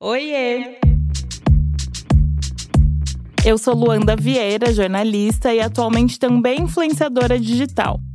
Oiê! 0.00 0.78
Eu 3.44 3.58
sou 3.58 3.74
Luanda 3.74 4.14
Vieira, 4.14 4.72
jornalista 4.72 5.52
e 5.52 5.58
atualmente 5.58 6.20
também 6.20 6.60
influenciadora 6.60 7.36
digital. 7.36 7.98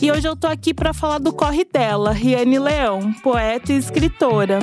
E 0.00 0.10
hoje 0.10 0.26
eu 0.26 0.36
tô 0.36 0.46
aqui 0.46 0.74
para 0.74 0.92
falar 0.92 1.18
do 1.18 1.32
corre 1.32 1.64
dela, 1.64 2.12
Riane 2.12 2.58
Leão, 2.58 3.12
poeta 3.22 3.72
e 3.72 3.76
escritora. 3.76 4.58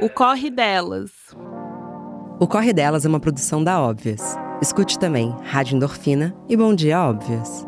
O 0.00 0.08
Corre 0.08 0.50
Delas. 0.50 1.10
O 2.38 2.46
Corre 2.46 2.72
Delas 2.72 3.06
é 3.06 3.08
uma 3.08 3.20
produção 3.20 3.64
da 3.64 3.80
Óbvias. 3.80 4.36
Escute 4.60 4.98
também 4.98 5.34
Rádio 5.44 5.76
Endorfina 5.76 6.34
e 6.48 6.56
Bom 6.56 6.74
Dia 6.74 7.00
Óbvias. 7.00 7.66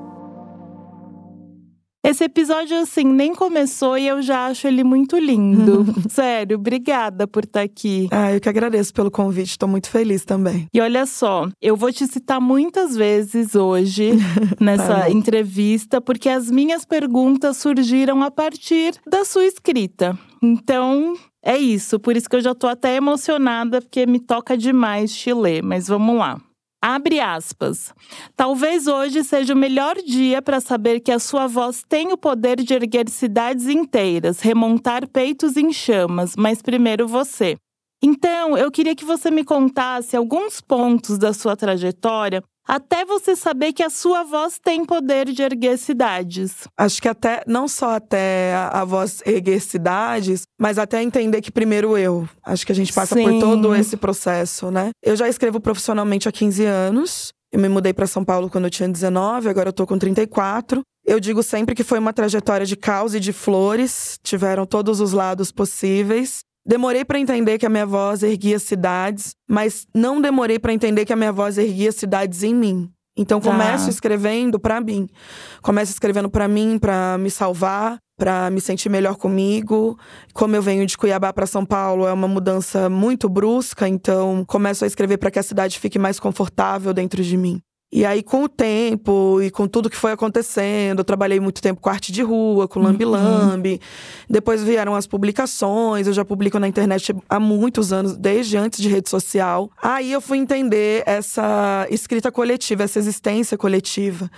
Esse 2.06 2.23
episódio, 2.23 2.78
assim, 2.78 3.02
nem 3.02 3.34
começou 3.34 3.98
e 3.98 4.06
eu 4.06 4.23
já 4.23 4.47
acho 4.47 4.69
ele 4.69 4.84
muito 4.84 5.19
lindo. 5.19 5.84
Sério, 6.09 6.56
obrigada 6.56 7.27
por 7.27 7.42
estar 7.42 7.59
tá 7.59 7.64
aqui. 7.64 8.06
Ah, 8.12 8.33
eu 8.33 8.41
que 8.41 8.48
agradeço 8.48 8.95
pelo 8.95 9.10
convite, 9.10 9.51
estou 9.51 9.69
muito 9.69 9.91
feliz 9.91 10.24
também. 10.24 10.69
E 10.73 10.80
olha 10.80 11.05
só, 11.05 11.48
eu 11.61 11.77
vou 11.77 11.92
te 11.92 12.06
citar 12.06 12.41
muitas 12.41 12.95
vezes 12.95 13.56
hoje 13.56 14.12
nessa 14.61 15.00
tá 15.00 15.11
entrevista, 15.11 16.00
porque 16.00 16.28
as 16.28 16.48
minhas 16.48 16.84
perguntas 16.84 17.56
surgiram 17.56 18.22
a 18.22 18.31
partir 18.31 18.94
da 19.05 19.25
sua 19.25 19.44
escrita. 19.44 20.16
Então, 20.41 21.16
é 21.44 21.56
isso, 21.56 21.98
por 21.98 22.16
isso 22.16 22.28
que 22.28 22.36
eu 22.36 22.41
já 22.41 22.55
tô 22.55 22.69
até 22.69 22.94
emocionada, 22.94 23.81
porque 23.81 24.06
me 24.06 24.20
toca 24.20 24.56
demais 24.56 25.12
te 25.12 25.33
ler, 25.34 25.61
mas 25.61 25.88
vamos 25.88 26.16
lá. 26.16 26.41
Abre 26.89 27.19
aspas. 27.19 27.92
Talvez 28.37 28.87
hoje 28.87 29.25
seja 29.25 29.53
o 29.53 29.56
melhor 29.56 29.97
dia 29.97 30.41
para 30.41 30.61
saber 30.61 31.01
que 31.01 31.11
a 31.11 31.19
sua 31.19 31.48
voz 31.48 31.83
tem 31.89 32.12
o 32.12 32.17
poder 32.17 32.62
de 32.62 32.73
erguer 32.73 33.11
cidades 33.11 33.67
inteiras, 33.67 34.39
remontar 34.39 35.09
peitos 35.09 35.56
em 35.56 35.73
chamas, 35.73 36.37
mas 36.37 36.62
primeiro 36.62 37.09
você. 37.09 37.56
Então, 38.01 38.56
eu 38.56 38.70
queria 38.70 38.95
que 38.95 39.05
você 39.05 39.33
me 39.33 39.43
contasse 39.43 40.17
alguns 40.17 40.61
pontos 40.61 41.19
da 41.19 41.33
sua 41.33 41.56
trajetória 41.56 42.41
até 42.67 43.05
você 43.05 43.36
saber 43.36 43.72
que 43.72 43.83
a 43.83 43.91
sua 43.91 44.25
voz 44.25 44.59
tem 44.62 44.84
poder 44.84 45.27
de 45.27 45.42
erguer 45.42 45.78
cidades. 45.78 46.67
Acho 46.77 47.00
que 47.00 47.09
até, 47.09 47.42
não 47.47 47.69
só 47.69 47.95
até 47.95 48.55
a, 48.55 48.81
a 48.81 48.84
voz 48.84 49.22
erguer 49.25 49.61
cidades, 49.61 50.42
mas 50.59 50.78
até 50.78 51.03
entender 51.03 51.41
que 51.41 51.50
primeiro 51.50 51.97
eu. 51.97 52.28
Acho 52.44 52.67
que 52.67 52.72
a 52.72 52.75
gente 52.75 52.92
passa 52.92 53.14
Sim. 53.14 53.25
por 53.25 53.41
todo 53.41 53.75
esse 53.75 53.97
processo, 53.97 54.70
né? 54.70 54.91
Eu 55.03 55.14
já 55.17 55.28
escrevo 55.28 55.61
profissionalmente 55.61 56.28
há 56.28 56.33
15 56.33 56.64
anos. 56.64 57.33
Eu 57.53 57.61
me 57.61 57.69
mudei 57.69 57.92
para 57.92 58.06
São 58.06 58.25
Paulo 58.25 58.50
quando 58.50 58.64
eu 58.64 58.70
tinha 58.70 58.89
19, 58.89 59.48
agora 59.48 59.69
eu 59.69 59.72
tô 59.72 59.87
com 59.87 59.97
34. 59.97 60.83
Eu 61.06 61.20
digo 61.20 61.42
sempre 61.42 61.75
que 61.75 61.84
foi 61.84 62.00
uma 62.00 62.12
trajetória 62.12 62.67
de 62.67 62.77
caos 62.77 63.14
e 63.14 63.20
de 63.20 63.33
flores, 63.33 64.19
tiveram 64.25 64.67
todos 64.67 65.00
os 65.00 65.12
lados 65.12 65.53
possíveis. 65.53 66.41
Demorei 66.67 67.05
para 67.05 67.20
entender 67.20 67.59
que 67.59 67.67
a 67.67 67.69
minha 67.69 67.86
voz 67.86 68.25
erguia 68.25 68.59
cidades, 68.59 69.36
mas 69.48 69.86
não 69.95 70.20
demorei 70.20 70.59
para 70.59 70.72
entender 70.72 71.05
que 71.05 71.12
a 71.12 71.17
minha 71.17 71.31
voz 71.31 71.56
erguia 71.59 71.92
cidades 71.92 72.42
em 72.42 72.53
mim. 72.53 72.91
Então 73.17 73.41
tá. 73.41 73.50
começo 73.50 73.89
escrevendo 73.89 74.59
para 74.59 74.81
mim. 74.81 75.09
Começo 75.62 75.92
escrevendo 75.92 76.28
para 76.28 76.48
mim, 76.48 76.77
para 76.77 77.17
me 77.19 77.31
salvar, 77.31 77.98
para 78.19 78.50
me 78.50 78.61
sentir 78.61 78.88
melhor 78.88 79.15
comigo. 79.15 79.97
Como 80.34 80.56
eu 80.56 80.60
venho 80.60 80.84
de 80.84 80.99
Cuiabá 80.99 81.32
para 81.32 81.47
São 81.47 81.65
Paulo, 81.65 82.04
é 82.04 82.12
uma 82.12 82.27
mudança 82.27 82.91
muito 82.91 83.28
brusca, 83.28 83.88
então 83.88 84.44
começo 84.44 84.83
a 84.84 84.88
escrever 84.88 85.19
para 85.19 85.31
que 85.31 85.38
a 85.38 85.44
cidade 85.44 85.78
fique 85.78 86.00
mais 86.00 86.19
confortável 86.19 86.93
dentro 86.93 87.22
de 87.22 87.37
mim. 87.37 87.62
E 87.92 88.04
aí, 88.04 88.20
com 88.20 88.42
o 88.42 88.48
tempo 88.48 89.41
e 89.41 89.48
com 89.48 89.69
tudo 89.69 89.88
que 89.88 89.97
foi 89.97 90.10
acontecendo, 90.10 90.98
eu 90.98 91.04
trabalhei 91.04 91.38
muito 91.38 91.62
tempo 91.62 91.80
com 91.80 91.88
arte 91.88 92.10
de 92.10 92.20
rua, 92.20 92.66
com 92.66 92.80
lambi-lambi. 92.80 93.72
Uhum. 93.72 93.78
Depois 94.28 94.62
vieram 94.62 94.94
as 94.94 95.06
publicações, 95.06 96.06
eu 96.06 96.12
já 96.12 96.24
publico 96.24 96.58
na 96.58 96.66
internet 96.66 97.14
há 97.28 97.38
muitos 97.38 97.92
anos, 97.92 98.16
desde 98.16 98.56
antes 98.56 98.82
de 98.82 98.88
rede 98.88 99.08
social. 99.08 99.70
Aí 99.80 100.10
eu 100.10 100.20
fui 100.20 100.38
entender 100.38 101.04
essa 101.06 101.86
escrita 101.88 102.32
coletiva, 102.32 102.82
essa 102.82 102.98
existência 102.98 103.56
coletiva. 103.56 104.28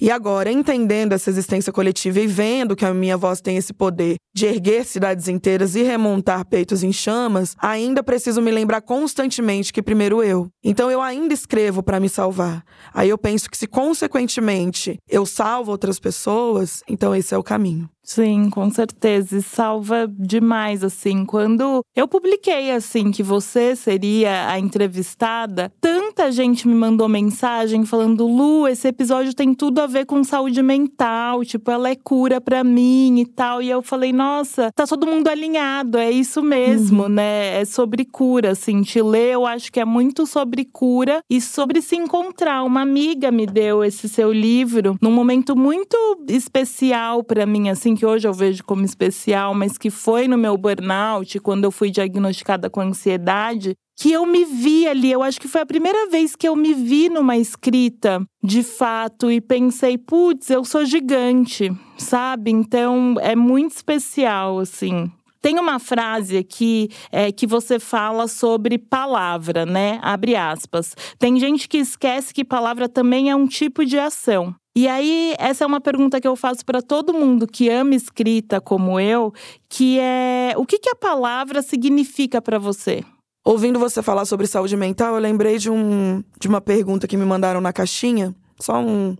E 0.00 0.10
agora, 0.10 0.50
entendendo 0.50 1.12
essa 1.12 1.30
existência 1.30 1.72
coletiva 1.72 2.18
e 2.18 2.26
vendo 2.26 2.74
que 2.74 2.84
a 2.84 2.92
minha 2.92 3.16
voz 3.16 3.40
tem 3.40 3.56
esse 3.56 3.72
poder 3.72 4.16
de 4.34 4.46
erguer 4.46 4.84
cidades 4.84 5.28
inteiras 5.28 5.76
e 5.76 5.82
remontar 5.82 6.44
peitos 6.44 6.82
em 6.82 6.92
chamas, 6.92 7.56
ainda 7.58 8.02
preciso 8.02 8.42
me 8.42 8.50
lembrar 8.50 8.82
constantemente 8.82 9.72
que 9.72 9.80
primeiro 9.80 10.22
eu. 10.22 10.48
Então 10.62 10.90
eu 10.90 11.00
ainda 11.00 11.32
escrevo 11.32 11.82
para 11.82 11.98
me 11.98 12.08
salvar. 12.08 12.62
Aí 12.92 13.05
eu 13.08 13.18
penso 13.18 13.50
que 13.50 13.56
se 13.56 13.66
consequentemente 13.66 14.98
eu 15.08 15.24
salvo 15.26 15.70
outras 15.70 15.98
pessoas, 15.98 16.82
então 16.88 17.14
esse 17.14 17.34
é 17.34 17.38
o 17.38 17.42
caminho. 17.42 17.88
Sim, 18.06 18.48
com 18.50 18.70
certeza. 18.70 19.38
E 19.38 19.42
salva 19.42 20.08
demais, 20.16 20.84
assim. 20.84 21.24
Quando 21.24 21.84
eu 21.94 22.06
publiquei, 22.06 22.70
assim, 22.70 23.10
que 23.10 23.20
você 23.20 23.74
seria 23.74 24.48
a 24.48 24.60
entrevistada, 24.60 25.72
tanta 25.80 26.30
gente 26.30 26.68
me 26.68 26.74
mandou 26.74 27.08
mensagem 27.08 27.84
falando: 27.84 28.24
Lu, 28.24 28.68
esse 28.68 28.86
episódio 28.86 29.34
tem 29.34 29.52
tudo 29.52 29.80
a 29.80 29.88
ver 29.88 30.06
com 30.06 30.22
saúde 30.22 30.62
mental. 30.62 31.44
Tipo, 31.44 31.72
ela 31.72 31.90
é 31.90 31.96
cura 31.96 32.40
para 32.40 32.62
mim 32.62 33.18
e 33.18 33.26
tal. 33.26 33.60
E 33.60 33.68
eu 33.68 33.82
falei: 33.82 34.12
nossa, 34.12 34.70
tá 34.72 34.86
todo 34.86 35.06
mundo 35.06 35.26
alinhado. 35.26 35.98
É 35.98 36.08
isso 36.08 36.40
mesmo, 36.40 37.02
uhum. 37.02 37.08
né? 37.08 37.60
É 37.60 37.64
sobre 37.64 38.04
cura, 38.04 38.52
assim. 38.52 38.82
Te 38.82 39.02
ler, 39.02 39.32
eu 39.32 39.44
acho 39.44 39.72
que 39.72 39.80
é 39.80 39.84
muito 39.84 40.26
sobre 40.26 40.64
cura 40.64 41.20
e 41.28 41.40
sobre 41.40 41.82
se 41.82 41.96
encontrar. 41.96 42.62
Uma 42.62 42.82
amiga 42.82 43.32
me 43.32 43.46
deu 43.46 43.82
esse 43.82 44.08
seu 44.08 44.32
livro 44.32 44.96
num 45.02 45.10
momento 45.10 45.56
muito 45.56 45.96
especial 46.28 47.24
para 47.24 47.44
mim, 47.44 47.68
assim 47.68 47.95
que 47.96 48.06
hoje 48.06 48.28
eu 48.28 48.32
vejo 48.32 48.62
como 48.64 48.84
especial, 48.84 49.54
mas 49.54 49.78
que 49.78 49.90
foi 49.90 50.28
no 50.28 50.36
meu 50.36 50.56
burnout, 50.56 51.40
quando 51.40 51.64
eu 51.64 51.70
fui 51.70 51.90
diagnosticada 51.90 52.68
com 52.68 52.80
ansiedade, 52.80 53.74
que 53.98 54.12
eu 54.12 54.26
me 54.26 54.44
vi 54.44 54.86
ali. 54.86 55.10
Eu 55.10 55.22
acho 55.22 55.40
que 55.40 55.48
foi 55.48 55.62
a 55.62 55.66
primeira 55.66 56.08
vez 56.08 56.36
que 56.36 56.46
eu 56.46 56.54
me 56.54 56.74
vi 56.74 57.08
numa 57.08 57.36
escrita 57.36 58.22
de 58.42 58.62
fato 58.62 59.30
e 59.30 59.40
pensei, 59.40 59.96
putz, 59.96 60.50
eu 60.50 60.64
sou 60.64 60.84
gigante, 60.84 61.72
sabe? 61.96 62.50
Então 62.50 63.16
é 63.20 63.34
muito 63.34 63.72
especial, 63.72 64.58
assim. 64.58 65.10
Tem 65.46 65.60
uma 65.60 65.78
frase 65.78 66.38
aqui 66.38 66.88
é, 67.12 67.30
que 67.30 67.46
você 67.46 67.78
fala 67.78 68.26
sobre 68.26 68.78
palavra, 68.78 69.64
né? 69.64 70.00
Abre 70.02 70.34
aspas. 70.34 70.96
Tem 71.20 71.38
gente 71.38 71.68
que 71.68 71.78
esquece 71.78 72.34
que 72.34 72.44
palavra 72.44 72.88
também 72.88 73.30
é 73.30 73.36
um 73.36 73.46
tipo 73.46 73.86
de 73.86 73.96
ação. 73.96 74.52
E 74.74 74.88
aí, 74.88 75.36
essa 75.38 75.62
é 75.62 75.66
uma 75.68 75.80
pergunta 75.80 76.20
que 76.20 76.26
eu 76.26 76.34
faço 76.34 76.66
para 76.66 76.82
todo 76.82 77.14
mundo 77.14 77.46
que 77.46 77.68
ama 77.68 77.94
escrita 77.94 78.60
como 78.60 78.98
eu, 78.98 79.32
que 79.68 80.00
é 80.00 80.52
o 80.56 80.66
que, 80.66 80.80
que 80.80 80.90
a 80.90 80.96
palavra 80.96 81.62
significa 81.62 82.42
para 82.42 82.58
você? 82.58 83.04
Ouvindo 83.44 83.78
você 83.78 84.02
falar 84.02 84.24
sobre 84.24 84.48
saúde 84.48 84.76
mental, 84.76 85.14
eu 85.14 85.20
lembrei 85.20 85.58
de, 85.58 85.70
um, 85.70 86.24
de 86.40 86.48
uma 86.48 86.60
pergunta 86.60 87.06
que 87.06 87.16
me 87.16 87.24
mandaram 87.24 87.60
na 87.60 87.72
caixinha, 87.72 88.34
só 88.58 88.80
um, 88.80 89.16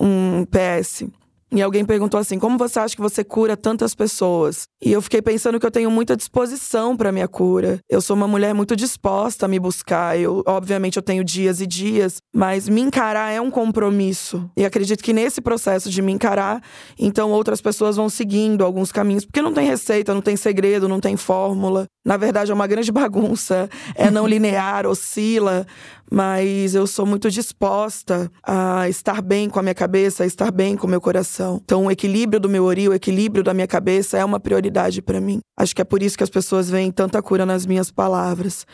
um 0.00 0.46
PS. 0.46 1.04
E 1.50 1.62
alguém 1.62 1.84
perguntou 1.84 2.20
assim: 2.20 2.38
como 2.38 2.58
você 2.58 2.78
acha 2.78 2.94
que 2.94 3.00
você 3.00 3.24
cura 3.24 3.56
tantas 3.56 3.94
pessoas? 3.94 4.64
E 4.82 4.92
eu 4.92 5.00
fiquei 5.00 5.22
pensando 5.22 5.58
que 5.58 5.66
eu 5.66 5.70
tenho 5.70 5.90
muita 5.90 6.16
disposição 6.16 6.96
para 6.96 7.10
minha 7.10 7.26
cura. 7.26 7.80
Eu 7.88 8.00
sou 8.00 8.14
uma 8.14 8.28
mulher 8.28 8.54
muito 8.54 8.76
disposta 8.76 9.46
a 9.46 9.48
me 9.48 9.58
buscar. 9.58 10.18
Eu, 10.18 10.42
obviamente, 10.46 10.96
eu 10.96 11.02
tenho 11.02 11.24
dias 11.24 11.60
e 11.60 11.66
dias, 11.66 12.18
mas 12.34 12.68
me 12.68 12.80
encarar 12.80 13.32
é 13.32 13.40
um 13.40 13.50
compromisso. 13.50 14.48
E 14.56 14.64
acredito 14.64 15.02
que 15.02 15.12
nesse 15.12 15.40
processo 15.40 15.90
de 15.90 16.02
me 16.02 16.12
encarar, 16.12 16.62
então 16.98 17.30
outras 17.30 17.60
pessoas 17.60 17.96
vão 17.96 18.08
seguindo 18.08 18.64
alguns 18.64 18.92
caminhos, 18.92 19.24
porque 19.24 19.42
não 19.42 19.52
tem 19.52 19.66
receita, 19.66 20.14
não 20.14 20.22
tem 20.22 20.36
segredo, 20.36 20.88
não 20.88 21.00
tem 21.00 21.16
fórmula. 21.16 21.86
Na 22.04 22.16
verdade, 22.16 22.50
é 22.50 22.54
uma 22.54 22.66
grande 22.66 22.92
bagunça. 22.92 23.68
É 23.94 24.10
não 24.10 24.26
linear, 24.28 24.86
oscila 24.86 25.66
mas 26.10 26.74
eu 26.74 26.86
sou 26.86 27.06
muito 27.06 27.30
disposta 27.30 28.30
a 28.42 28.88
estar 28.88 29.22
bem 29.22 29.48
com 29.48 29.58
a 29.58 29.62
minha 29.62 29.74
cabeça, 29.74 30.24
a 30.24 30.26
estar 30.26 30.50
bem 30.50 30.76
com 30.76 30.86
o 30.86 30.90
meu 30.90 31.00
coração. 31.00 31.60
Então, 31.64 31.86
o 31.86 31.90
equilíbrio 31.90 32.40
do 32.40 32.48
meu 32.48 32.64
ori, 32.64 32.88
o 32.88 32.94
equilíbrio 32.94 33.44
da 33.44 33.54
minha 33.54 33.66
cabeça 33.66 34.18
é 34.18 34.24
uma 34.24 34.40
prioridade 34.40 35.02
para 35.02 35.20
mim. 35.20 35.40
Acho 35.56 35.74
que 35.74 35.82
é 35.82 35.84
por 35.84 36.02
isso 36.02 36.16
que 36.16 36.24
as 36.24 36.30
pessoas 36.30 36.70
veem 36.70 36.90
tanta 36.90 37.22
cura 37.22 37.44
nas 37.44 37.66
minhas 37.66 37.90
palavras. 37.90 38.66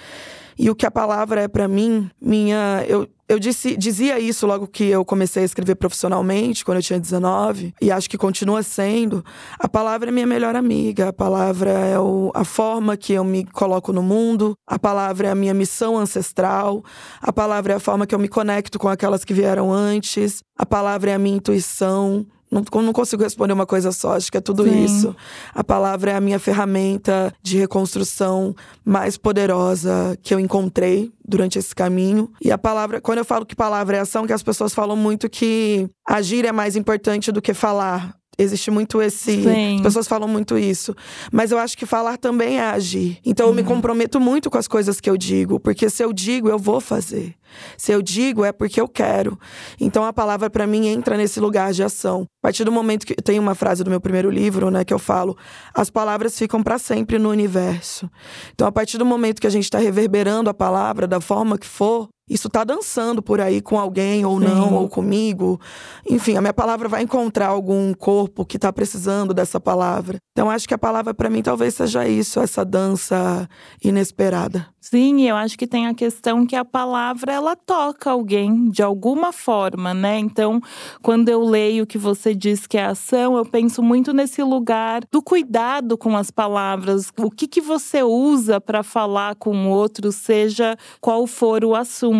E 0.58 0.70
o 0.70 0.74
que 0.74 0.86
a 0.86 0.90
palavra 0.90 1.42
é 1.42 1.48
para 1.48 1.68
mim, 1.68 2.10
minha 2.20 2.84
eu 2.88 3.08
eu 3.26 3.38
disse, 3.38 3.76
dizia 3.76 4.18
isso 4.18 4.46
logo 4.46 4.66
que 4.66 4.84
eu 4.84 5.04
comecei 5.04 5.42
a 5.42 5.46
escrever 5.46 5.76
profissionalmente, 5.76 6.64
quando 6.64 6.76
eu 6.76 6.82
tinha 6.82 7.00
19, 7.00 7.74
e 7.80 7.90
acho 7.90 8.08
que 8.08 8.18
continua 8.18 8.62
sendo. 8.62 9.24
A 9.58 9.66
palavra 9.66 10.10
é 10.10 10.12
minha 10.12 10.26
melhor 10.26 10.54
amiga, 10.54 11.08
a 11.08 11.12
palavra 11.12 11.70
é 11.70 11.98
o, 11.98 12.30
a 12.34 12.44
forma 12.44 12.96
que 12.96 13.14
eu 13.14 13.24
me 13.24 13.44
coloco 13.46 13.92
no 13.92 14.02
mundo, 14.02 14.54
a 14.66 14.78
palavra 14.78 15.28
é 15.28 15.30
a 15.30 15.34
minha 15.34 15.54
missão 15.54 15.96
ancestral, 15.96 16.84
a 17.20 17.32
palavra 17.32 17.72
é 17.72 17.76
a 17.76 17.80
forma 17.80 18.06
que 18.06 18.14
eu 18.14 18.18
me 18.18 18.28
conecto 18.28 18.78
com 18.78 18.88
aquelas 18.88 19.24
que 19.24 19.32
vieram 19.32 19.72
antes, 19.72 20.42
a 20.58 20.66
palavra 20.66 21.10
é 21.10 21.14
a 21.14 21.18
minha 21.18 21.36
intuição. 21.36 22.26
Não, 22.54 22.82
não 22.82 22.92
consigo 22.92 23.24
responder 23.24 23.52
uma 23.52 23.66
coisa 23.66 23.90
só, 23.90 24.14
acho 24.14 24.30
que 24.30 24.38
é 24.38 24.40
tudo 24.40 24.62
Sim. 24.62 24.84
isso. 24.84 25.16
A 25.52 25.64
palavra 25.64 26.12
é 26.12 26.14
a 26.14 26.20
minha 26.20 26.38
ferramenta 26.38 27.34
de 27.42 27.58
reconstrução 27.58 28.54
mais 28.84 29.16
poderosa 29.16 30.16
que 30.22 30.32
eu 30.32 30.38
encontrei 30.38 31.12
durante 31.26 31.58
esse 31.58 31.74
caminho. 31.74 32.30
E 32.40 32.52
a 32.52 32.58
palavra, 32.58 33.00
quando 33.00 33.18
eu 33.18 33.24
falo 33.24 33.44
que 33.44 33.56
palavra 33.56 33.96
é 33.96 34.00
ação, 34.00 34.26
que 34.26 34.32
as 34.32 34.42
pessoas 34.42 34.72
falam 34.72 34.96
muito 34.96 35.28
que 35.28 35.88
agir 36.08 36.44
é 36.44 36.52
mais 36.52 36.76
importante 36.76 37.32
do 37.32 37.42
que 37.42 37.52
falar. 37.52 38.14
Existe 38.38 38.70
muito 38.70 39.00
esse. 39.00 39.42
Sim. 39.42 39.76
As 39.76 39.82
pessoas 39.82 40.08
falam 40.08 40.28
muito 40.28 40.58
isso. 40.58 40.94
Mas 41.32 41.50
eu 41.50 41.58
acho 41.58 41.76
que 41.76 41.86
falar 41.86 42.16
também 42.16 42.58
é 42.58 42.64
agir. 42.64 43.18
Então 43.24 43.46
eu 43.48 43.54
me 43.54 43.62
uhum. 43.62 43.68
comprometo 43.68 44.20
muito 44.20 44.50
com 44.50 44.58
as 44.58 44.68
coisas 44.68 45.00
que 45.00 45.08
eu 45.08 45.16
digo. 45.16 45.60
Porque 45.60 45.88
se 45.88 46.02
eu 46.02 46.12
digo, 46.12 46.48
eu 46.48 46.58
vou 46.58 46.80
fazer. 46.80 47.34
Se 47.76 47.92
eu 47.92 48.02
digo, 48.02 48.44
é 48.44 48.52
porque 48.52 48.80
eu 48.80 48.88
quero. 48.88 49.38
Então 49.80 50.04
a 50.04 50.12
palavra 50.12 50.50
para 50.50 50.66
mim 50.66 50.88
entra 50.88 51.16
nesse 51.16 51.38
lugar 51.40 51.72
de 51.72 51.82
ação. 51.82 52.26
A 52.42 52.48
partir 52.48 52.64
do 52.64 52.72
momento 52.72 53.06
que. 53.06 53.14
Tem 53.14 53.38
uma 53.38 53.54
frase 53.54 53.82
do 53.82 53.90
meu 53.90 54.00
primeiro 54.00 54.30
livro, 54.30 54.70
né, 54.70 54.84
que 54.84 54.92
eu 54.92 54.98
falo: 54.98 55.36
as 55.72 55.88
palavras 55.88 56.38
ficam 56.38 56.62
para 56.62 56.78
sempre 56.78 57.18
no 57.18 57.30
universo. 57.30 58.10
Então 58.52 58.66
a 58.66 58.72
partir 58.72 58.98
do 58.98 59.06
momento 59.06 59.40
que 59.40 59.46
a 59.46 59.50
gente 59.50 59.64
está 59.64 59.78
reverberando 59.78 60.50
a 60.50 60.54
palavra 60.54 61.06
da 61.06 61.20
forma 61.20 61.56
que 61.56 61.66
for, 61.66 62.08
isso 62.28 62.48
tá 62.48 62.64
dançando 62.64 63.22
por 63.22 63.38
aí 63.38 63.60
com 63.60 63.78
alguém 63.78 64.24
ou 64.24 64.38
Sim. 64.38 64.46
não, 64.46 64.74
ou 64.74 64.88
comigo. 64.88 65.60
Enfim, 66.08 66.36
a 66.36 66.40
minha 66.40 66.54
palavra 66.54 66.88
vai 66.88 67.02
encontrar 67.02 67.48
algum 67.48 67.92
corpo 67.92 68.46
que 68.46 68.58
tá 68.58 68.72
precisando 68.72 69.34
dessa 69.34 69.60
palavra. 69.60 70.16
Então 70.32 70.50
acho 70.50 70.66
que 70.66 70.72
a 70.72 70.78
palavra 70.78 71.12
para 71.12 71.28
mim 71.28 71.42
talvez 71.42 71.74
seja 71.74 72.08
isso, 72.08 72.40
essa 72.40 72.64
dança 72.64 73.48
inesperada. 73.82 74.66
Sim, 74.80 75.22
eu 75.22 75.36
acho 75.36 75.56
que 75.56 75.66
tem 75.66 75.86
a 75.86 75.94
questão 75.94 76.46
que 76.46 76.56
a 76.56 76.64
palavra 76.64 77.32
ela 77.32 77.56
toca 77.56 78.10
alguém 78.10 78.68
de 78.68 78.82
alguma 78.82 79.32
forma, 79.32 79.94
né? 79.94 80.18
Então, 80.18 80.60
quando 81.02 81.30
eu 81.30 81.42
leio 81.42 81.86
que 81.86 81.96
você 81.96 82.34
diz 82.34 82.66
que 82.66 82.76
é 82.76 82.84
ação, 82.84 83.36
eu 83.36 83.46
penso 83.46 83.82
muito 83.82 84.12
nesse 84.12 84.42
lugar 84.42 85.02
do 85.10 85.22
cuidado 85.22 85.96
com 85.96 86.14
as 86.16 86.30
palavras, 86.30 87.10
o 87.18 87.30
que 87.30 87.48
que 87.48 87.62
você 87.62 88.02
usa 88.02 88.60
para 88.60 88.82
falar 88.82 89.36
com 89.36 89.66
o 89.66 89.70
outro, 89.70 90.12
seja 90.12 90.76
qual 91.00 91.26
for 91.26 91.64
o 91.64 91.74
assunto. 91.74 92.13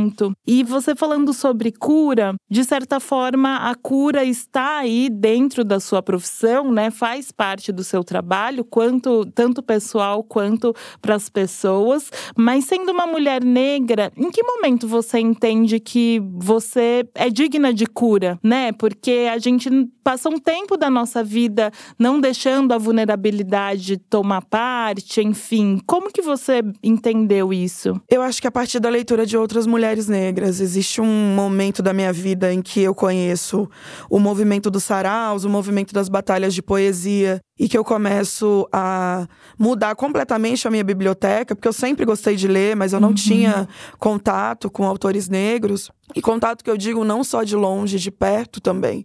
E 0.46 0.62
você 0.64 0.96
falando 0.96 1.32
sobre 1.32 1.70
cura, 1.70 2.34
de 2.50 2.64
certa 2.64 2.98
forma, 2.98 3.56
a 3.56 3.74
cura 3.74 4.24
está 4.24 4.78
aí 4.78 5.08
dentro 5.10 5.64
da 5.64 5.78
sua 5.78 6.02
profissão, 6.02 6.72
né? 6.72 6.90
Faz 6.90 7.30
parte 7.30 7.70
do 7.70 7.84
seu 7.84 8.02
trabalho, 8.02 8.64
quanto 8.64 9.26
tanto 9.26 9.62
pessoal 9.62 10.22
quanto 10.24 10.74
para 11.00 11.14
as 11.14 11.28
pessoas, 11.28 12.10
mas 12.36 12.54
mas 12.54 12.66
sendo 12.66 12.92
uma 12.92 13.06
mulher 13.06 13.44
negra, 13.44 14.12
em 14.16 14.30
que 14.30 14.42
momento 14.42 14.86
você 14.86 15.18
entende 15.18 15.80
que 15.80 16.22
você 16.34 17.04
é 17.14 17.28
digna 17.28 17.74
de 17.74 17.84
cura, 17.84 18.38
né? 18.42 18.70
Porque 18.70 19.28
a 19.30 19.38
gente 19.38 19.68
passa 20.04 20.28
um 20.28 20.38
tempo 20.38 20.76
da 20.76 20.88
nossa 20.88 21.24
vida 21.24 21.72
não 21.98 22.20
deixando 22.20 22.72
a 22.72 22.78
vulnerabilidade 22.78 23.96
tomar 23.96 24.42
parte, 24.42 25.20
enfim. 25.20 25.80
Como 25.84 26.12
que 26.12 26.22
você 26.22 26.62
entendeu 26.82 27.52
isso? 27.52 28.00
Eu 28.08 28.22
acho 28.22 28.40
que 28.40 28.46
a 28.46 28.52
partir 28.52 28.78
da 28.78 28.88
leitura 28.88 29.26
de 29.26 29.36
outras 29.36 29.66
mulheres 29.66 29.83
negras, 30.08 30.60
existe 30.60 31.00
um 31.00 31.34
momento 31.34 31.82
da 31.82 31.92
minha 31.92 32.12
vida 32.12 32.52
em 32.52 32.62
que 32.62 32.80
eu 32.80 32.94
conheço 32.94 33.68
o 34.08 34.18
movimento 34.18 34.70
dos 34.70 34.84
saraus, 34.84 35.44
o 35.44 35.48
movimento 35.48 35.92
das 35.92 36.08
batalhas 36.08 36.54
de 36.54 36.62
poesia, 36.62 37.40
e 37.58 37.68
que 37.68 37.78
eu 37.78 37.84
começo 37.84 38.68
a 38.72 39.28
mudar 39.58 39.94
completamente 39.94 40.66
a 40.66 40.70
minha 40.70 40.82
biblioteca, 40.82 41.54
porque 41.54 41.68
eu 41.68 41.72
sempre 41.72 42.04
gostei 42.04 42.34
de 42.34 42.48
ler, 42.48 42.74
mas 42.74 42.92
eu 42.92 43.00
não 43.00 43.10
uhum. 43.10 43.14
tinha 43.14 43.68
contato 43.98 44.68
com 44.68 44.84
autores 44.84 45.28
negros. 45.28 45.90
E 46.14 46.20
contato 46.20 46.62
que 46.64 46.70
eu 46.70 46.76
digo 46.76 47.04
não 47.04 47.22
só 47.22 47.44
de 47.44 47.54
longe, 47.56 47.98
de 47.98 48.10
perto 48.10 48.60
também. 48.60 49.04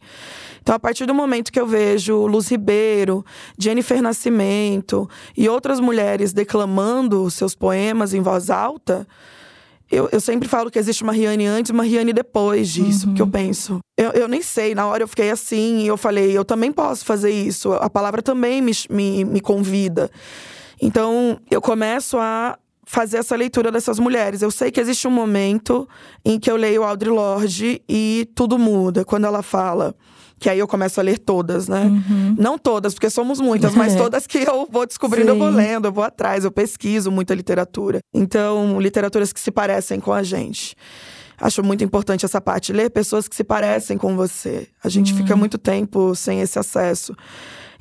Então, 0.61 0.75
a 0.75 0.79
partir 0.79 1.05
do 1.05 1.13
momento 1.13 1.51
que 1.51 1.59
eu 1.59 1.67
vejo 1.67 2.25
Luz 2.25 2.49
Ribeiro, 2.49 3.23
Jennifer 3.57 4.01
Nascimento 4.01 5.09
e 5.37 5.47
outras 5.47 5.79
mulheres 5.79 6.33
declamando 6.33 7.29
seus 7.29 7.55
poemas 7.55 8.13
em 8.13 8.21
voz 8.21 8.49
alta, 8.49 9.07
eu, 9.91 10.07
eu 10.11 10.21
sempre 10.21 10.47
falo 10.47 10.69
que 10.69 10.77
existe 10.77 11.03
uma 11.03 11.11
Riane 11.11 11.47
antes 11.47 11.69
e 11.69 11.73
uma 11.73 11.83
Riane 11.83 12.13
depois 12.13 12.69
disso, 12.69 13.05
uhum. 13.05 13.11
porque 13.11 13.21
eu 13.21 13.27
penso. 13.27 13.79
Eu, 13.97 14.11
eu 14.11 14.27
nem 14.27 14.41
sei, 14.41 14.75
na 14.75 14.85
hora 14.85 15.03
eu 15.03 15.07
fiquei 15.07 15.31
assim 15.31 15.79
e 15.79 15.87
eu 15.87 15.97
falei, 15.97 16.37
eu 16.37 16.45
também 16.45 16.71
posso 16.71 17.03
fazer 17.03 17.31
isso. 17.31 17.73
A 17.73 17.89
palavra 17.89 18.21
também 18.21 18.61
me, 18.61 18.71
me, 18.89 19.25
me 19.25 19.41
convida. 19.41 20.09
Então, 20.81 21.39
eu 21.49 21.61
começo 21.61 22.17
a 22.17 22.57
fazer 22.85 23.17
essa 23.17 23.35
leitura 23.35 23.71
dessas 23.71 23.99
mulheres. 23.99 24.41
Eu 24.41 24.51
sei 24.51 24.71
que 24.71 24.79
existe 24.79 25.07
um 25.07 25.11
momento 25.11 25.87
em 26.23 26.39
que 26.39 26.49
eu 26.49 26.55
leio 26.55 26.83
Audre 26.83 27.09
Lorde 27.09 27.81
e 27.87 28.27
tudo 28.33 28.57
muda. 28.57 29.03
Quando 29.03 29.25
ela 29.25 29.43
fala 29.43 29.95
que 30.39 30.49
aí 30.49 30.59
eu 30.59 30.67
começo 30.67 30.99
a 30.99 31.03
ler 31.03 31.19
todas, 31.19 31.67
né? 31.67 31.83
Uhum. 31.83 32.35
Não 32.37 32.57
todas, 32.57 32.93
porque 32.93 33.09
somos 33.09 33.39
muitas, 33.39 33.75
mas 33.75 33.93
todas 33.97 34.25
que 34.25 34.39
eu 34.39 34.67
vou 34.71 34.85
descobrindo, 34.85 35.31
Sim. 35.31 35.37
eu 35.37 35.37
vou 35.37 35.49
lendo, 35.49 35.87
eu 35.87 35.91
vou 35.91 36.03
atrás, 36.03 36.45
eu 36.45 36.51
pesquiso 36.51 37.11
muita 37.11 37.35
literatura. 37.35 37.99
Então, 38.13 38.79
literaturas 38.79 39.33
que 39.33 39.39
se 39.39 39.51
parecem 39.51 39.99
com 39.99 40.13
a 40.13 40.23
gente. 40.23 40.75
Acho 41.41 41.63
muito 41.63 41.83
importante 41.83 42.25
essa 42.25 42.41
parte, 42.41 42.73
ler 42.73 42.89
pessoas 42.89 43.27
que 43.27 43.35
se 43.35 43.43
parecem 43.43 43.97
com 43.97 44.15
você. 44.15 44.67
A 44.83 44.89
gente 44.89 45.13
fica 45.13 45.35
muito 45.35 45.57
tempo 45.57 46.13
sem 46.13 46.41
esse 46.41 46.59
acesso. 46.59 47.15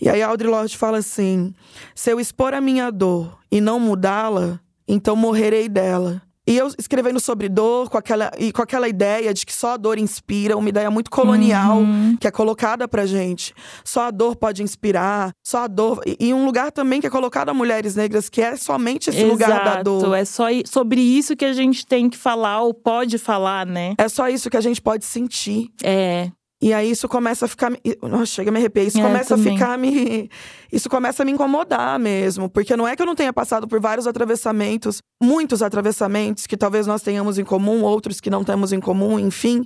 E 0.01 0.09
aí 0.09 0.23
a 0.23 0.29
Audre 0.29 0.47
Lorde 0.47 0.79
fala 0.79 0.99
assim: 0.99 1.53
se 1.95 2.11
eu 2.11 2.21
expor 2.21 2.55
a 2.55 2.61
minha 2.61 2.91
dor 2.91 3.37
e 3.51 3.61
não 3.61 3.81
mudá-la, 3.81 4.61
então 4.87 5.17
morrerei 5.17 5.69
dela. 5.69 6.23
E 6.49 6.57
eu 6.57 6.69
escrevendo 6.79 7.21
sobre 7.21 7.47
dor, 7.47 7.91
com 7.91 7.99
aquela, 7.99 8.33
e 8.39 8.51
com 8.51 8.63
aquela 8.63 8.89
ideia 8.89 9.35
de 9.35 9.45
que 9.45 9.53
só 9.53 9.73
a 9.73 9.77
dor 9.77 9.99
inspira, 9.99 10.57
uma 10.57 10.71
ideia 10.71 10.91
muito 10.91 11.11
colonial 11.11 11.81
uhum. 11.81 12.17
que 12.19 12.27
é 12.27 12.31
colocada 12.31 12.89
pra 12.89 13.05
gente. 13.05 13.55
Só 13.85 14.05
a 14.05 14.11
dor 14.11 14.35
pode 14.35 14.63
inspirar, 14.63 15.33
só 15.47 15.65
a 15.65 15.67
dor. 15.67 16.01
E, 16.07 16.17
e 16.19 16.33
um 16.33 16.47
lugar 16.47 16.73
também 16.73 17.03
que 17.03 17.07
é 17.07 17.11
colocado 17.11 17.51
a 17.51 17.55
mulheres 17.55 17.95
negras, 17.95 18.31
que 18.31 18.41
é 18.41 18.57
somente 18.57 19.11
esse 19.11 19.19
Exato. 19.19 19.31
lugar 19.31 19.63
da 19.63 19.83
dor. 19.83 20.15
É 20.17 20.25
só 20.25 20.47
sobre 20.65 21.03
isso 21.03 21.37
que 21.37 21.45
a 21.45 21.53
gente 21.53 21.87
tem 21.87 22.09
que 22.09 22.17
falar, 22.17 22.63
ou 22.63 22.73
pode 22.73 23.19
falar, 23.19 23.67
né? 23.67 23.95
É 23.99 24.09
só 24.09 24.27
isso 24.31 24.49
que 24.49 24.57
a 24.57 24.63
gente 24.63 24.81
pode 24.81 25.05
sentir. 25.05 25.69
É. 25.85 26.31
E 26.61 26.73
aí 26.73 26.91
isso 26.91 27.09
começa 27.09 27.45
a 27.45 27.49
ficar. 27.49 27.71
Nossa, 28.03 28.27
chega 28.27 28.51
a 28.51 28.53
me 28.53 28.59
arrepiar. 28.59 28.87
Isso 28.87 28.99
é, 28.99 29.03
começa 29.03 29.35
a 29.37 29.39
ficar 29.39 29.79
me. 29.79 30.29
Isso 30.71 30.91
começa 30.91 31.23
a 31.23 31.25
me 31.25 31.33
incomodar 31.33 31.99
mesmo. 31.99 32.51
Porque 32.51 32.77
não 32.77 32.87
é 32.87 32.97
que 32.97 33.01
eu 33.01 33.07
não 33.07 33.15
tenha 33.15 33.33
passado 33.33 33.67
por 33.69 33.81
vários 33.81 34.07
atravessamentos, 34.07 35.01
muitos 35.23 35.63
atravessamentos 35.63 36.47
que 36.47 36.57
talvez 36.57 36.87
nós 36.87 37.01
tenhamos 37.01 37.39
em 37.39 37.45
comum, 37.45 37.83
outros 37.83 38.21
que 38.21 38.29
não 38.29 38.43
temos 38.43 38.73
em 38.73 38.81
comum, 38.81 39.19
enfim. 39.19 39.65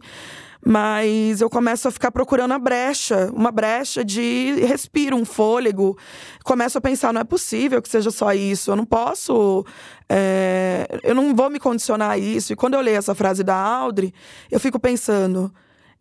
Mas 0.64 1.40
eu 1.40 1.50
começo 1.50 1.88
a 1.88 1.90
ficar 1.90 2.12
procurando 2.12 2.52
a 2.52 2.58
brecha, 2.58 3.32
uma 3.34 3.50
brecha 3.50 4.04
de 4.04 4.54
respiro, 4.60 5.16
um 5.16 5.24
fôlego. 5.24 5.98
Começo 6.44 6.78
a 6.78 6.80
pensar, 6.80 7.12
não 7.12 7.22
é 7.22 7.24
possível 7.24 7.82
que 7.82 7.88
seja 7.88 8.12
só 8.12 8.32
isso. 8.32 8.70
Eu 8.70 8.76
não 8.76 8.84
posso. 8.84 9.64
É... 10.08 10.86
eu 11.02 11.14
não 11.14 11.34
vou 11.34 11.50
me 11.50 11.58
condicionar 11.58 12.10
a 12.10 12.18
isso. 12.18 12.52
E 12.52 12.56
quando 12.56 12.74
eu 12.74 12.80
leio 12.80 12.98
essa 12.98 13.14
frase 13.14 13.42
da 13.42 13.56
Audrey, 13.56 14.12
eu 14.50 14.60
fico 14.60 14.78
pensando 14.78 15.52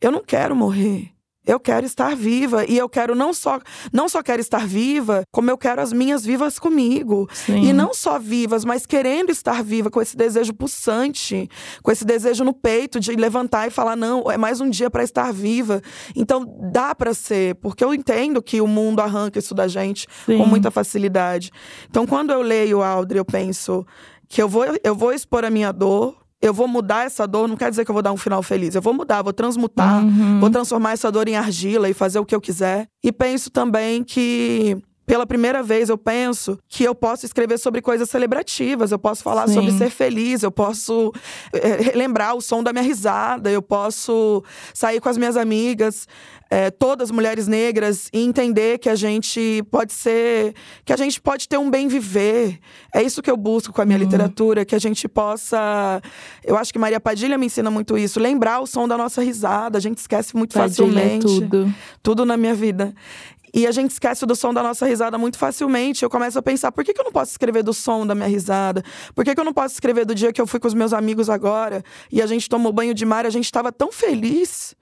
eu 0.02 0.12
não 0.12 0.24
quero 0.24 0.56
morrer. 0.56 1.12
Eu 1.46 1.60
quero 1.60 1.88
estar 1.88 2.16
viva 2.16 2.66
e 2.66 2.78
eu 2.78 2.88
quero 2.88 3.16
não 3.16 3.34
só 3.34 3.60
não 3.92 4.08
só 4.08 4.22
quero 4.22 4.40
estar 4.40 4.68
viva, 4.68 5.24
como 5.32 5.50
eu 5.50 5.58
quero 5.58 5.82
as 5.82 5.92
minhas 5.92 6.24
vivas 6.24 6.60
comigo. 6.60 7.28
Sim. 7.34 7.64
E 7.64 7.74
não 7.74 7.96
só 7.96 8.20
vivas, 8.20 8.64
mas 8.64 8.86
querendo 8.86 9.32
estar 9.32 9.64
viva 9.64 9.90
com 9.90 10.00
esse 10.00 10.16
desejo 10.16 10.54
pulsante, 10.54 11.50
com 11.82 11.92
esse 11.92 12.06
desejo 12.06 12.44
no 12.44 12.54
peito 12.54 13.00
de 13.00 13.12
levantar 13.16 13.68
e 13.68 13.72
falar 13.72 13.96
não, 13.96 14.30
é 14.30 14.38
mais 14.38 14.62
um 14.62 14.70
dia 14.70 14.90
para 14.92 15.04
estar 15.04 15.34
viva. 15.34 15.82
Então 16.16 16.46
dá 16.72 16.94
para 16.94 17.12
ser, 17.12 17.56
porque 17.56 17.84
eu 17.84 17.92
entendo 17.92 18.40
que 18.40 18.62
o 18.62 18.68
mundo 18.68 19.00
arranca 19.00 19.40
isso 19.40 19.56
da 19.56 19.68
gente 19.68 20.08
Sim. 20.28 20.38
com 20.38 20.46
muita 20.46 20.70
facilidade. 20.70 21.50
Então 21.90 22.06
quando 22.06 22.30
eu 22.30 22.44
leio 22.44 22.84
Audrey, 22.84 23.20
eu 23.20 23.26
penso 23.26 23.84
que 24.30 24.44
eu 24.44 24.48
vou 24.48 24.64
eu 24.84 24.96
vou 24.96 25.12
expor 25.12 25.44
a 25.44 25.50
minha 25.50 25.72
dor, 25.72 26.21
eu 26.42 26.54
vou 26.54 26.68
mudar 26.68 27.06
essa 27.06 27.28
dor, 27.28 27.48
não 27.48 27.56
quer 27.56 27.70
dizer 27.70 27.86
que 27.86 27.92
eu 27.92 27.94
vou 27.94 28.02
dar 28.02 28.12
um 28.12 28.18
final 28.18 28.42
feliz. 28.42 28.74
Eu 28.74 28.82
vou 28.82 28.94
mudar, 28.94 29.22
vou 29.22 29.32
transmutar, 29.32 30.04
uhum. 30.04 30.40
vou 30.40 30.50
transformar 30.50 30.94
essa 30.94 31.12
dor 31.12 31.28
em 31.28 31.36
argila 31.36 31.88
e 31.88 31.94
fazer 31.94 32.20
o 32.20 32.26
que 32.26 32.34
eu 32.34 32.42
quiser. 32.42 32.88
E 33.04 33.12
penso 33.12 33.52
também 33.52 34.04
que 34.04 34.82
pela 35.06 35.28
primeira 35.28 35.62
vez, 35.62 35.90
eu 35.90 35.98
penso 35.98 36.58
que 36.70 36.86
eu 36.86 36.96
posso 36.96 37.26
escrever 37.26 37.58
sobre 37.58 37.82
coisas 37.82 38.10
celebrativas, 38.10 38.94
eu 38.94 39.00
posso 39.00 39.22
falar 39.22 39.46
Sim. 39.46 39.56
sobre 39.56 39.72
ser 39.74 39.90
feliz, 39.90 40.42
eu 40.42 40.52
posso 40.52 41.12
é, 41.54 41.92
lembrar 41.98 42.34
o 42.34 42.40
som 42.40 42.64
da 42.64 42.72
minha 42.72 42.84
risada, 42.84 43.52
eu 43.52 43.62
posso 43.62 44.42
sair 44.74 45.02
com 45.02 45.10
as 45.10 45.18
minhas 45.18 45.36
amigas 45.36 46.08
é, 46.52 46.70
todas 46.70 47.10
mulheres 47.10 47.48
negras 47.48 48.10
e 48.12 48.20
entender 48.20 48.78
que 48.78 48.90
a 48.90 48.96
gente 48.96 49.64
pode 49.72 49.94
ser, 49.94 50.54
que 50.84 50.92
a 50.92 50.98
gente 50.98 51.22
pode 51.22 51.48
ter 51.48 51.58
um 51.58 51.72
bem 51.72 51.88
viver. 51.88 52.60
É 52.94 53.02
isso 53.02 53.22
que 53.22 53.32
eu 53.32 53.38
busco 53.38 53.72
com 53.72 53.82
a 53.82 53.86
minha 53.86 53.98
uhum. 53.98 54.04
literatura, 54.04 54.66
que 54.66 54.76
a 54.76 54.80
gente 54.80 55.08
possa. 55.08 56.02
Eu 56.44 56.58
acho 56.58 56.74
que 56.74 56.78
Maria 56.78 57.00
Padilha 57.00 57.38
me 57.38 57.46
ensina 57.46 57.72
muito 57.72 57.98
isso. 57.98 58.20
Lembrar 58.20 58.60
o 58.60 58.68
som 58.68 58.86
da 58.86 58.98
nossa 58.98 59.24
risada, 59.24 59.78
a 59.78 59.82
gente 59.82 60.00
esquece 60.00 60.36
muito 60.36 60.54
Padilha 60.54 60.74
é 60.74 60.88
facilmente. 60.90 61.26
É 61.26 61.30
tudo. 61.30 61.74
Tudo 62.04 62.26
na 62.26 62.36
minha 62.36 62.54
vida. 62.54 62.94
E 63.54 63.66
a 63.66 63.72
gente 63.72 63.92
esquece 63.92 64.26
do 64.26 64.36
som 64.36 64.54
da 64.54 64.62
nossa 64.62 64.86
risada 64.86 65.18
muito 65.18 65.38
facilmente. 65.38 66.04
Eu 66.04 66.10
começo 66.10 66.38
a 66.38 66.42
pensar: 66.42 66.70
por 66.74 66.84
que, 66.84 66.94
que 66.94 67.00
eu 67.00 67.06
não 67.06 67.14
posso 67.14 67.32
escrever 67.32 67.64
do 67.64 67.74
som 67.74 68.06
da 68.06 68.14
minha 68.14 68.28
risada? 68.28 68.84
Por 69.16 69.24
que, 69.24 69.34
que 69.34 69.40
eu 69.40 69.46
não 69.46 69.54
posso 69.54 69.76
escrever 69.76 70.06
do 70.06 70.14
dia 70.14 70.34
que 70.34 70.42
eu 70.42 70.48
fui 70.48 70.60
com 70.60 70.68
os 70.68 70.74
meus 70.74 70.92
amigos 70.92 71.30
agora 71.30 71.82
e 72.12 72.22
a 72.22 72.28
gente 72.28 72.50
tomou 72.50 72.74
banho 72.74 72.94
de 72.94 73.06
mar 73.06 73.24
e 73.24 73.30
a 73.30 73.32
gente 73.32 73.46
estava 73.46 73.72
tão 73.72 73.90
feliz? 73.90 74.76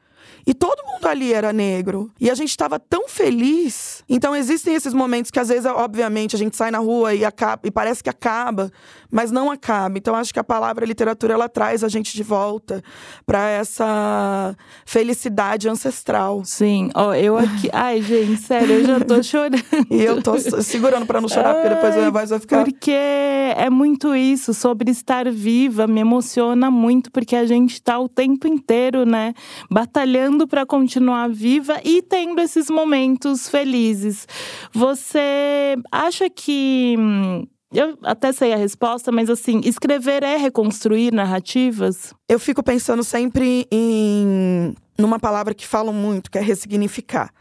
E 0.49 0.53
todo 0.55 0.83
mundo 0.83 1.05
ali 1.05 1.31
era 1.31 1.53
negro. 1.53 2.09
E 2.19 2.27
a 2.27 2.33
gente 2.33 2.49
estava 2.49 2.79
tão 2.79 3.07
feliz. 3.07 4.03
Então 4.09 4.35
existem 4.35 4.73
esses 4.73 4.95
momentos 4.95 5.29
que 5.29 5.39
às 5.39 5.47
vezes, 5.49 5.67
obviamente, 5.67 6.35
a 6.35 6.39
gente 6.39 6.57
sai 6.57 6.71
na 6.71 6.79
rua 6.79 7.13
e, 7.13 7.23
acaba, 7.23 7.61
e 7.65 7.69
parece 7.69 8.03
que 8.03 8.09
acaba, 8.09 8.71
mas 9.11 9.29
não 9.29 9.51
acaba. 9.51 9.99
Então 9.99 10.15
acho 10.15 10.33
que 10.33 10.39
a 10.39 10.43
palavra 10.43 10.87
literatura 10.87 11.35
ela 11.35 11.47
traz 11.47 11.83
a 11.83 11.87
gente 11.87 12.15
de 12.15 12.23
volta 12.23 12.83
para 13.27 13.47
essa 13.47 14.55
felicidade 14.87 15.69
ancestral. 15.69 16.43
Sim, 16.43 16.89
ó, 16.95 17.13
eu 17.13 17.37
aqui, 17.37 17.69
ai 17.73 18.01
gente, 18.01 18.41
sério, 18.41 18.79
eu 18.79 18.85
já 18.85 18.99
tô 19.01 19.21
chorando. 19.23 19.63
e 19.87 20.01
eu 20.01 20.19
tô 20.19 20.35
segurando 20.39 21.05
para 21.05 21.21
não 21.21 21.29
chorar, 21.29 21.53
porque 21.53 21.69
depois 21.69 21.93
a 21.93 21.97
minha 21.97 22.09
voz 22.11 22.31
vai 22.31 22.39
ficar 22.39 22.63
Porque 22.63 22.89
é 22.89 23.69
muito 23.69 24.15
isso, 24.15 24.51
sobre 24.51 24.89
estar 24.89 25.29
viva, 25.29 25.85
me 25.85 26.01
emociona 26.01 26.71
muito 26.71 27.11
porque 27.11 27.35
a 27.35 27.45
gente 27.45 27.79
tá 27.79 27.99
o 27.99 28.09
tempo 28.09 28.47
inteiro, 28.47 29.05
né, 29.05 29.35
batalhando 29.69 30.38
lutando 30.39 30.47
para 30.47 30.65
continuar 30.65 31.29
viva 31.29 31.79
e 31.83 32.01
tendo 32.01 32.39
esses 32.39 32.69
momentos 32.69 33.49
felizes. 33.49 34.27
Você 34.71 35.75
acha 35.91 36.29
que 36.29 36.95
hum, 36.97 37.45
eu 37.73 37.97
até 38.03 38.31
sei 38.31 38.53
a 38.53 38.57
resposta, 38.57 39.11
mas 39.11 39.29
assim, 39.29 39.61
escrever 39.63 40.23
é 40.23 40.37
reconstruir 40.37 41.11
narrativas? 41.11 42.13
Eu 42.27 42.39
fico 42.39 42.63
pensando 42.63 43.03
sempre 43.03 43.67
em 43.71 44.73
numa 44.97 45.19
palavra 45.19 45.53
que 45.53 45.65
falam 45.65 45.93
muito, 45.93 46.29
que 46.29 46.37
é 46.37 46.41
ressignificar. 46.41 47.31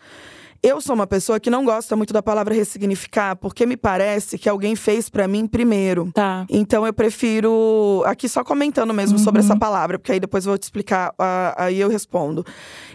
Eu 0.61 0.81
sou 0.81 0.95
uma 0.95 1.07
pessoa 1.07 1.39
que 1.39 1.49
não 1.49 1.65
gosta 1.65 1.95
muito 1.95 2.13
da 2.13 2.21
palavra 2.21 2.53
ressignificar, 2.53 3.37
porque 3.37 3.65
me 3.65 3.77
parece 3.77 4.37
que 4.37 4.49
alguém 4.49 4.75
fez 4.75 5.09
para 5.09 5.29
mim 5.29 5.47
primeiro. 5.47 6.11
Tá. 6.13 6.45
Então 6.49 6.85
eu 6.85 6.93
prefiro. 6.93 8.03
Aqui 8.05 8.29
só 8.29 8.43
comentando 8.43 8.93
mesmo 8.93 9.19
uhum. 9.19 9.25
sobre 9.25 9.41
essa 9.41 9.57
palavra, 9.57 9.99
porque 9.99 10.13
aí 10.13 10.21
depois 10.21 10.45
eu 10.45 10.51
vou 10.51 10.59
te 10.59 10.65
explicar, 10.65 11.15
aí 11.57 11.79
eu 11.79 11.89
respondo. 11.89 12.45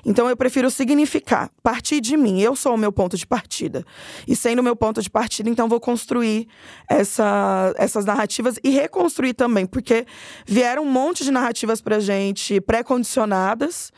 Então 0.06 0.30
eu 0.30 0.36
prefiro 0.36 0.70
significar, 0.70 1.50
partir 1.62 2.02
de 2.02 2.18
mim. 2.18 2.42
Eu 2.42 2.54
sou 2.56 2.74
o 2.74 2.78
meu 2.78 2.92
ponto 2.92 3.16
de 3.16 3.26
partida. 3.26 3.86
E 4.28 4.36
sendo 4.36 4.60
o 4.60 4.64
meu 4.64 4.76
ponto 4.76 5.02
de 5.02 5.10
partida, 5.10 5.50
então 5.50 5.70
vou 5.70 5.80
construir 5.80 6.48
essa, 6.90 7.74
essas 7.78 8.04
narrativas 8.04 8.60
e 8.62 8.72
reconstruir 8.72 9.34
também, 9.34 9.66
porque 9.66 10.06
vieram 10.46 10.84
um 10.84 10.92
monte 10.92 11.24
de 11.24 11.32
narrativas 11.32 11.82
pra 11.82 12.00
gente 12.00 12.60
pré-condicionadas 12.60 13.92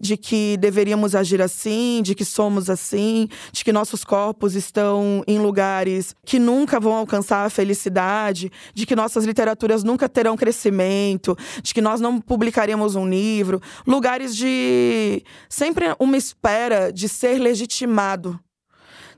de 0.00 0.16
que 0.16 0.56
deveríamos 0.56 1.14
agir 1.14 1.40
assim, 1.40 2.02
de 2.02 2.14
que 2.14 2.24
somos 2.24 2.68
assim, 2.68 3.03
de 3.52 3.64
que 3.64 3.72
nossos 3.72 4.04
corpos 4.04 4.54
estão 4.54 5.22
em 5.26 5.38
lugares 5.38 6.14
que 6.24 6.38
nunca 6.38 6.78
vão 6.80 6.94
alcançar 6.94 7.44
a 7.44 7.50
felicidade, 7.50 8.50
de 8.72 8.86
que 8.86 8.96
nossas 8.96 9.24
literaturas 9.24 9.84
nunca 9.84 10.08
terão 10.08 10.36
crescimento, 10.36 11.36
de 11.62 11.74
que 11.74 11.80
nós 11.80 12.00
não 12.00 12.20
publicaríamos 12.20 12.94
um 12.94 13.08
livro, 13.08 13.60
lugares 13.86 14.34
de 14.34 15.22
sempre 15.48 15.86
uma 15.98 16.16
espera 16.16 16.92
de 16.92 17.08
ser 17.08 17.38
legitimado. 17.38 18.38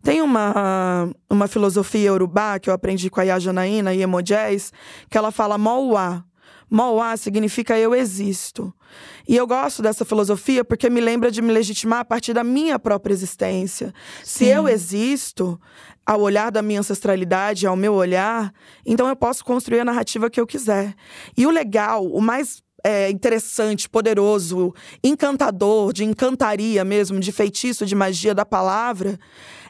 Tem 0.02 0.22
uma, 0.22 1.10
uma 1.28 1.48
filosofia 1.48 2.12
urubá 2.12 2.60
que 2.60 2.70
eu 2.70 2.74
aprendi 2.74 3.10
com 3.10 3.20
a 3.20 3.24
Yajanaína 3.24 3.92
e 3.92 4.02
Emojés, 4.02 4.72
que 5.10 5.18
ela 5.18 5.32
fala 5.32 5.58
Mauá. 5.58 6.22
Mauá 6.68 7.16
significa 7.16 7.78
eu 7.78 7.94
existo. 7.94 8.72
E 9.28 9.36
eu 9.36 9.46
gosto 9.46 9.82
dessa 9.82 10.04
filosofia 10.04 10.64
porque 10.64 10.90
me 10.90 11.00
lembra 11.00 11.30
de 11.30 11.40
me 11.40 11.52
legitimar 11.52 12.00
a 12.00 12.04
partir 12.04 12.32
da 12.32 12.42
minha 12.42 12.78
própria 12.78 13.12
existência. 13.12 13.92
Sim. 14.22 14.44
Se 14.44 14.46
eu 14.46 14.68
existo, 14.68 15.60
ao 16.04 16.20
olhar 16.20 16.50
da 16.50 16.62
minha 16.62 16.80
ancestralidade, 16.80 17.66
ao 17.66 17.76
meu 17.76 17.94
olhar, 17.94 18.52
então 18.84 19.08
eu 19.08 19.16
posso 19.16 19.44
construir 19.44 19.80
a 19.80 19.84
narrativa 19.84 20.30
que 20.30 20.40
eu 20.40 20.46
quiser. 20.46 20.94
E 21.36 21.46
o 21.46 21.50
legal, 21.50 22.06
o 22.06 22.20
mais 22.20 22.62
é, 22.84 23.10
interessante, 23.10 23.88
poderoso, 23.88 24.72
encantador, 25.02 25.92
de 25.92 26.04
encantaria 26.04 26.84
mesmo, 26.84 27.18
de 27.18 27.32
feitiço, 27.32 27.84
de 27.84 27.94
magia 27.94 28.34
da 28.34 28.46
palavra, 28.46 29.18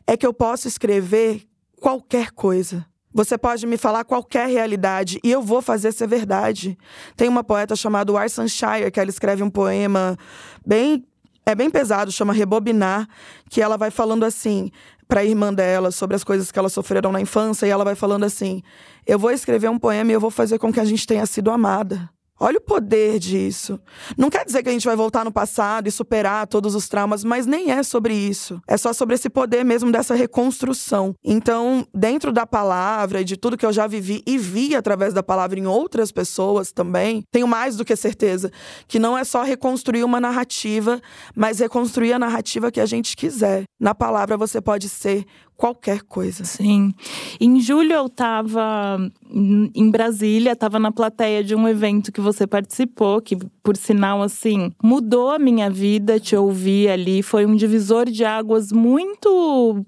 é 0.06 0.16
que 0.16 0.26
eu 0.26 0.34
posso 0.34 0.68
escrever 0.68 1.42
qualquer 1.80 2.30
coisa. 2.32 2.86
Você 3.16 3.38
pode 3.38 3.66
me 3.66 3.78
falar 3.78 4.04
qualquer 4.04 4.46
realidade 4.46 5.18
e 5.24 5.32
eu 5.32 5.40
vou 5.40 5.62
fazer 5.62 5.90
ser 5.90 6.06
verdade. 6.06 6.76
Tem 7.16 7.30
uma 7.30 7.42
poeta 7.42 7.74
chamada 7.74 8.12
Arson 8.12 8.46
Shire 8.46 8.90
que 8.92 9.00
ela 9.00 9.08
escreve 9.08 9.42
um 9.42 9.48
poema 9.48 10.18
bem 10.66 11.02
é 11.46 11.54
bem 11.54 11.70
pesado, 11.70 12.12
chama 12.12 12.34
Rebobinar, 12.34 13.08
que 13.48 13.62
ela 13.62 13.78
vai 13.78 13.90
falando 13.90 14.22
assim 14.24 14.70
para 15.08 15.20
a 15.20 15.24
irmã 15.24 15.54
dela 15.54 15.90
sobre 15.90 16.14
as 16.14 16.22
coisas 16.22 16.52
que 16.52 16.58
elas 16.58 16.74
sofreram 16.74 17.10
na 17.10 17.18
infância 17.18 17.64
e 17.64 17.70
ela 17.70 17.84
vai 17.84 17.94
falando 17.94 18.24
assim: 18.24 18.62
"Eu 19.06 19.18
vou 19.18 19.30
escrever 19.30 19.70
um 19.70 19.78
poema 19.78 20.10
e 20.10 20.14
eu 20.14 20.20
vou 20.20 20.30
fazer 20.30 20.58
com 20.58 20.70
que 20.70 20.80
a 20.80 20.84
gente 20.84 21.06
tenha 21.06 21.24
sido 21.24 21.50
amada". 21.50 22.10
Olha 22.38 22.58
o 22.58 22.60
poder 22.60 23.18
disso. 23.18 23.80
Não 24.16 24.28
quer 24.28 24.44
dizer 24.44 24.62
que 24.62 24.68
a 24.68 24.72
gente 24.72 24.86
vai 24.86 24.94
voltar 24.94 25.24
no 25.24 25.32
passado 25.32 25.88
e 25.88 25.90
superar 25.90 26.46
todos 26.46 26.74
os 26.74 26.86
traumas, 26.86 27.24
mas 27.24 27.46
nem 27.46 27.70
é 27.70 27.82
sobre 27.82 28.12
isso. 28.14 28.60
É 28.68 28.76
só 28.76 28.92
sobre 28.92 29.14
esse 29.14 29.30
poder 29.30 29.64
mesmo 29.64 29.90
dessa 29.90 30.14
reconstrução. 30.14 31.14
Então, 31.24 31.86
dentro 31.94 32.32
da 32.32 32.46
palavra 32.46 33.22
e 33.22 33.24
de 33.24 33.38
tudo 33.38 33.56
que 33.56 33.64
eu 33.64 33.72
já 33.72 33.86
vivi 33.86 34.22
e 34.26 34.36
vi 34.36 34.76
através 34.76 35.14
da 35.14 35.22
palavra 35.22 35.58
em 35.58 35.66
outras 35.66 36.12
pessoas 36.12 36.72
também, 36.72 37.24
tenho 37.30 37.48
mais 37.48 37.74
do 37.76 37.84
que 37.86 37.96
certeza 37.96 38.52
que 38.86 38.98
não 38.98 39.16
é 39.16 39.24
só 39.24 39.42
reconstruir 39.42 40.04
uma 40.04 40.20
narrativa, 40.20 41.00
mas 41.34 41.60
reconstruir 41.60 42.12
a 42.12 42.18
narrativa 42.18 42.70
que 42.70 42.80
a 42.80 42.86
gente 42.86 43.16
quiser. 43.16 43.64
Na 43.80 43.94
palavra 43.94 44.36
você 44.36 44.60
pode 44.60 44.90
ser 44.90 45.24
qualquer 45.56 46.02
coisa. 46.02 46.44
Sim. 46.44 46.92
Em 47.40 47.60
julho 47.60 47.92
eu 47.92 48.06
estava 48.06 48.98
em 49.30 49.90
Brasília, 49.90 50.52
estava 50.52 50.78
na 50.78 50.92
plateia 50.92 51.42
de 51.42 51.54
um 51.54 51.66
evento 51.66 52.12
que 52.12 52.20
você 52.20 52.46
participou, 52.46 53.20
que 53.20 53.36
por 53.62 53.76
sinal 53.76 54.22
assim, 54.22 54.72
mudou 54.82 55.30
a 55.30 55.38
minha 55.38 55.70
vida, 55.70 56.20
te 56.20 56.36
ouvir 56.36 56.88
ali, 56.88 57.22
foi 57.22 57.46
um 57.46 57.56
divisor 57.56 58.08
de 58.10 58.24
águas 58.24 58.70
muito 58.70 59.84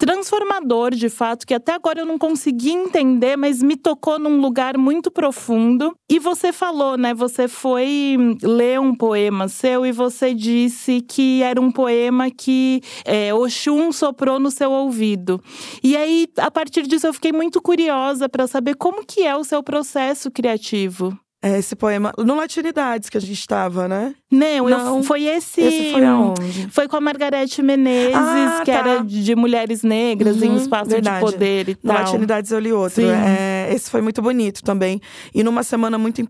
transformador, 0.00 0.92
de 0.92 1.10
fato, 1.10 1.46
que 1.46 1.52
até 1.52 1.74
agora 1.74 2.00
eu 2.00 2.06
não 2.06 2.16
consegui 2.16 2.70
entender, 2.70 3.36
mas 3.36 3.62
me 3.62 3.76
tocou 3.76 4.18
num 4.18 4.40
lugar 4.40 4.78
muito 4.78 5.10
profundo. 5.10 5.94
E 6.10 6.18
você 6.18 6.54
falou, 6.54 6.96
né? 6.96 7.12
Você 7.12 7.46
foi 7.46 8.16
ler 8.42 8.80
um 8.80 8.94
poema 8.94 9.46
seu 9.46 9.84
e 9.84 9.92
você 9.92 10.32
disse 10.32 11.02
que 11.02 11.42
era 11.42 11.60
um 11.60 11.70
poema 11.70 12.30
que 12.30 12.80
é, 13.04 13.34
Oxum 13.34 13.92
soprou 13.92 14.40
no 14.40 14.50
seu 14.50 14.72
ouvido. 14.72 15.38
E 15.82 15.94
aí, 15.94 16.26
a 16.38 16.50
partir 16.50 16.86
disso, 16.86 17.06
eu 17.06 17.12
fiquei 17.12 17.30
muito 17.30 17.60
curiosa 17.60 18.26
para 18.26 18.46
saber 18.46 18.76
como 18.76 19.04
que 19.04 19.26
é 19.26 19.36
o 19.36 19.44
seu 19.44 19.62
processo 19.62 20.30
criativo. 20.30 21.14
É 21.42 21.58
esse 21.58 21.74
poema. 21.74 22.12
No 22.18 22.34
Latinidades 22.34 23.08
que 23.08 23.16
a 23.16 23.20
gente 23.20 23.32
estava, 23.32 23.88
né? 23.88 24.14
Não, 24.30 24.68
Não. 24.68 24.98
Eu, 24.98 25.02
foi 25.02 25.24
esse. 25.24 25.62
Esse 25.62 25.92
foi 25.92 26.04
aonde? 26.04 26.68
Foi 26.70 26.86
com 26.86 26.96
a 26.96 27.00
Margarete 27.00 27.62
Menezes, 27.62 28.14
ah, 28.14 28.60
que 28.62 28.70
tá. 28.70 28.78
era 28.78 29.02
de 29.02 29.34
mulheres 29.34 29.82
negras 29.82 30.36
uhum, 30.36 30.52
em 30.52 30.56
espaço 30.56 30.90
verdade. 30.90 31.24
de 31.24 31.32
poder 31.32 31.68
e 31.70 31.78
no 31.82 31.92
tal. 31.92 31.98
No 31.98 32.04
Latinidades 32.04 32.50
eu 32.50 32.58
li 32.58 32.72
outro. 32.72 33.02
É, 33.06 33.59
esse 33.70 33.88
foi 33.88 34.00
muito 34.00 34.20
bonito 34.20 34.62
também. 34.62 35.00
E 35.32 35.44
numa 35.44 35.62
semana 35.62 35.96
muito, 35.96 36.20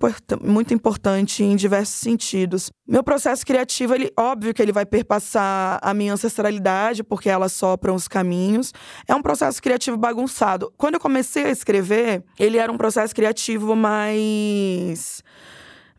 muito 0.43 0.75
importante 0.75 1.43
em 1.43 1.57
diversos 1.57 1.97
sentidos. 1.97 2.71
Meu 2.87 3.03
processo 3.03 3.47
criativo, 3.47 3.95
ele, 3.95 4.13
óbvio 4.19 4.53
que 4.53 4.61
ele 4.61 4.73
vai 4.73 4.85
perpassar 4.85 5.79
a 5.83 5.95
minha 5.95 6.13
ancestralidade, 6.13 7.03
porque 7.03 7.31
ela 7.31 7.49
sopra 7.49 7.93
os 7.93 8.07
caminhos. 8.07 8.73
É 9.09 9.15
um 9.15 9.23
processo 9.23 9.63
criativo 9.63 9.97
bagunçado. 9.97 10.73
Quando 10.77 10.95
eu 10.95 11.01
comecei 11.01 11.45
a 11.45 11.51
escrever, 11.51 12.23
ele 12.39 12.59
era 12.59 12.71
um 12.71 12.77
processo 12.77 13.15
criativo 13.15 13.75
mais 13.75 15.23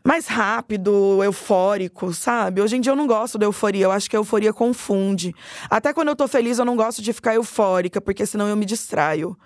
mais 0.04 0.26
rápido, 0.26 1.22
eufórico, 1.22 2.12
sabe? 2.12 2.60
Hoje 2.60 2.76
em 2.76 2.80
dia 2.80 2.90
eu 2.90 2.96
não 2.96 3.06
gosto 3.06 3.38
da 3.38 3.46
euforia, 3.46 3.84
eu 3.84 3.92
acho 3.92 4.10
que 4.10 4.16
a 4.16 4.18
euforia 4.18 4.52
confunde. 4.52 5.34
Até 5.70 5.92
quando 5.92 6.08
eu 6.08 6.16
tô 6.16 6.26
feliz, 6.26 6.58
eu 6.58 6.64
não 6.64 6.76
gosto 6.76 7.00
de 7.00 7.12
ficar 7.12 7.34
eufórica, 7.34 8.00
porque 8.00 8.26
senão 8.26 8.48
eu 8.48 8.56
me 8.56 8.64
distraio. 8.64 9.36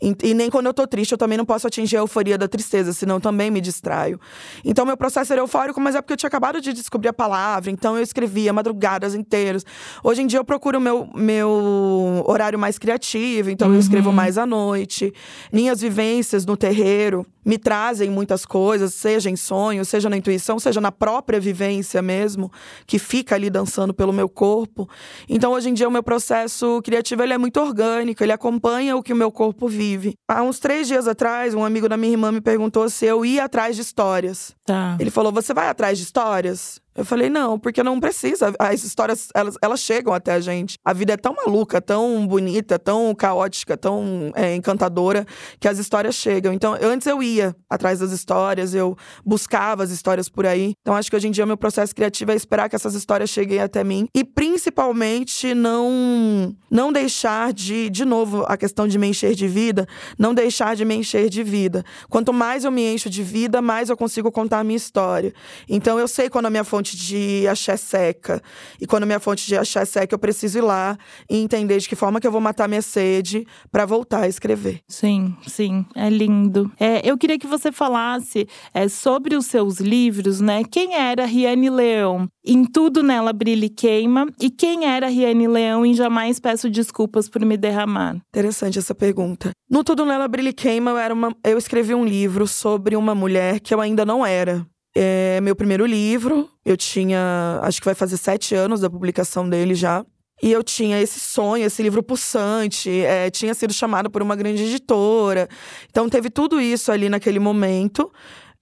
E, 0.00 0.16
e 0.22 0.34
nem 0.34 0.50
quando 0.50 0.66
eu 0.66 0.74
tô 0.74 0.86
triste, 0.86 1.12
eu 1.12 1.18
também 1.18 1.36
não 1.36 1.44
posso 1.44 1.66
atingir 1.66 1.96
a 1.96 2.00
euforia 2.00 2.38
da 2.38 2.48
tristeza, 2.48 2.92
senão 2.92 3.20
também 3.20 3.50
me 3.50 3.60
distraio. 3.60 4.18
Então 4.64 4.86
meu 4.86 4.96
processo 4.96 5.32
era 5.32 5.42
eufórico, 5.42 5.80
mas 5.80 5.94
é 5.94 6.00
porque 6.00 6.14
eu 6.14 6.16
tinha 6.16 6.28
acabado 6.28 6.60
de 6.60 6.72
descobrir 6.72 7.08
a 7.08 7.12
palavra, 7.12 7.70
então 7.70 7.96
eu 7.96 8.02
escrevia 8.02 8.52
madrugadas 8.52 9.14
inteiras. 9.14 9.64
Hoje 10.02 10.22
em 10.22 10.26
dia 10.26 10.38
eu 10.38 10.44
procuro 10.44 10.80
meu 10.80 11.08
meu 11.14 12.24
horário 12.26 12.58
mais 12.58 12.78
criativo, 12.78 13.50
então 13.50 13.68
uhum. 13.68 13.74
eu 13.74 13.80
escrevo 13.80 14.12
mais 14.12 14.38
à 14.38 14.46
noite. 14.46 15.12
Minhas 15.52 15.80
vivências 15.80 16.46
no 16.46 16.56
terreiro 16.56 17.26
me 17.44 17.58
trazem 17.58 18.10
muitas 18.10 18.44
coisas, 18.44 18.92
seja 18.92 19.30
em 19.30 19.36
sonho, 19.36 19.84
seja 19.84 20.05
na 20.08 20.16
intuição, 20.16 20.58
seja 20.58 20.80
na 20.80 20.92
própria 20.92 21.40
vivência 21.40 22.00
mesmo, 22.02 22.50
que 22.86 22.98
fica 22.98 23.34
ali 23.34 23.50
dançando 23.50 23.92
pelo 23.92 24.12
meu 24.12 24.28
corpo. 24.28 24.88
Então, 25.28 25.52
hoje 25.52 25.70
em 25.70 25.74
dia, 25.74 25.88
o 25.88 25.90
meu 25.90 26.02
processo 26.02 26.80
criativo 26.82 27.22
ele 27.22 27.32
é 27.32 27.38
muito 27.38 27.60
orgânico, 27.60 28.22
ele 28.22 28.32
acompanha 28.32 28.96
o 28.96 29.02
que 29.02 29.12
o 29.12 29.16
meu 29.16 29.30
corpo 29.30 29.68
vive. 29.68 30.14
Há 30.28 30.42
uns 30.42 30.58
três 30.58 30.88
dias 30.88 31.06
atrás, 31.06 31.54
um 31.54 31.64
amigo 31.64 31.88
da 31.88 31.96
minha 31.96 32.12
irmã 32.12 32.32
me 32.32 32.40
perguntou 32.40 32.88
se 32.88 33.06
eu 33.06 33.24
ia 33.24 33.44
atrás 33.44 33.76
de 33.76 33.82
histórias. 33.82 34.54
Tá. 34.64 34.96
Ele 34.98 35.10
falou: 35.10 35.32
Você 35.32 35.52
vai 35.52 35.68
atrás 35.68 35.98
de 35.98 36.04
histórias? 36.04 36.80
Eu 36.96 37.04
falei, 37.04 37.28
não, 37.28 37.58
porque 37.58 37.82
não 37.82 38.00
precisa. 38.00 38.54
As 38.58 38.82
histórias, 38.82 39.28
elas, 39.34 39.56
elas 39.60 39.80
chegam 39.80 40.14
até 40.14 40.32
a 40.32 40.40
gente. 40.40 40.78
A 40.82 40.92
vida 40.92 41.12
é 41.12 41.16
tão 41.16 41.34
maluca, 41.34 41.80
tão 41.80 42.26
bonita, 42.26 42.78
tão 42.78 43.14
caótica, 43.14 43.76
tão 43.76 44.32
é, 44.34 44.54
encantadora, 44.54 45.26
que 45.60 45.68
as 45.68 45.78
histórias 45.78 46.14
chegam. 46.14 46.52
Então, 46.52 46.76
antes 46.80 47.06
eu 47.06 47.22
ia 47.22 47.54
atrás 47.68 47.98
das 47.98 48.12
histórias, 48.12 48.74
eu 48.74 48.96
buscava 49.24 49.82
as 49.82 49.90
histórias 49.90 50.28
por 50.28 50.46
aí. 50.46 50.72
Então, 50.80 50.94
acho 50.94 51.10
que 51.10 51.16
hoje 51.16 51.28
em 51.28 51.30
dia 51.30 51.44
meu 51.44 51.56
processo 51.56 51.94
criativo 51.94 52.32
é 52.32 52.34
esperar 52.34 52.68
que 52.70 52.76
essas 52.76 52.94
histórias 52.94 53.28
cheguem 53.28 53.60
até 53.60 53.84
mim. 53.84 54.08
E, 54.14 54.24
principalmente, 54.24 55.54
não, 55.54 56.56
não 56.70 56.90
deixar 56.90 57.52
de, 57.52 57.90
de 57.90 58.04
novo, 58.06 58.44
a 58.48 58.56
questão 58.56 58.88
de 58.88 58.98
me 58.98 59.08
encher 59.08 59.34
de 59.34 59.46
vida, 59.46 59.86
não 60.18 60.32
deixar 60.32 60.74
de 60.74 60.84
me 60.84 60.94
encher 60.94 61.28
de 61.28 61.42
vida. 61.42 61.84
Quanto 62.08 62.32
mais 62.32 62.64
eu 62.64 62.70
me 62.70 62.82
encho 62.94 63.10
de 63.10 63.22
vida, 63.22 63.60
mais 63.60 63.90
eu 63.90 63.96
consigo 63.96 64.32
contar 64.32 64.60
a 64.60 64.64
minha 64.64 64.76
história. 64.76 65.34
Então, 65.68 65.98
eu 65.98 66.08
sei 66.08 66.30
quando 66.30 66.46
a 66.46 66.50
minha 66.50 66.64
fonte 66.64 66.85
fonte 66.86 66.96
de 66.96 67.48
axé 67.48 67.76
seca. 67.76 68.40
E 68.80 68.86
quando 68.86 69.06
minha 69.06 69.18
fonte 69.18 69.46
de 69.46 69.56
axé 69.56 69.84
seca, 69.84 70.14
eu 70.14 70.18
preciso 70.18 70.58
ir 70.58 70.60
lá 70.60 70.96
e 71.28 71.38
entender 71.38 71.78
de 71.78 71.88
que 71.88 71.96
forma 71.96 72.20
que 72.20 72.26
eu 72.26 72.30
vou 72.30 72.40
matar 72.40 72.68
minha 72.68 72.82
sede 72.82 73.46
para 73.72 73.84
voltar 73.84 74.22
a 74.22 74.28
escrever. 74.28 74.80
Sim, 74.88 75.34
sim, 75.46 75.84
é 75.94 76.08
lindo. 76.08 76.70
É, 76.78 77.08
eu 77.08 77.18
queria 77.18 77.38
que 77.38 77.46
você 77.46 77.72
falasse 77.72 78.46
é, 78.72 78.88
sobre 78.88 79.34
os 79.34 79.46
seus 79.46 79.80
livros, 79.80 80.40
né? 80.40 80.62
Quem 80.70 80.94
era 80.94 81.24
Riane 81.24 81.70
Leão? 81.70 82.28
Em 82.44 82.64
Tudo 82.64 83.02
Nela 83.02 83.32
Brilha 83.32 83.66
e 83.66 83.70
Queima. 83.70 84.28
E 84.40 84.48
quem 84.48 84.84
era 84.84 85.08
Riane 85.08 85.48
Leão 85.48 85.84
em 85.84 85.94
Jamais 85.94 86.38
Peço 86.38 86.70
Desculpas 86.70 87.28
por 87.28 87.44
Me 87.44 87.56
Derramar? 87.56 88.16
Interessante 88.28 88.78
essa 88.78 88.94
pergunta. 88.94 89.50
No 89.68 89.82
Tudo 89.82 90.04
Nela 90.04 90.28
Brilha 90.28 90.50
e 90.50 90.52
Queima, 90.52 90.92
eu, 90.92 90.98
era 90.98 91.12
uma, 91.12 91.34
eu 91.42 91.58
escrevi 91.58 91.94
um 91.94 92.04
livro 92.04 92.46
sobre 92.46 92.94
uma 92.94 93.14
mulher 93.14 93.58
que 93.58 93.74
eu 93.74 93.80
ainda 93.80 94.04
não 94.04 94.24
era 94.24 94.64
é 94.96 95.40
meu 95.42 95.54
primeiro 95.54 95.84
livro. 95.84 96.48
Eu 96.64 96.76
tinha, 96.76 97.60
acho 97.62 97.80
que 97.80 97.84
vai 97.84 97.94
fazer 97.94 98.16
sete 98.16 98.54
anos 98.54 98.80
da 98.80 98.88
publicação 98.88 99.48
dele 99.48 99.74
já. 99.74 100.04
E 100.42 100.52
eu 100.52 100.62
tinha 100.62 101.00
esse 101.00 101.18
sonho, 101.18 101.64
esse 101.64 101.82
livro 101.82 102.02
pulsante, 102.02 102.90
é, 102.90 103.30
tinha 103.30 103.54
sido 103.54 103.72
chamado 103.72 104.10
por 104.10 104.22
uma 104.22 104.36
grande 104.36 104.64
editora. 104.64 105.48
Então 105.90 106.08
teve 106.08 106.28
tudo 106.30 106.60
isso 106.60 106.92
ali 106.92 107.08
naquele 107.08 107.38
momento. 107.38 108.10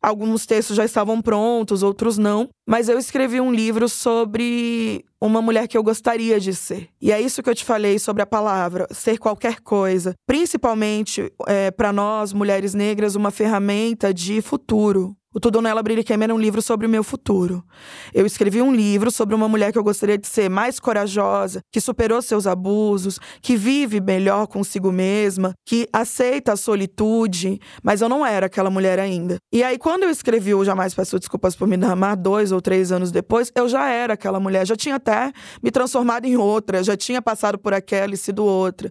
Alguns 0.00 0.44
textos 0.44 0.76
já 0.76 0.84
estavam 0.84 1.22
prontos, 1.22 1.82
outros 1.82 2.18
não. 2.18 2.48
Mas 2.68 2.88
eu 2.88 2.98
escrevi 2.98 3.40
um 3.40 3.52
livro 3.52 3.88
sobre 3.88 5.04
uma 5.20 5.40
mulher 5.40 5.66
que 5.66 5.78
eu 5.78 5.82
gostaria 5.82 6.38
de 6.38 6.54
ser. 6.54 6.88
E 7.00 7.10
é 7.10 7.20
isso 7.20 7.42
que 7.42 7.48
eu 7.48 7.54
te 7.54 7.64
falei 7.64 7.98
sobre 7.98 8.22
a 8.22 8.26
palavra, 8.26 8.86
ser 8.90 9.18
qualquer 9.18 9.60
coisa. 9.60 10.14
Principalmente 10.26 11.32
é, 11.46 11.70
para 11.70 11.92
nós, 11.92 12.32
mulheres 12.32 12.74
negras, 12.74 13.14
uma 13.14 13.30
ferramenta 13.30 14.12
de 14.12 14.42
futuro. 14.42 15.16
O 15.36 15.40
Tudo 15.40 15.60
Nela 15.60 15.82
Brilha 15.82 16.04
Queima 16.04 16.22
era 16.22 16.32
um 16.32 16.38
livro 16.38 16.62
sobre 16.62 16.86
o 16.86 16.88
meu 16.88 17.02
futuro. 17.02 17.64
Eu 18.14 18.24
escrevi 18.24 18.62
um 18.62 18.72
livro 18.72 19.10
sobre 19.10 19.34
uma 19.34 19.48
mulher 19.48 19.72
que 19.72 19.78
eu 19.78 19.82
gostaria 19.82 20.16
de 20.16 20.28
ser 20.28 20.48
mais 20.48 20.78
corajosa, 20.78 21.60
que 21.72 21.80
superou 21.80 22.22
seus 22.22 22.46
abusos, 22.46 23.18
que 23.42 23.56
vive 23.56 24.00
melhor 24.00 24.46
consigo 24.46 24.92
mesma, 24.92 25.52
que 25.66 25.88
aceita 25.92 26.52
a 26.52 26.56
solitude, 26.56 27.58
mas 27.82 28.00
eu 28.00 28.08
não 28.08 28.24
era 28.24 28.46
aquela 28.46 28.70
mulher 28.70 29.00
ainda. 29.00 29.38
E 29.52 29.64
aí, 29.64 29.76
quando 29.76 30.04
eu 30.04 30.10
escrevi 30.10 30.54
o 30.54 30.64
Jamais 30.64 30.94
Peço 30.94 31.18
Desculpas 31.18 31.56
por 31.56 31.66
Me 31.66 31.76
Derramar, 31.76 32.14
dois 32.14 32.52
ou 32.52 32.60
três 32.60 32.92
anos 32.92 33.10
depois, 33.10 33.50
eu 33.56 33.68
já 33.68 33.88
era 33.88 34.14
aquela 34.14 34.38
mulher, 34.38 34.64
já 34.64 34.76
tinha 34.76 34.94
até 34.94 35.32
me 35.60 35.72
transformado 35.72 36.26
em 36.26 36.36
outra, 36.36 36.84
já 36.84 36.96
tinha 36.96 37.20
passado 37.20 37.58
por 37.58 37.74
aquela 37.74 38.14
e 38.14 38.16
sido 38.16 38.44
outra. 38.44 38.88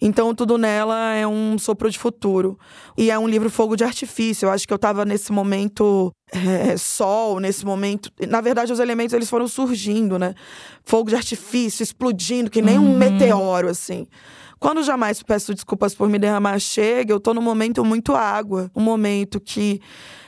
Então, 0.00 0.32
Tudo 0.36 0.56
Nela 0.56 1.14
é 1.14 1.26
um 1.26 1.58
sopro 1.58 1.90
de 1.90 1.98
futuro. 1.98 2.56
E 2.96 3.10
é 3.10 3.18
um 3.18 3.26
livro 3.26 3.50
fogo 3.50 3.74
de 3.74 3.82
artifício. 3.82 4.46
Eu 4.46 4.52
acho 4.52 4.68
que 4.68 4.72
eu 4.72 4.76
estava 4.76 5.04
nesse 5.04 5.32
momento 5.32 5.79
momento 5.80 6.14
é, 6.32 6.76
sol, 6.76 7.40
nesse 7.40 7.64
momento. 7.64 8.10
Na 8.28 8.40
verdade, 8.40 8.72
os 8.72 8.78
elementos 8.78 9.12
eles 9.12 9.28
foram 9.28 9.48
surgindo, 9.48 10.18
né? 10.18 10.34
Fogo 10.84 11.10
de 11.10 11.16
artifício 11.16 11.82
explodindo, 11.82 12.50
que 12.50 12.62
nem 12.62 12.78
uhum. 12.78 12.94
um 12.94 12.98
meteoro, 12.98 13.68
assim. 13.68 14.06
Quando 14.58 14.82
jamais 14.82 15.22
peço 15.22 15.54
desculpas 15.54 15.94
por 15.94 16.08
me 16.08 16.18
derramar 16.18 16.58
chega, 16.58 17.12
eu 17.12 17.20
tô 17.20 17.32
num 17.32 17.42
momento 17.42 17.84
muito 17.84 18.14
água. 18.14 18.70
Um 18.76 18.82
momento 18.82 19.40
que 19.40 19.80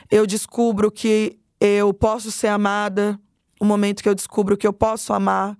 eu 0.09 0.25
descubro 0.25 0.91
que 0.91 1.37
eu 1.59 1.93
posso 1.93 2.31
ser 2.31 2.47
amada. 2.47 3.19
Um 3.61 3.65
momento 3.65 4.01
que 4.01 4.09
eu 4.09 4.15
descubro 4.15 4.57
que 4.57 4.67
eu 4.67 4.73
posso 4.73 5.13
amar. 5.13 5.55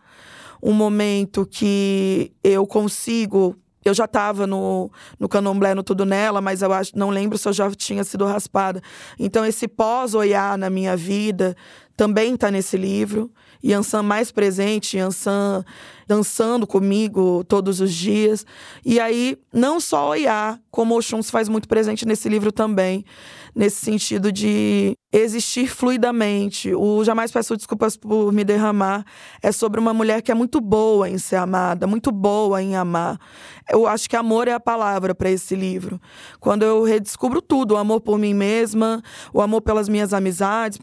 Um 0.62 0.74
momento 0.74 1.46
que 1.46 2.32
eu 2.44 2.66
consigo 2.66 3.56
eu 3.84 3.94
já 3.94 4.06
estava 4.06 4.48
no, 4.48 4.92
no 5.20 5.28
candomblé, 5.28 5.74
no 5.74 5.84
Tudo 5.84 6.06
Nela, 6.06 6.42
mas 6.42 6.62
eu 6.62 6.72
acho, 6.72 6.98
não 6.98 7.10
lembro 7.10 7.38
se 7.38 7.48
eu 7.48 7.54
já 7.54 7.70
tinha 7.72 8.04
sido 8.04 8.26
raspada. 8.26 8.82
Então, 9.20 9.46
esse 9.46 9.68
pós-oiá 9.68 10.58
na 10.58 10.70
minha 10.70 10.96
vida 10.96 11.56
também 11.96 12.34
está 12.34 12.50
nesse 12.50 12.78
livro. 12.78 13.32
Yansan 13.64 14.04
mais 14.04 14.32
presente, 14.32 14.98
Yansan 14.98 15.64
dançando 16.08 16.66
comigo 16.68 17.44
todos 17.46 17.82
os 17.82 17.94
dias. 17.94 18.46
E 18.86 19.00
aí, 19.00 19.38
não 19.54 19.80
só 19.80 20.10
Oiá, 20.10 20.60
como 20.72 20.98
Oxum 20.98 21.22
se 21.22 21.32
faz 21.32 21.48
muito 21.48 21.68
presente 21.68 22.06
nesse 22.06 22.28
livro 22.28 22.52
também, 22.52 23.06
nesse 23.56 23.78
sentido 23.78 24.32
de 24.32 24.98
existir 25.14 25.68
fluidamente. 25.68 26.74
O 26.74 27.04
Jamais 27.04 27.32
Peço 27.32 27.56
Desculpas 27.56 27.96
por 27.96 28.34
Me 28.34 28.44
Derramar 28.44 29.06
é 29.44 29.52
sobre 29.52 29.80
uma 29.80 29.94
mulher 29.94 30.24
que 30.24 30.32
é 30.32 30.36
muito 30.36 30.60
boa 30.60 31.08
em 31.08 31.20
ser 31.20 31.36
amada, 31.36 31.86
muito 31.86 32.12
boa 32.12 32.62
em 32.62 32.76
amar. 32.76 33.20
Eu 33.70 33.86
acho 33.86 34.10
que 34.10 34.16
amor 34.16 34.48
é 34.48 34.54
a 34.54 34.60
palavra 34.60 35.14
para 35.14 35.30
esse 35.30 35.56
livro. 35.56 36.02
Quando 36.40 36.64
eu 36.64 36.84
redescubro 36.84 37.42
tudo, 37.42 37.76
o 37.76 37.78
amor 37.78 38.02
por 38.02 38.18
mim 38.18 38.34
mesma, 38.34 39.04
o 39.32 39.40
amor 39.40 39.62
pelas 39.62 39.88
minhas 39.88 40.14
amizades, 40.14 40.80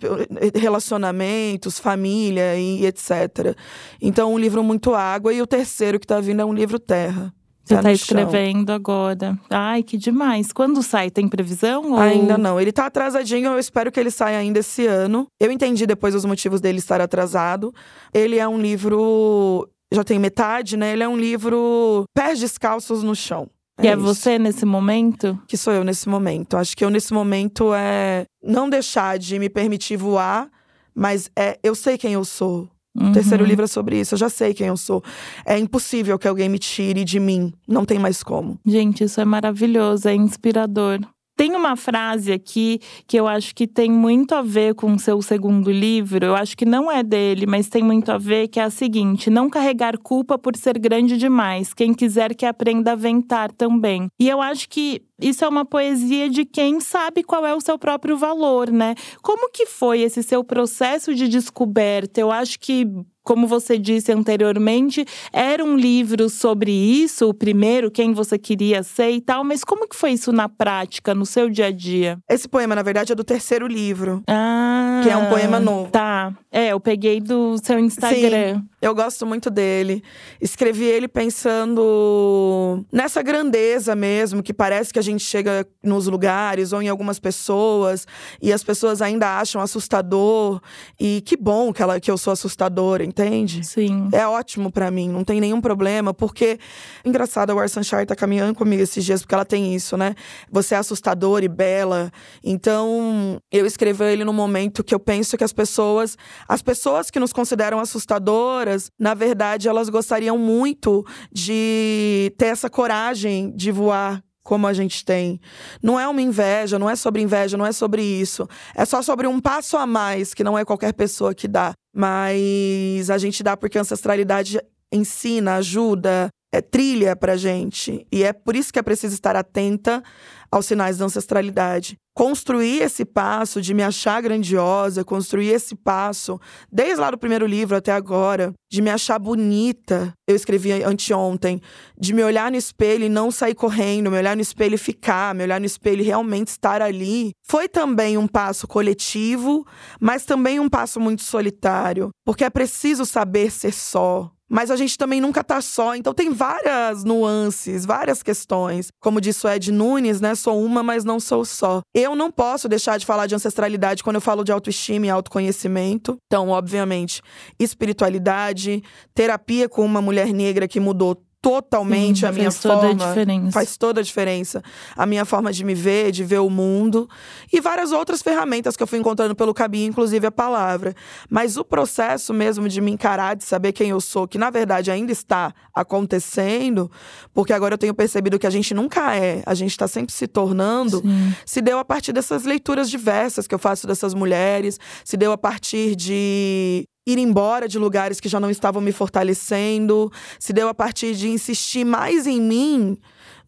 relacionamentos, 0.55 1.81
família 1.81 2.57
e 2.57 2.87
etc. 2.87 3.57
Então, 4.01 4.33
um 4.33 4.39
livro 4.39 4.63
muito 4.63 4.95
água. 5.13 5.33
E 5.33 5.41
o 5.43 5.47
terceiro 5.47 5.99
que 5.99 6.05
está 6.05 6.21
vindo 6.21 6.41
é 6.41 6.45
um 6.45 6.53
livro 6.53 6.79
terra. 6.79 7.33
Você 7.65 7.75
está 7.75 7.83
tá 7.83 7.93
escrevendo 7.93 8.69
chão. 8.69 8.75
agora. 8.75 9.39
Ai, 9.49 9.83
que 9.83 9.97
demais. 9.97 10.53
Quando 10.53 10.83
sai? 10.83 11.11
Tem 11.11 11.29
previsão? 11.29 11.93
Ou... 11.93 12.01
Ainda 12.01 12.37
não. 12.37 12.61
Ele 12.61 12.73
tá 12.73 12.87
atrasadinho, 12.87 13.51
eu 13.51 13.59
espero 13.59 13.93
que 13.93 14.01
ele 14.01 14.11
saia 14.11 14.39
ainda 14.39 14.59
esse 14.59 14.87
ano. 14.87 15.27
Eu 15.39 15.53
entendi 15.53 15.87
depois 15.87 16.15
os 16.15 16.25
motivos 16.25 16.61
dele 16.61 16.79
estar 16.79 17.01
atrasado. 17.01 17.73
Ele 18.13 18.39
é 18.39 18.49
um 18.49 18.61
livro. 18.61 19.69
Já 19.93 20.05
tem 20.05 20.19
metade, 20.19 20.77
né? 20.77 20.93
Ele 20.93 21.03
é 21.03 21.09
um 21.09 21.17
livro 21.17 22.05
pés 22.15 22.39
descalços 22.39 23.03
no 23.03 23.15
chão. 23.15 23.49
É 23.79 23.87
e 23.87 23.89
é 23.89 23.97
você 23.97 24.39
nesse 24.39 24.65
momento? 24.67 25.39
Que 25.49 25.57
sou 25.57 25.73
eu 25.73 25.85
nesse 25.85 26.09
momento. 26.09 26.57
Acho 26.57 26.77
que 26.77 26.85
eu 26.85 26.91
nesse 26.91 27.13
momento 27.13 27.73
é 27.75 28.25
não 28.43 28.69
deixar 28.69 29.19
de 29.19 29.39
me 29.39 29.49
permitir 29.49 29.97
voar, 29.97 30.49
mas 30.95 31.31
é 31.37 31.59
eu 31.63 31.75
sei 31.75 31.97
quem 31.97 32.13
eu 32.13 32.25
sou. 32.25 32.69
Uhum. 32.95 33.11
O 33.11 33.13
terceiro 33.13 33.45
livro 33.45 33.65
é 33.65 33.69
sobre 33.69 34.01
isso. 34.01 34.15
Eu 34.15 34.19
já 34.19 34.29
sei 34.29 34.53
quem 34.53 34.67
eu 34.67 34.77
sou. 34.77 35.03
É 35.47 35.59
impossível 35.59 36.19
que 36.19 36.27
alguém 36.27 36.49
me 36.49 36.59
tire 36.59 37.05
de 37.05 37.21
mim. 37.21 37.53
Não 37.67 37.85
tem 37.85 37.99
mais 37.99 38.23
como. 38.23 38.59
Gente, 38.67 39.05
isso 39.05 39.21
é 39.21 39.25
maravilhoso, 39.25 40.09
é 40.09 40.15
inspirador. 40.15 41.01
Tem 41.41 41.57
uma 41.57 41.75
frase 41.75 42.33
aqui 42.33 42.79
que 43.07 43.17
eu 43.17 43.27
acho 43.27 43.55
que 43.55 43.67
tem 43.67 43.91
muito 43.91 44.35
a 44.35 44.43
ver 44.43 44.75
com 44.75 44.93
o 44.93 44.99
seu 44.99 45.23
segundo 45.23 45.71
livro. 45.71 46.23
Eu 46.23 46.37
acho 46.37 46.55
que 46.55 46.67
não 46.67 46.93
é 46.93 47.03
dele, 47.03 47.47
mas 47.47 47.67
tem 47.67 47.83
muito 47.83 48.13
a 48.13 48.19
ver, 48.19 48.49
que 48.49 48.61
é 48.61 48.65
a 48.65 48.69
seguinte: 48.69 49.31
não 49.31 49.49
carregar 49.49 49.97
culpa 49.97 50.37
por 50.37 50.55
ser 50.55 50.79
grande 50.79 51.17
demais. 51.17 51.73
Quem 51.73 51.95
quiser 51.95 52.35
que 52.35 52.45
aprenda 52.45 52.93
a 52.93 52.95
ventar 52.95 53.51
também. 53.53 54.09
E 54.21 54.29
eu 54.29 54.43
acho 54.43 54.69
que 54.69 55.01
isso 55.19 55.43
é 55.43 55.49
uma 55.49 55.65
poesia 55.65 56.29
de 56.29 56.45
quem 56.45 56.79
sabe 56.79 57.23
qual 57.23 57.47
é 57.47 57.55
o 57.55 57.61
seu 57.61 57.79
próprio 57.79 58.19
valor, 58.19 58.71
né? 58.71 58.95
Como 59.23 59.51
que 59.51 59.65
foi 59.65 60.03
esse 60.03 60.23
seu 60.23 60.45
processo 60.45 61.15
de 61.15 61.27
descoberta? 61.27 62.21
Eu 62.21 62.31
acho 62.31 62.61
que 62.61 62.87
como 63.23 63.47
você 63.47 63.79
disse 63.79 64.13
anteriormente, 64.13 65.05
era 65.33 65.65
um 65.65 65.77
livro 65.77 66.29
sobre 66.29 66.73
isso, 66.73 67.29
o 67.29 67.35
primeiro, 67.35 67.91
quem 67.91 68.13
você 68.13 68.39
queria 68.39 68.83
ser 68.83 69.11
e 69.11 69.21
tal, 69.21 69.45
mas 69.45 69.65
como 69.65 69.89
que 69.89 69.97
foi 69.97 70.13
isso 70.13 70.33
na 70.33 70.49
prática, 70.49 71.15
no 71.15 71.27
seu 71.27 71.49
dia 71.49 71.67
a 71.67 71.71
dia? 71.71 72.19
Esse 72.29 72.49
poema, 72.49 72.75
na 72.75 72.83
verdade, 72.83 73.13
é 73.13 73.15
do 73.15 73.25
terceiro 73.25 73.67
livro. 73.67 74.23
Ah. 74.27 75.01
que 75.03 75.11
é 75.11 75.17
um 75.17 75.29
poema 75.29 75.59
novo. 75.59 75.91
Tá. 75.91 76.33
É, 76.51 76.69
eu 76.69 76.81
peguei 76.81 77.21
do 77.21 77.57
seu 77.59 77.79
Instagram. 77.79 78.59
Sim, 78.59 78.69
eu 78.81 78.95
gosto 78.95 79.27
muito 79.27 79.51
dele. 79.51 80.03
Escrevi 80.41 80.85
ele 80.85 81.07
pensando 81.07 82.85
nessa 82.91 83.23
grandeza 83.23 83.95
mesmo, 83.95 84.43
que 84.43 84.55
parece 84.55 84.93
que 84.93 84.99
a 84.99 85.03
gente 85.03 85.23
chega 85.23 85.67
nos 85.83 86.07
lugares 86.07 86.73
ou 86.73 86.81
em 86.81 86.89
algumas 86.89 87.19
pessoas 87.19 88.07
e 88.41 88.53
as 88.53 88.65
pessoas 88.65 89.03
ainda 89.03 89.39
acham 89.39 89.61
assustador. 89.61 90.61
E 90.99 91.23
que 91.27 91.37
bom 91.37 91.73
que, 91.73 91.83
ela, 91.83 92.01
que 92.01 92.11
eu 92.11 92.17
sou 92.17 92.33
assustadora, 92.33 93.05
entende? 93.05 93.67
Sim. 93.67 94.09
É 94.13 94.27
ótimo 94.27 94.73
para 94.73 94.91
mim, 94.91 95.11
não 95.11 95.25
tem 95.25 95.41
nenhum 95.41 95.61
problema, 95.61 96.15
porque. 96.15 96.59
Engraçado, 97.05 97.51
a 97.51 97.55
Warsan 97.55 97.83
Shire 97.83 98.07
tá 98.07 98.17
caminhando 98.17 98.55
comigo 98.55 98.83
esses 98.83 99.05
dias, 99.05 99.21
porque 99.21 99.35
ela 99.35 99.45
tem 99.45 99.75
isso, 99.75 99.97
né? 99.97 100.15
Você 100.51 100.75
é 100.75 100.79
assustadora 100.79 101.45
e 101.45 101.49
bela. 101.49 102.11
Então, 102.43 103.41
eu 103.53 103.67
escrevi 103.67 104.05
ele 104.05 104.25
no 104.25 104.33
momento 104.33 104.83
que 104.83 104.95
eu 104.95 105.01
penso 105.01 105.37
que 105.37 105.45
as 105.45 105.53
pessoas. 105.53 106.17
As 106.49 106.63
pessoas 106.63 107.11
que 107.11 107.21
nos 107.21 107.33
consideram 107.33 107.79
assustadoras, 107.79 108.70
na 108.99 109.15
verdade, 109.15 109.69
elas 109.69 109.89
gostariam 109.89 110.37
muito 110.39 111.05
de 111.33 112.33
ter 112.37 112.47
essa 112.47 112.69
coragem 112.69 113.51
de 113.55 113.71
voar 113.71 114.23
como 114.43 114.67
a 114.67 114.73
gente 114.73 115.05
tem. 115.05 115.41
Não 115.83 115.99
é 115.99 116.09
uma 116.09 116.21
inveja, 116.21 116.79
não 116.79 116.91
é 116.91 116.97
sobre 116.97 117.23
inveja, 117.23 117.57
não 117.57 117.67
é 117.67 117.73
sobre 117.73 118.03
isso. 118.03 118.49
É 118.75 118.85
só 118.85 119.03
sobre 119.03 119.27
um 119.27 119.41
passo 119.41 119.77
a 119.77 119.87
mais 119.87 120.35
que 120.35 120.43
não 120.43 120.59
é 120.59 120.65
qualquer 120.65 120.93
pessoa 120.93 121.35
que 121.35 121.47
dá. 121.47 121.73
Mas 121.95 123.11
a 123.11 123.19
gente 123.19 123.43
dá 123.43 123.57
porque 123.57 123.79
a 123.79 123.83
ancestralidade 123.83 124.61
ensina, 124.93 125.57
ajuda, 125.57 126.29
é 126.53 126.61
trilha 126.61 127.15
pra 127.15 127.37
gente. 127.37 128.07
E 128.11 128.25
é 128.25 128.33
por 128.33 128.57
isso 128.57 128.73
que 128.73 128.79
é 128.79 128.83
preciso 128.83 129.15
estar 129.15 129.37
atenta 129.37 130.03
aos 130.51 130.67
sinais 130.67 130.99
da 130.99 131.05
ancestralidade. 131.05 131.97
Construir 132.13 132.83
esse 132.83 133.05
passo 133.05 133.63
de 133.63 133.73
me 133.73 133.83
achar 133.83 134.21
grandiosa, 134.21 135.05
construir 135.05 135.49
esse 135.49 135.75
passo, 135.75 136.41
desde 136.71 137.01
lá 137.01 137.11
do 137.11 137.17
primeiro 137.17 137.47
livro 137.47 137.77
até 137.77 137.93
agora, 137.93 138.53
de 138.71 138.83
me 138.83 138.91
achar 138.91 139.19
bonita, 139.19 140.13
eu 140.29 140.35
escrevi 140.35 140.73
anteontem, 140.83 141.61
de 141.99 142.13
me 142.13 142.23
olhar 142.23 142.51
no 142.51 142.57
espelho 142.57 143.05
e 143.05 143.09
não 143.09 143.31
sair 143.31 143.55
correndo, 143.55 144.11
me 144.11 144.19
olhar 144.19 144.35
no 144.35 144.43
espelho 144.43 144.75
e 144.75 144.79
ficar, 144.79 145.35
me 145.35 145.45
olhar 145.45 145.61
no 145.61 145.67
espelho 145.67 146.03
e 146.03 146.05
realmente 146.05 146.49
estar 146.49 146.83
ali, 146.83 147.31
foi 147.49 147.69
também 147.69 148.19
um 148.19 148.27
passo 148.27 148.67
coletivo, 148.67 149.65
mas 150.01 150.25
também 150.25 150.61
um 150.61 150.69
passo 150.69 151.01
muito 151.01 151.23
solitário, 151.23 152.11
porque 152.25 152.45
é 152.45 152.51
preciso 152.51 153.07
saber 153.07 153.51
ser 153.51 153.73
só, 153.73 154.31
mas 154.51 154.71
a 154.71 154.77
gente 154.77 154.99
também 154.99 155.21
nunca 155.21 155.45
tá 155.45 155.61
só. 155.61 155.95
Então 155.95 156.13
tem 156.13 156.31
várias 156.31 157.05
nuances, 157.05 157.87
várias 157.87 158.23
questões. 158.23 158.89
Como 159.01 159.21
disse 159.21 159.47
o 159.47 159.51
Ed 159.51 159.71
Nunes, 159.71 160.21
né? 160.21 160.35
Sou 160.35 160.63
uma, 160.63 160.83
mas 160.83 161.05
não 161.05 161.21
sou 161.21 161.45
só. 161.45 161.81
Eu 161.95 162.17
não 162.17 162.33
posso 162.33 162.69
deixar 162.69 162.99
de 162.99 163.07
falar 163.07 163.27
de 163.27 163.35
ancestralidade 163.35 164.03
quando 164.03 164.17
eu 164.17 164.21
falo 164.21 164.43
de 164.43 164.51
autoestima 164.51 165.07
e 165.07 165.11
autoconhecimento. 165.11 166.17
Então, 166.27 166.49
obviamente, 166.49 167.23
espiritualidade, 167.59 168.83
terapia 169.15 169.69
com 169.69 169.85
uma 169.85 170.03
mulher 170.03 170.33
negra 170.33 170.67
que 170.67 170.81
mudou 170.81 171.23
totalmente 171.43 172.21
Sim, 172.21 172.27
a 172.27 172.33
minha 172.33 172.51
faz 172.51 172.61
toda 172.61 172.75
forma. 172.75 173.05
a 173.05 173.09
diferença. 173.09 173.53
Faz 173.53 173.77
toda 173.77 174.01
a 174.01 174.05
diferença. 174.05 174.63
A 174.95 175.07
minha 175.07 175.25
forma 175.25 175.53
de 175.53 175.65
me 175.65 175.75
ver, 175.75 176.13
de 176.13 176.23
ver 176.23 176.41
o 176.41 176.51
mundo. 176.51 177.09
E 177.53 177.61
várias 177.61 177.93
outras 177.93 178.21
ferramentas 178.23 178.77
que 178.77 178.83
eu 178.83 178.87
fui 178.87 178.99
encontrando 178.99 179.35
pelo 179.35 179.55
caminho, 179.55 179.89
inclusive 179.89 180.27
a 180.27 180.31
palavra. 180.31 180.95
Mas 181.29 181.57
o 181.57 181.65
processo 181.65 182.35
mesmo 182.35 182.69
de 182.69 182.81
me 182.81 182.91
encarar, 182.91 183.37
de 183.37 183.45
saber 183.45 183.73
quem 183.73 183.91
eu 183.91 184.01
sou, 184.01 184.29
que 184.29 184.37
na 184.39 184.51
verdade 184.51 184.91
ainda 184.91 185.13
está 185.13 185.55
acontecendo, 185.75 186.91
porque 187.33 187.53
agora 187.53 187.75
eu 187.75 187.79
tenho 187.79 187.95
percebido 187.95 188.39
que 188.39 188.47
a 188.47 188.51
gente 188.51 188.75
nunca 188.75 189.15
é, 189.17 189.43
a 189.47 189.55
gente 189.55 189.71
está 189.71 189.89
sempre 189.89 190.13
se 190.13 190.27
tornando, 190.27 191.01
Sim. 191.01 191.35
se 191.47 191.61
deu 191.61 191.79
a 191.79 191.85
partir 191.85 192.13
dessas 192.13 192.45
leituras 192.45 192.91
diversas 192.91 193.47
que 193.47 193.55
eu 193.55 193.59
faço 193.59 193.87
dessas 193.87 194.13
mulheres, 194.15 194.79
se 195.05 195.17
deu 195.17 195.33
a 195.33 195.39
partir 195.39 195.97
de 195.97 196.87
ir 197.11 197.19
embora 197.19 197.69
de 197.69 197.79
lugares 197.79 198.21
que 198.21 198.29
já 198.29 198.39
não 198.41 198.51
estavam 198.51 198.81
me 198.81 198.93
fortalecendo, 198.93 200.11
se 200.39 200.53
deu 200.53 200.69
a 200.69 200.75
partir 200.75 201.15
de 201.15 201.29
insistir 201.29 201.85
mais 201.85 202.27
em 202.27 202.41
mim 202.41 202.99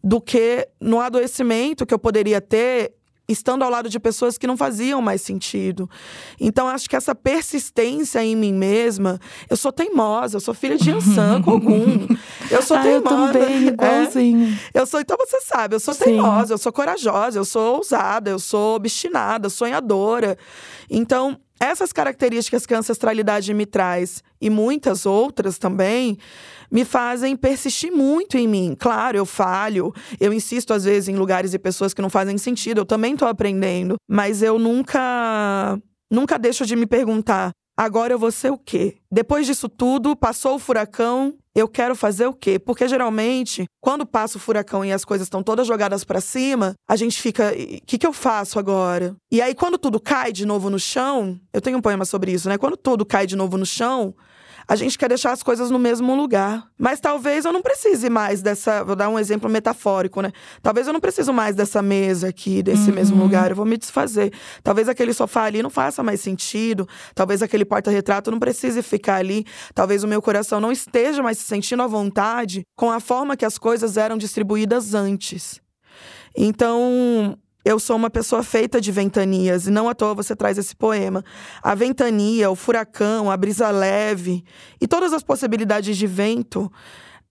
do 0.03 0.19
que 0.19 0.67
no 0.81 0.99
adoecimento 0.99 1.85
que 1.85 1.93
eu 1.93 1.99
poderia 1.99 2.41
ter 2.41 2.93
estando 3.25 3.63
ao 3.63 3.69
lado 3.69 3.87
de 3.87 3.97
pessoas 4.01 4.37
que 4.37 4.45
não 4.45 4.57
faziam 4.57 5.01
mais 5.01 5.21
sentido. 5.21 5.89
Então 6.37 6.67
acho 6.67 6.89
que 6.89 6.95
essa 6.95 7.15
persistência 7.15 8.21
em 8.21 8.35
mim 8.35 8.53
mesma, 8.53 9.17
eu 9.49 9.55
sou 9.55 9.71
teimosa, 9.71 10.35
eu 10.35 10.41
sou 10.41 10.53
filha 10.53 10.77
de 10.77 10.91
Ansan 10.91 11.41
Ogum. 11.47 12.05
Eu 12.51 12.61
sou 12.61 12.75
ah, 12.75 12.85
eu 12.85 13.01
teimosa. 13.01 13.31
também, 13.33 13.67
É. 13.67 13.71
igualzinho. 13.71 14.59
Eu 14.73 14.85
sou, 14.85 14.99
então 14.99 15.15
você 15.17 15.39
sabe, 15.39 15.73
eu 15.73 15.79
sou 15.79 15.93
Sim. 15.93 16.03
teimosa, 16.03 16.53
eu 16.53 16.57
sou 16.57 16.73
corajosa, 16.73 17.39
eu 17.39 17.45
sou 17.45 17.77
ousada, 17.77 18.29
eu 18.29 18.39
sou 18.39 18.75
obstinada, 18.75 19.49
sonhadora. 19.49 20.37
Então, 20.89 21.39
essas 21.63 21.93
características 21.93 22.65
que 22.65 22.73
a 22.73 22.79
ancestralidade 22.79 23.53
me 23.53 23.65
traz 23.65 24.23
e 24.41 24.49
muitas 24.49 25.05
outras 25.05 25.57
também 25.57 26.17
me 26.71 26.83
fazem 26.83 27.35
persistir 27.35 27.91
muito 27.91 28.37
em 28.37 28.47
mim. 28.47 28.75
Claro, 28.77 29.17
eu 29.17 29.25
falho, 29.25 29.93
eu 30.19 30.33
insisto 30.33 30.73
às 30.73 30.83
vezes 30.83 31.09
em 31.09 31.15
lugares 31.15 31.53
e 31.53 31.59
pessoas 31.59 31.93
que 31.93 32.01
não 32.01 32.09
fazem 32.09 32.37
sentido, 32.37 32.81
eu 32.81 32.85
também 32.85 33.15
tô 33.15 33.25
aprendendo, 33.25 33.95
mas 34.09 34.41
eu 34.41 34.59
nunca 34.59 35.79
nunca 36.11 36.37
deixo 36.37 36.65
de 36.65 36.75
me 36.75 36.85
perguntar 36.85 37.51
Agora 37.75 38.13
eu 38.13 38.19
vou 38.19 38.31
ser 38.31 38.51
o 38.51 38.57
quê? 38.57 38.97
Depois 39.11 39.47
disso 39.47 39.67
tudo, 39.67 40.15
passou 40.15 40.55
o 40.55 40.59
furacão, 40.59 41.33
eu 41.55 41.67
quero 41.67 41.95
fazer 41.95 42.25
o 42.25 42.33
quê? 42.33 42.57
Porque 42.57 42.87
geralmente, 42.87 43.65
quando 43.79 44.05
passa 44.05 44.37
o 44.37 44.41
furacão 44.41 44.83
e 44.83 44.91
as 44.91 45.05
coisas 45.05 45.25
estão 45.25 45.43
todas 45.43 45.67
jogadas 45.67 46.03
pra 46.03 46.19
cima, 46.19 46.73
a 46.87 46.95
gente 46.95 47.21
fica, 47.21 47.51
o 47.51 47.85
que, 47.85 47.97
que 47.97 48.07
eu 48.07 48.13
faço 48.13 48.57
agora? 48.57 49.15
E 49.31 49.41
aí, 49.41 49.53
quando 49.53 49.77
tudo 49.77 49.99
cai 49.99 50.31
de 50.31 50.45
novo 50.45 50.69
no 50.69 50.79
chão, 50.79 51.39
eu 51.53 51.61
tenho 51.61 51.77
um 51.77 51.81
poema 51.81 52.05
sobre 52.05 52.31
isso, 52.31 52.49
né? 52.49 52.57
Quando 52.57 52.75
tudo 52.75 53.05
cai 53.05 53.27
de 53.27 53.35
novo 53.35 53.57
no 53.57 53.65
chão, 53.65 54.15
a 54.67 54.75
gente 54.75 54.97
quer 54.97 55.09
deixar 55.09 55.31
as 55.31 55.43
coisas 55.43 55.69
no 55.69 55.79
mesmo 55.79 56.15
lugar. 56.15 56.67
Mas 56.77 56.99
talvez 56.99 57.45
eu 57.45 57.53
não 57.53 57.61
precise 57.61 58.09
mais 58.09 58.41
dessa. 58.41 58.83
Vou 58.83 58.95
dar 58.95 59.09
um 59.09 59.19
exemplo 59.19 59.49
metafórico, 59.49 60.21
né? 60.21 60.31
Talvez 60.61 60.87
eu 60.87 60.93
não 60.93 60.99
preciso 60.99 61.33
mais 61.33 61.55
dessa 61.55 61.81
mesa 61.81 62.29
aqui, 62.29 62.63
desse 62.63 62.91
mesmo 62.91 63.21
lugar. 63.21 63.49
Eu 63.49 63.55
vou 63.55 63.65
me 63.65 63.77
desfazer. 63.77 64.33
Talvez 64.63 64.87
aquele 64.87 65.13
sofá 65.13 65.43
ali 65.43 65.61
não 65.61 65.69
faça 65.69 66.01
mais 66.01 66.21
sentido. 66.21 66.87
Talvez 67.13 67.41
aquele 67.41 67.65
porta-retrato 67.65 68.31
não 68.31 68.39
precise 68.39 68.81
ficar 68.81 69.15
ali. 69.15 69.45
Talvez 69.73 70.03
o 70.03 70.07
meu 70.07 70.21
coração 70.21 70.59
não 70.59 70.71
esteja 70.71 71.21
mais 71.21 71.37
se 71.43 71.49
sentindo 71.49 71.83
à 71.83 71.87
vontade 71.87 72.63
com 72.75 72.89
a 72.89 72.99
forma 72.99 73.37
que 73.37 73.45
as 73.45 73.57
coisas 73.57 73.97
eram 73.97 74.17
distribuídas 74.17 74.93
antes. 74.93 75.61
Então, 76.35 77.37
eu 77.65 77.79
sou 77.79 77.95
uma 77.95 78.09
pessoa 78.09 78.43
feita 78.43 78.81
de 78.81 78.91
ventanias, 78.91 79.67
e 79.67 79.71
não 79.71 79.87
à 79.87 79.93
toa 79.93 80.13
você 80.13 80.35
traz 80.35 80.57
esse 80.57 80.75
poema. 80.75 81.23
A 81.61 81.75
ventania, 81.75 82.49
o 82.49 82.55
furacão, 82.55 83.29
a 83.29 83.37
brisa 83.37 83.69
leve 83.69 84.43
e 84.81 84.87
todas 84.87 85.13
as 85.13 85.23
possibilidades 85.23 85.97
de 85.97 86.07
vento 86.07 86.71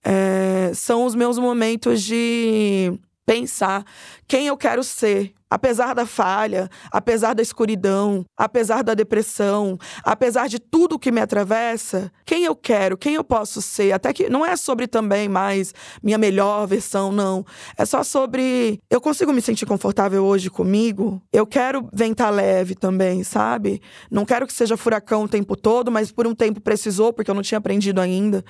é, 0.03 0.71
são 0.73 1.05
os 1.05 1.15
meus 1.15 1.37
momentos 1.37 2.01
de 2.01 2.97
pensar 3.25 3.85
quem 4.27 4.47
eu 4.47 4.57
quero 4.57 4.83
ser. 4.83 5.33
Apesar 5.53 5.93
da 5.93 6.07
falha, 6.07 6.67
apesar 6.91 7.35
da 7.35 7.43
escuridão, 7.43 8.25
apesar 8.35 8.83
da 8.83 8.95
depressão, 8.95 9.77
apesar 10.03 10.49
de 10.49 10.57
tudo 10.57 10.97
que 10.97 11.11
me 11.11 11.21
atravessa, 11.21 12.11
quem 12.25 12.43
eu 12.43 12.55
quero, 12.55 12.97
quem 12.97 13.13
eu 13.13 13.23
posso 13.23 13.61
ser. 13.61 13.91
Até 13.91 14.11
que 14.11 14.27
não 14.27 14.43
é 14.43 14.55
sobre 14.55 14.87
também 14.87 15.29
mais 15.29 15.71
minha 16.01 16.17
melhor 16.17 16.65
versão, 16.65 17.11
não. 17.11 17.45
É 17.77 17.85
só 17.85 18.01
sobre 18.01 18.79
eu 18.89 18.99
consigo 18.99 19.31
me 19.31 19.43
sentir 19.43 19.67
confortável 19.67 20.25
hoje 20.25 20.49
comigo. 20.49 21.21
Eu 21.31 21.45
quero 21.45 21.87
ventar 21.93 22.33
leve 22.33 22.73
também, 22.73 23.23
sabe? 23.23 23.79
Não 24.09 24.25
quero 24.25 24.47
que 24.47 24.53
seja 24.53 24.75
furacão 24.75 25.25
o 25.25 25.29
tempo 25.29 25.55
todo, 25.55 25.91
mas 25.91 26.11
por 26.11 26.25
um 26.25 26.33
tempo 26.33 26.61
precisou, 26.61 27.13
porque 27.13 27.29
eu 27.29 27.35
não 27.35 27.43
tinha 27.43 27.59
aprendido 27.59 28.01
ainda. 28.01 28.43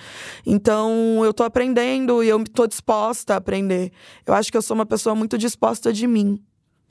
Então, 0.46 1.20
eu 1.26 1.34
tô 1.34 1.44
aprendendo 1.44 2.24
e 2.24 2.30
eu 2.30 2.42
tô 2.46 2.66
disposta 2.66 3.34
a 3.34 3.38
aprender. 3.38 3.92
Eu 4.26 4.34
acho 4.34 4.50
que 4.50 4.58
eu 4.58 4.62
sou 4.62 4.74
uma 4.74 4.86
pessoa 4.86 5.14
muito 5.14 5.38
disposta 5.38 5.92
de 5.92 6.08
mim. 6.08 6.42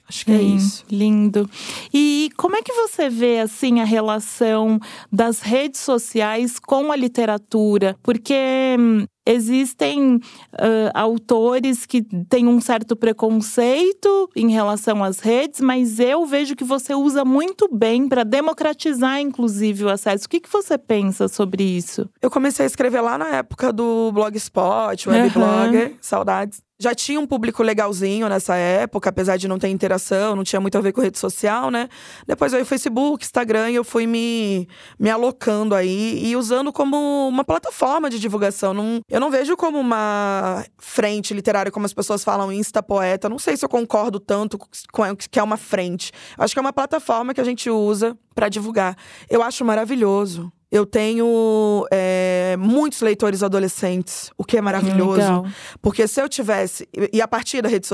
Acho 0.08 0.26
que 0.26 0.32
é 0.32 0.42
isso. 0.42 0.84
Lindo. 0.90 1.48
E 1.92 2.30
como 2.36 2.56
é 2.56 2.62
que 2.62 2.72
você 2.72 3.08
vê 3.08 3.38
assim 3.38 3.80
a 3.80 3.84
relação 3.84 4.78
das 5.10 5.40
redes 5.40 5.80
sociais 5.80 6.58
com 6.58 6.92
a 6.92 6.96
literatura? 6.96 7.96
Porque 8.02 8.34
hum, 8.78 9.06
existem 9.26 10.20
ah, 10.52 10.90
autores 10.94 11.86
que 11.86 12.02
têm 12.28 12.46
um 12.46 12.60
certo 12.60 12.94
preconceito 12.96 14.28
em 14.36 14.50
relação 14.50 15.02
às 15.02 15.20
redes, 15.20 15.60
mas 15.60 15.98
eu 15.98 16.26
vejo 16.26 16.56
que 16.56 16.64
você 16.64 16.94
usa 16.94 17.24
muito 17.24 17.68
bem 17.72 18.08
para 18.08 18.24
democratizar, 18.24 19.20
inclusive, 19.20 19.84
o 19.84 19.88
acesso. 19.88 20.26
O 20.26 20.28
que, 20.28 20.40
que 20.40 20.52
você 20.52 20.76
pensa 20.76 21.28
sobre 21.28 21.62
isso? 21.62 22.08
Eu 22.20 22.30
comecei 22.30 22.64
a 22.64 22.66
escrever 22.66 23.00
lá 23.00 23.16
na 23.16 23.28
época 23.28 23.72
do 23.72 24.10
Blogspot. 24.12 25.08
Webblogger, 25.08 25.96
saudades. 26.00 26.60
Já 26.82 26.96
tinha 26.96 27.20
um 27.20 27.26
público 27.28 27.62
legalzinho 27.62 28.28
nessa 28.28 28.56
época, 28.56 29.08
apesar 29.08 29.36
de 29.36 29.46
não 29.46 29.56
ter 29.56 29.68
interação, 29.68 30.34
não 30.34 30.42
tinha 30.42 30.60
muito 30.60 30.76
a 30.76 30.80
ver 30.80 30.90
com 30.90 31.00
rede 31.00 31.16
social, 31.16 31.70
né? 31.70 31.88
Depois 32.26 32.50
veio 32.50 32.64
o 32.64 32.66
Facebook, 32.66 33.24
Instagram, 33.24 33.70
e 33.70 33.76
eu 33.76 33.84
fui 33.84 34.04
me, 34.04 34.68
me 34.98 35.08
alocando 35.08 35.76
aí 35.76 36.20
e 36.24 36.34
usando 36.34 36.72
como 36.72 37.28
uma 37.28 37.44
plataforma 37.44 38.10
de 38.10 38.18
divulgação. 38.18 38.74
Não, 38.74 39.00
Eu 39.08 39.20
não 39.20 39.30
vejo 39.30 39.56
como 39.56 39.78
uma 39.78 40.64
frente 40.76 41.32
literária, 41.32 41.70
como 41.70 41.86
as 41.86 41.94
pessoas 41.94 42.24
falam, 42.24 42.52
Insta-poeta. 42.52 43.28
Não 43.28 43.38
sei 43.38 43.56
se 43.56 43.64
eu 43.64 43.68
concordo 43.68 44.18
tanto 44.18 44.58
com 44.58 45.02
que 45.30 45.38
é 45.38 45.42
uma 45.42 45.56
frente. 45.56 46.10
Acho 46.36 46.52
que 46.52 46.58
é 46.58 46.62
uma 46.62 46.72
plataforma 46.72 47.32
que 47.32 47.40
a 47.40 47.44
gente 47.44 47.70
usa 47.70 48.18
para 48.34 48.48
divulgar. 48.48 48.96
Eu 49.30 49.40
acho 49.40 49.64
maravilhoso. 49.64 50.52
Eu 50.72 50.86
tenho 50.86 51.86
é, 51.92 52.56
muitos 52.58 53.02
leitores 53.02 53.42
adolescentes, 53.42 54.30
o 54.38 54.44
que 54.44 54.56
é 54.56 54.60
maravilhoso. 54.62 55.20
Legal. 55.20 55.46
Porque 55.82 56.08
se 56.08 56.18
eu 56.18 56.30
tivesse. 56.30 56.88
E 57.12 57.20
a 57.20 57.28
partir 57.28 57.60
da 57.60 57.68
rede 57.68 57.86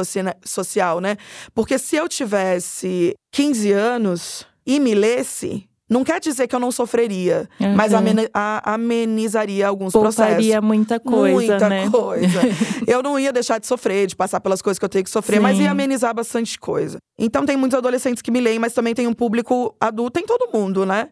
social, 0.44 1.00
né? 1.00 1.16
Porque 1.52 1.76
se 1.76 1.96
eu 1.96 2.08
tivesse 2.08 3.16
15 3.32 3.72
anos 3.72 4.46
e 4.64 4.78
me 4.78 4.94
lesse, 4.94 5.68
não 5.90 6.04
quer 6.04 6.20
dizer 6.20 6.46
que 6.46 6.54
eu 6.54 6.60
não 6.60 6.70
sofreria, 6.70 7.48
uhum. 7.58 7.74
mas 7.74 7.92
amenizaria 8.62 9.66
alguns 9.66 9.92
Pouparia 9.92 10.34
processos. 10.34 10.64
muita 10.64 11.00
coisa, 11.00 11.32
muita 11.32 11.68
né? 11.68 11.90
coisa. 11.90 12.40
eu 12.86 13.02
não 13.02 13.18
ia 13.18 13.32
deixar 13.32 13.58
de 13.58 13.66
sofrer, 13.66 14.06
de 14.06 14.14
passar 14.14 14.38
pelas 14.38 14.60
coisas 14.60 14.78
que 14.78 14.84
eu 14.84 14.88
tenho 14.88 15.04
que 15.04 15.10
sofrer, 15.10 15.36
Sim. 15.36 15.42
mas 15.42 15.58
ia 15.58 15.70
amenizar 15.70 16.14
bastante 16.14 16.58
coisa. 16.58 16.98
Então 17.18 17.46
tem 17.46 17.56
muitos 17.56 17.76
adolescentes 17.76 18.20
que 18.20 18.30
me 18.30 18.38
leem, 18.40 18.58
mas 18.58 18.74
também 18.74 18.94
tem 18.94 19.06
um 19.06 19.14
público 19.14 19.74
adulto, 19.80 20.20
em 20.20 20.26
todo 20.26 20.50
mundo, 20.52 20.84
né? 20.84 21.08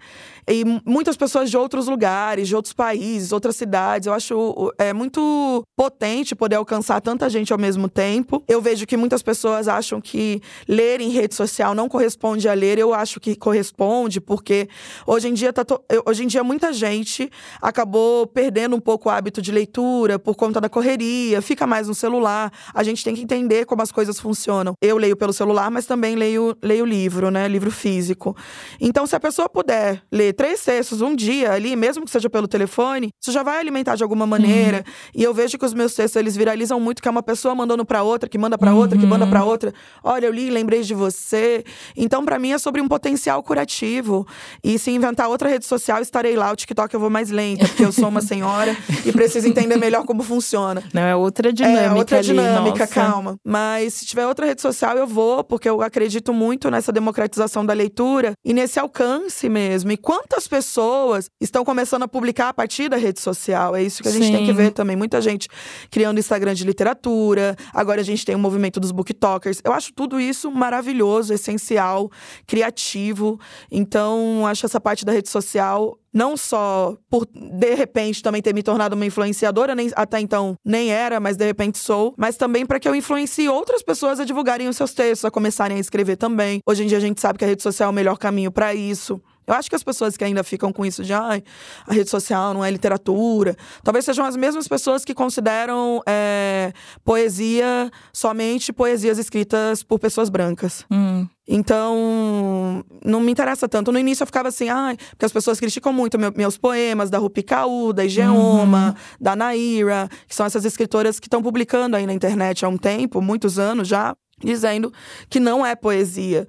E 0.48 0.64
muitas 0.84 1.16
pessoas 1.16 1.50
de 1.50 1.56
outros 1.56 1.88
lugares, 1.88 2.46
de 2.46 2.54
outros 2.54 2.72
países, 2.72 3.32
outras 3.32 3.56
cidades. 3.56 4.06
Eu 4.06 4.12
acho 4.12 4.72
é 4.78 4.92
muito 4.92 5.64
potente 5.76 6.36
poder 6.36 6.56
alcançar 6.56 7.00
tanta 7.00 7.28
gente 7.28 7.52
ao 7.52 7.58
mesmo 7.58 7.88
tempo. 7.88 8.44
Eu 8.46 8.62
vejo 8.62 8.86
que 8.86 8.96
muitas 8.96 9.22
pessoas 9.22 9.66
acham 9.66 10.00
que 10.00 10.40
ler 10.68 11.00
em 11.00 11.10
rede 11.10 11.34
social 11.34 11.74
não 11.74 11.88
corresponde 11.88 12.48
a 12.48 12.54
ler. 12.54 12.78
Eu 12.78 12.94
acho 12.94 13.18
que 13.18 13.34
corresponde, 13.34 14.20
porque 14.20 14.68
hoje 15.06 15.28
em 15.28 15.34
dia, 15.34 15.52
tá 15.52 15.64
to... 15.64 15.82
hoje 16.06 16.22
em 16.22 16.26
dia 16.26 16.44
muita 16.44 16.72
gente 16.72 17.28
acabou 17.60 18.26
perdendo 18.26 18.76
um 18.76 18.80
pouco 18.80 19.08
o 19.08 19.12
hábito 19.12 19.42
de 19.42 19.50
leitura 19.50 20.18
por 20.18 20.36
conta 20.36 20.60
da 20.60 20.68
correria, 20.68 21.42
fica 21.42 21.66
mais 21.66 21.88
no 21.88 21.94
celular. 21.94 22.52
A 22.72 22.82
gente 22.84 23.02
tem 23.02 23.14
que 23.14 23.22
entender 23.22 23.66
como 23.66 23.82
as 23.82 23.90
coisas 23.90 24.20
funcionam. 24.20 24.74
Eu 24.80 24.96
leio 24.96 25.16
pelo 25.16 25.32
celular, 25.32 25.70
mas 25.70 25.86
também 25.86 26.14
leio, 26.14 26.56
leio 26.62 26.84
livro, 26.84 27.30
né? 27.30 27.48
Livro 27.48 27.70
físico. 27.70 28.36
Então, 28.80 29.06
se 29.06 29.16
a 29.16 29.20
pessoa 29.20 29.48
puder 29.48 30.02
ler 30.12 30.35
três 30.36 30.62
textos 30.62 31.00
um 31.00 31.14
dia 31.14 31.52
ali, 31.52 31.74
mesmo 31.74 32.04
que 32.04 32.10
seja 32.10 32.28
pelo 32.28 32.46
telefone, 32.46 33.10
isso 33.20 33.32
já 33.32 33.42
vai 33.42 33.58
alimentar 33.58 33.96
de 33.96 34.02
alguma 34.02 34.26
maneira. 34.26 34.78
Uhum. 34.78 35.10
E 35.14 35.22
eu 35.22 35.32
vejo 35.34 35.58
que 35.58 35.64
os 35.64 35.74
meus 35.74 35.94
textos 35.94 36.16
eles 36.16 36.36
viralizam 36.36 36.78
muito, 36.78 37.02
que 37.02 37.08
é 37.08 37.10
uma 37.10 37.22
pessoa 37.22 37.54
mandando 37.54 37.84
para 37.84 38.02
outra, 38.02 38.28
que 38.28 38.38
manda 38.38 38.58
para 38.58 38.72
uhum. 38.72 38.78
outra, 38.78 38.98
que 38.98 39.06
manda 39.06 39.26
para 39.26 39.44
outra. 39.44 39.72
Olha, 40.04 40.26
eu 40.26 40.32
li, 40.32 40.50
lembrei 40.50 40.82
de 40.82 40.94
você. 40.94 41.64
Então, 41.96 42.24
para 42.24 42.38
mim 42.38 42.52
é 42.52 42.58
sobre 42.58 42.80
um 42.80 42.88
potencial 42.88 43.42
curativo. 43.42 44.26
E 44.62 44.78
se 44.78 44.90
inventar 44.90 45.28
outra 45.28 45.48
rede 45.48 45.64
social, 45.64 46.02
estarei 46.02 46.36
lá. 46.36 46.52
O 46.52 46.56
TikTok 46.56 46.92
eu 46.92 47.00
vou 47.00 47.10
mais 47.10 47.30
lenta, 47.30 47.66
porque 47.66 47.84
eu 47.84 47.92
sou 47.92 48.08
uma 48.08 48.20
senhora 48.20 48.76
e 49.04 49.12
preciso 49.12 49.48
entender 49.48 49.76
melhor 49.76 50.04
como 50.04 50.22
funciona. 50.22 50.82
Não, 50.92 51.02
é 51.02 51.16
outra 51.16 51.52
dinâmica. 51.52 51.84
É 51.84 51.92
outra 51.92 52.18
ali, 52.18 52.26
dinâmica, 52.26 52.78
nossa. 52.80 52.86
calma. 52.94 53.36
Mas 53.44 53.94
se 53.94 54.06
tiver 54.06 54.26
outra 54.26 54.46
rede 54.46 54.60
social, 54.60 54.96
eu 54.96 55.06
vou, 55.06 55.42
porque 55.42 55.68
eu 55.68 55.80
acredito 55.82 56.32
muito 56.32 56.70
nessa 56.70 56.92
democratização 56.92 57.64
da 57.64 57.72
leitura 57.72 58.32
e 58.44 58.52
nesse 58.52 58.78
alcance 58.78 59.48
mesmo. 59.48 59.90
E 59.90 59.96
quantas 60.26 60.48
pessoas 60.48 61.30
estão 61.40 61.64
começando 61.64 62.02
a 62.02 62.08
publicar 62.08 62.48
a 62.48 62.54
partir 62.54 62.88
da 62.88 62.96
rede 62.96 63.20
social. 63.20 63.76
É 63.76 63.82
isso 63.82 64.02
que 64.02 64.08
a 64.08 64.12
gente 64.12 64.26
Sim. 64.26 64.32
tem 64.32 64.46
que 64.46 64.52
ver 64.52 64.72
também. 64.72 64.96
Muita 64.96 65.20
gente 65.20 65.48
criando 65.88 66.18
Instagram 66.18 66.52
de 66.52 66.64
literatura. 66.64 67.56
Agora 67.72 68.00
a 68.00 68.04
gente 68.04 68.24
tem 68.24 68.34
o 68.34 68.38
movimento 68.38 68.80
dos 68.80 68.90
booktokers. 68.90 69.60
Eu 69.64 69.72
acho 69.72 69.92
tudo 69.94 70.20
isso 70.20 70.50
maravilhoso, 70.50 71.32
essencial, 71.32 72.10
criativo. 72.46 73.38
Então, 73.70 74.44
acho 74.46 74.66
essa 74.66 74.80
parte 74.80 75.04
da 75.04 75.12
rede 75.12 75.28
social 75.28 75.96
não 76.12 76.34
só 76.34 76.96
por 77.10 77.26
de 77.26 77.74
repente 77.74 78.22
também 78.22 78.40
ter 78.40 78.54
me 78.54 78.62
tornado 78.62 78.94
uma 78.94 79.04
influenciadora, 79.04 79.74
nem 79.74 79.90
até 79.94 80.18
então 80.18 80.56
nem 80.64 80.90
era, 80.90 81.20
mas 81.20 81.36
de 81.36 81.44
repente 81.44 81.76
sou, 81.76 82.14
mas 82.16 82.38
também 82.38 82.64
para 82.64 82.80
que 82.80 82.88
eu 82.88 82.94
influencie 82.94 83.50
outras 83.50 83.82
pessoas 83.82 84.18
a 84.18 84.24
divulgarem 84.24 84.66
os 84.66 84.78
seus 84.78 84.94
textos, 84.94 85.26
a 85.26 85.30
começarem 85.30 85.76
a 85.76 85.80
escrever 85.80 86.16
também. 86.16 86.60
Hoje 86.66 86.84
em 86.84 86.86
dia 86.86 86.96
a 86.96 87.02
gente 87.02 87.20
sabe 87.20 87.38
que 87.38 87.44
a 87.44 87.48
rede 87.48 87.62
social 87.62 87.88
é 87.88 87.90
o 87.90 87.94
melhor 87.94 88.16
caminho 88.16 88.50
para 88.50 88.74
isso. 88.74 89.20
Eu 89.46 89.54
acho 89.54 89.68
que 89.68 89.76
as 89.76 89.82
pessoas 89.82 90.16
que 90.16 90.24
ainda 90.24 90.42
ficam 90.42 90.72
com 90.72 90.84
isso 90.84 91.04
de 91.04 91.12
ah, 91.12 91.40
a 91.86 91.94
rede 91.94 92.10
social 92.10 92.52
não 92.52 92.64
é 92.64 92.70
literatura, 92.70 93.56
talvez 93.82 94.04
sejam 94.04 94.24
as 94.24 94.36
mesmas 94.36 94.66
pessoas 94.66 95.04
que 95.04 95.14
consideram 95.14 96.02
é, 96.06 96.72
poesia 97.04 97.90
somente 98.12 98.72
poesias 98.72 99.18
escritas 99.18 99.82
por 99.82 99.98
pessoas 99.98 100.28
brancas. 100.28 100.84
Hum. 100.90 101.28
Então, 101.48 102.84
não 103.04 103.20
me 103.20 103.30
interessa 103.30 103.68
tanto. 103.68 103.92
No 103.92 103.98
início 103.98 104.22
eu 104.22 104.26
ficava 104.26 104.48
assim, 104.48 104.68
ai, 104.68 104.96
porque 105.10 105.24
as 105.24 105.32
pessoas 105.32 105.60
criticam 105.60 105.92
muito 105.92 106.18
meu, 106.18 106.32
meus 106.36 106.58
poemas 106.58 107.08
da 107.08 107.18
Rupi 107.18 107.42
Kaur, 107.42 107.92
da 107.92 108.04
Igeoma, 108.04 108.88
uhum. 108.88 109.16
da 109.20 109.36
Naira, 109.36 110.08
que 110.26 110.34
são 110.34 110.44
essas 110.44 110.64
escritoras 110.64 111.20
que 111.20 111.28
estão 111.28 111.40
publicando 111.40 111.94
aí 111.94 112.04
na 112.04 112.12
internet 112.12 112.64
há 112.64 112.68
um 112.68 112.76
tempo, 112.76 113.22
muitos 113.22 113.60
anos 113.60 113.86
já, 113.86 114.16
dizendo 114.42 114.92
que 115.30 115.38
não 115.38 115.64
é 115.64 115.76
poesia. 115.76 116.48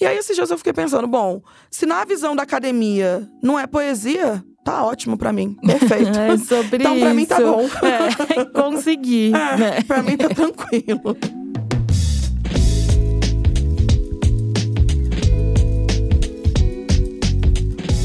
E 0.00 0.06
aí, 0.06 0.16
esses 0.16 0.34
dias 0.36 0.50
eu 0.50 0.58
fiquei 0.58 0.72
pensando: 0.72 1.06
bom, 1.06 1.42
se 1.70 1.86
na 1.86 2.04
visão 2.04 2.36
da 2.36 2.42
academia 2.42 3.28
não 3.42 3.58
é 3.58 3.66
poesia, 3.66 4.44
tá 4.64 4.84
ótimo 4.84 5.16
para 5.16 5.32
mim. 5.32 5.56
Perfeito. 5.66 6.18
É 6.18 6.36
sobre 6.38 6.76
então, 6.76 6.98
para 6.98 7.14
mim 7.14 7.26
tá 7.26 7.40
bom. 7.40 7.62
É, 7.62 8.44
consegui. 8.44 9.32
É, 9.34 9.56
né? 9.56 9.82
Pra 9.82 10.02
mim 10.02 10.16
tá 10.16 10.28
tranquilo. 10.28 11.16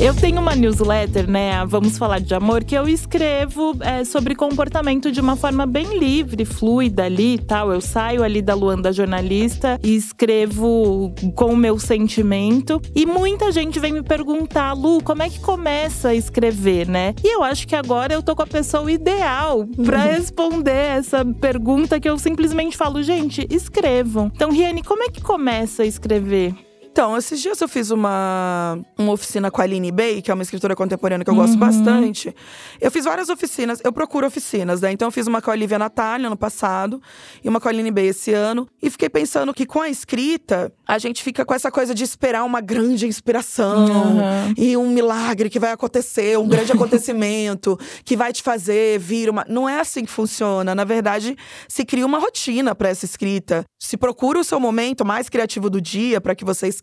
Eu 0.03 0.13
tenho 0.13 0.41
uma 0.41 0.53
newsletter, 0.53 1.31
né? 1.31 1.65
Vamos 1.65 1.97
falar 1.97 2.19
de 2.19 2.35
amor, 2.35 2.65
que 2.65 2.75
eu 2.75 2.89
escrevo 2.89 3.73
é, 3.79 4.03
sobre 4.03 4.35
comportamento 4.35 5.09
de 5.09 5.21
uma 5.21 5.37
forma 5.37 5.65
bem 5.65 5.97
livre, 5.97 6.43
fluida 6.43 7.05
ali 7.05 7.35
e 7.35 7.37
tal. 7.37 7.71
Eu 7.71 7.79
saio 7.79 8.21
ali 8.21 8.41
da 8.41 8.53
Luanda 8.53 8.91
jornalista 8.91 9.79
e 9.81 9.95
escrevo 9.95 11.15
com 11.35 11.53
o 11.53 11.55
meu 11.55 11.79
sentimento. 11.79 12.81
E 12.93 13.05
muita 13.05 13.49
gente 13.49 13.79
vem 13.79 13.93
me 13.93 14.03
perguntar, 14.03 14.73
Lu, 14.73 15.01
como 15.01 15.23
é 15.23 15.29
que 15.29 15.39
começa 15.39 16.09
a 16.09 16.15
escrever, 16.15 16.85
né? 16.85 17.15
E 17.23 17.33
eu 17.33 17.41
acho 17.41 17.65
que 17.65 17.73
agora 17.73 18.13
eu 18.13 18.21
tô 18.21 18.35
com 18.35 18.41
a 18.41 18.47
pessoa 18.47 18.91
ideal 18.91 19.65
para 19.85 20.03
responder 20.11 20.97
essa 20.97 21.23
pergunta 21.23 21.97
que 21.97 22.09
eu 22.09 22.19
simplesmente 22.19 22.75
falo, 22.75 23.01
gente, 23.01 23.47
escrevam. 23.49 24.29
Então, 24.35 24.51
Riane, 24.51 24.83
como 24.83 25.01
é 25.01 25.07
que 25.07 25.21
começa 25.21 25.83
a 25.83 25.85
escrever? 25.85 26.53
Então, 26.93 27.17
esses 27.17 27.41
dias 27.41 27.59
eu 27.59 27.67
fiz 27.67 27.89
uma, 27.89 28.79
uma 28.95 29.13
oficina 29.13 29.49
com 29.49 29.59
a 29.59 29.63
Aline 29.63 29.91
Bey, 29.91 30.21
que 30.21 30.29
é 30.29 30.33
uma 30.33 30.43
escritora 30.43 30.75
contemporânea 30.75 31.25
que 31.25 31.31
eu 31.31 31.33
gosto 31.33 31.53
uhum. 31.53 31.59
bastante. 31.59 32.35
Eu 32.79 32.91
fiz 32.91 33.05
várias 33.05 33.29
oficinas, 33.29 33.81
eu 33.83 33.91
procuro 33.91 34.27
oficinas, 34.27 34.79
né? 34.79 34.91
Então 34.91 35.07
eu 35.07 35.11
fiz 35.11 35.25
uma 35.25 35.41
com 35.41 35.49
a 35.49 35.53
Olivia 35.53 35.79
Natália 35.79 36.27
ano 36.27 36.37
passado 36.37 37.01
e 37.43 37.49
uma 37.49 37.59
com 37.59 37.67
a 37.67 37.71
Aline 37.71 37.89
Bey 37.89 38.09
esse 38.09 38.31
ano. 38.31 38.67
E 38.79 38.91
fiquei 38.91 39.09
pensando 39.09 39.51
que 39.55 39.65
com 39.65 39.81
a 39.81 39.89
escrita, 39.89 40.71
a 40.87 40.99
gente 40.99 41.23
fica 41.23 41.43
com 41.43 41.55
essa 41.55 41.71
coisa 41.71 41.95
de 41.95 42.03
esperar 42.03 42.43
uma 42.43 42.61
grande 42.61 43.07
inspiração 43.07 43.87
uhum. 43.87 44.53
e 44.55 44.77
um 44.77 44.87
milagre 44.87 45.49
que 45.49 45.57
vai 45.57 45.71
acontecer, 45.71 46.37
um 46.37 46.47
grande 46.47 46.73
acontecimento 46.73 47.75
que 48.05 48.15
vai 48.15 48.31
te 48.31 48.43
fazer 48.43 48.99
vir 48.99 49.31
uma. 49.31 49.43
Não 49.49 49.67
é 49.67 49.79
assim 49.79 50.05
que 50.05 50.11
funciona. 50.11 50.75
Na 50.75 50.83
verdade, 50.83 51.35
se 51.67 51.83
cria 51.83 52.05
uma 52.05 52.19
rotina 52.19 52.75
para 52.75 52.89
essa 52.89 53.03
escrita. 53.03 53.65
Se 53.81 53.97
procura 53.97 54.39
o 54.39 54.43
seu 54.43 54.59
momento 54.59 55.03
mais 55.03 55.27
criativo 55.27 55.71
do 55.71 55.81
dia 55.81 56.21
para 56.21 56.35
que 56.35 56.45
você 56.45 56.67
escreva. 56.67 56.82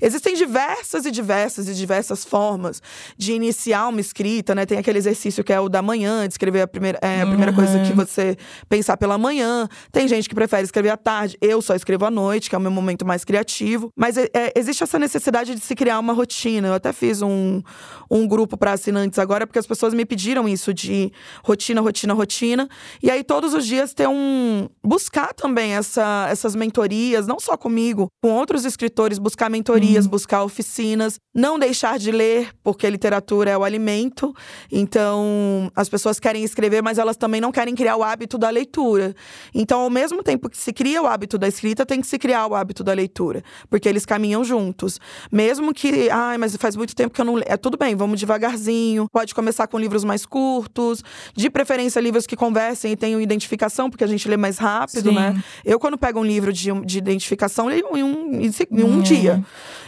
Existem 0.00 0.34
diversas 0.34 1.06
e 1.06 1.10
diversas 1.10 1.68
e 1.68 1.74
diversas 1.74 2.24
formas 2.24 2.82
de 3.16 3.32
iniciar 3.32 3.88
uma 3.88 4.00
escrita, 4.00 4.54
né? 4.54 4.66
Tem 4.66 4.78
aquele 4.78 4.98
exercício 4.98 5.44
que 5.44 5.52
é 5.52 5.60
o 5.60 5.68
da 5.68 5.82
manhã, 5.82 6.26
de 6.26 6.34
escrever 6.34 6.62
a 6.62 6.66
primeira, 6.66 6.98
é, 7.02 7.22
a 7.22 7.26
primeira 7.26 7.50
uhum. 7.50 7.56
coisa 7.56 7.82
que 7.82 7.92
você 7.92 8.36
pensar 8.68 8.96
pela 8.96 9.18
manhã. 9.18 9.68
Tem 9.90 10.08
gente 10.08 10.28
que 10.28 10.34
prefere 10.34 10.64
escrever 10.64 10.90
à 10.90 10.96
tarde. 10.96 11.36
Eu 11.40 11.60
só 11.60 11.74
escrevo 11.74 12.04
à 12.04 12.10
noite, 12.10 12.48
que 12.48 12.54
é 12.54 12.58
o 12.58 12.60
meu 12.60 12.70
momento 12.70 13.04
mais 13.04 13.24
criativo. 13.24 13.90
Mas 13.96 14.16
é, 14.16 14.28
é 14.32 14.52
existe 14.56 14.82
essa 14.82 14.98
necessidade 14.98 15.54
de 15.54 15.60
se 15.60 15.74
criar 15.74 15.98
uma 15.98 16.12
rotina. 16.12 16.68
Eu 16.68 16.74
até 16.74 16.92
fiz 16.92 17.22
um, 17.22 17.62
um 18.10 18.26
grupo 18.26 18.56
para 18.56 18.72
assinantes 18.72 19.18
agora, 19.18 19.46
porque 19.46 19.58
as 19.58 19.66
pessoas 19.66 19.94
me 19.94 20.04
pediram 20.04 20.48
isso 20.48 20.72
de 20.72 21.12
rotina, 21.44 21.80
rotina, 21.80 22.14
rotina. 22.14 22.68
E 23.02 23.10
aí, 23.10 23.22
todos 23.22 23.54
os 23.54 23.66
dias 23.66 23.92
ter 23.92 24.08
um. 24.08 24.68
buscar 24.82 25.32
também 25.34 25.74
essa, 25.74 26.26
essas 26.30 26.54
mentorias, 26.54 27.26
não 27.26 27.38
só 27.38 27.56
comigo, 27.56 28.08
com 28.22 28.30
outros 28.30 28.64
escritores 28.64 29.01
escritores, 29.02 29.18
buscar 29.18 29.50
mentorias, 29.50 30.04
uhum. 30.04 30.10
buscar 30.10 30.44
oficinas, 30.44 31.18
não 31.34 31.58
deixar 31.58 31.98
de 31.98 32.10
ler, 32.10 32.50
porque 32.62 32.88
literatura 32.88 33.50
é 33.50 33.58
o 33.58 33.64
alimento. 33.64 34.34
Então, 34.70 35.70
as 35.74 35.88
pessoas 35.88 36.20
querem 36.20 36.44
escrever, 36.44 36.82
mas 36.82 36.98
elas 36.98 37.16
também 37.16 37.40
não 37.40 37.50
querem 37.50 37.74
criar 37.74 37.96
o 37.96 38.02
hábito 38.02 38.38
da 38.38 38.50
leitura. 38.50 39.14
Então, 39.54 39.80
ao 39.80 39.90
mesmo 39.90 40.22
tempo 40.22 40.48
que 40.48 40.56
se 40.56 40.72
cria 40.72 41.02
o 41.02 41.06
hábito 41.06 41.38
da 41.38 41.48
escrita, 41.48 41.84
tem 41.84 42.00
que 42.00 42.06
se 42.06 42.18
criar 42.18 42.46
o 42.46 42.54
hábito 42.54 42.84
da 42.84 42.92
leitura, 42.92 43.42
porque 43.68 43.88
eles 43.88 44.06
caminham 44.06 44.44
juntos. 44.44 45.00
Mesmo 45.30 45.72
que, 45.72 46.10
ai, 46.10 46.38
mas 46.38 46.56
faz 46.56 46.76
muito 46.76 46.94
tempo 46.94 47.14
que 47.14 47.20
eu 47.20 47.24
não 47.24 47.34
leio. 47.34 47.46
É 47.48 47.56
tudo 47.56 47.76
bem, 47.76 47.94
vamos 47.94 48.20
devagarzinho. 48.20 49.06
Pode 49.12 49.34
começar 49.34 49.66
com 49.66 49.78
livros 49.78 50.04
mais 50.04 50.24
curtos, 50.24 51.02
de 51.34 51.50
preferência 51.50 52.00
livros 52.00 52.26
que 52.26 52.36
conversem 52.36 52.92
e 52.92 52.96
tenham 52.96 53.20
identificação, 53.20 53.90
porque 53.90 54.04
a 54.04 54.06
gente 54.06 54.28
lê 54.28 54.36
mais 54.36 54.58
rápido, 54.58 55.10
Sim. 55.10 55.14
né? 55.14 55.42
Eu, 55.64 55.78
quando 55.78 55.98
pego 55.98 56.20
um 56.20 56.24
livro 56.24 56.52
de, 56.52 56.70
de 56.84 56.98
identificação, 56.98 57.66
leio 57.66 57.96
em 57.96 58.02
um, 58.02 58.40
em 58.40 58.82
um 58.82 58.91
um 58.92 59.00
dia. 59.00 59.44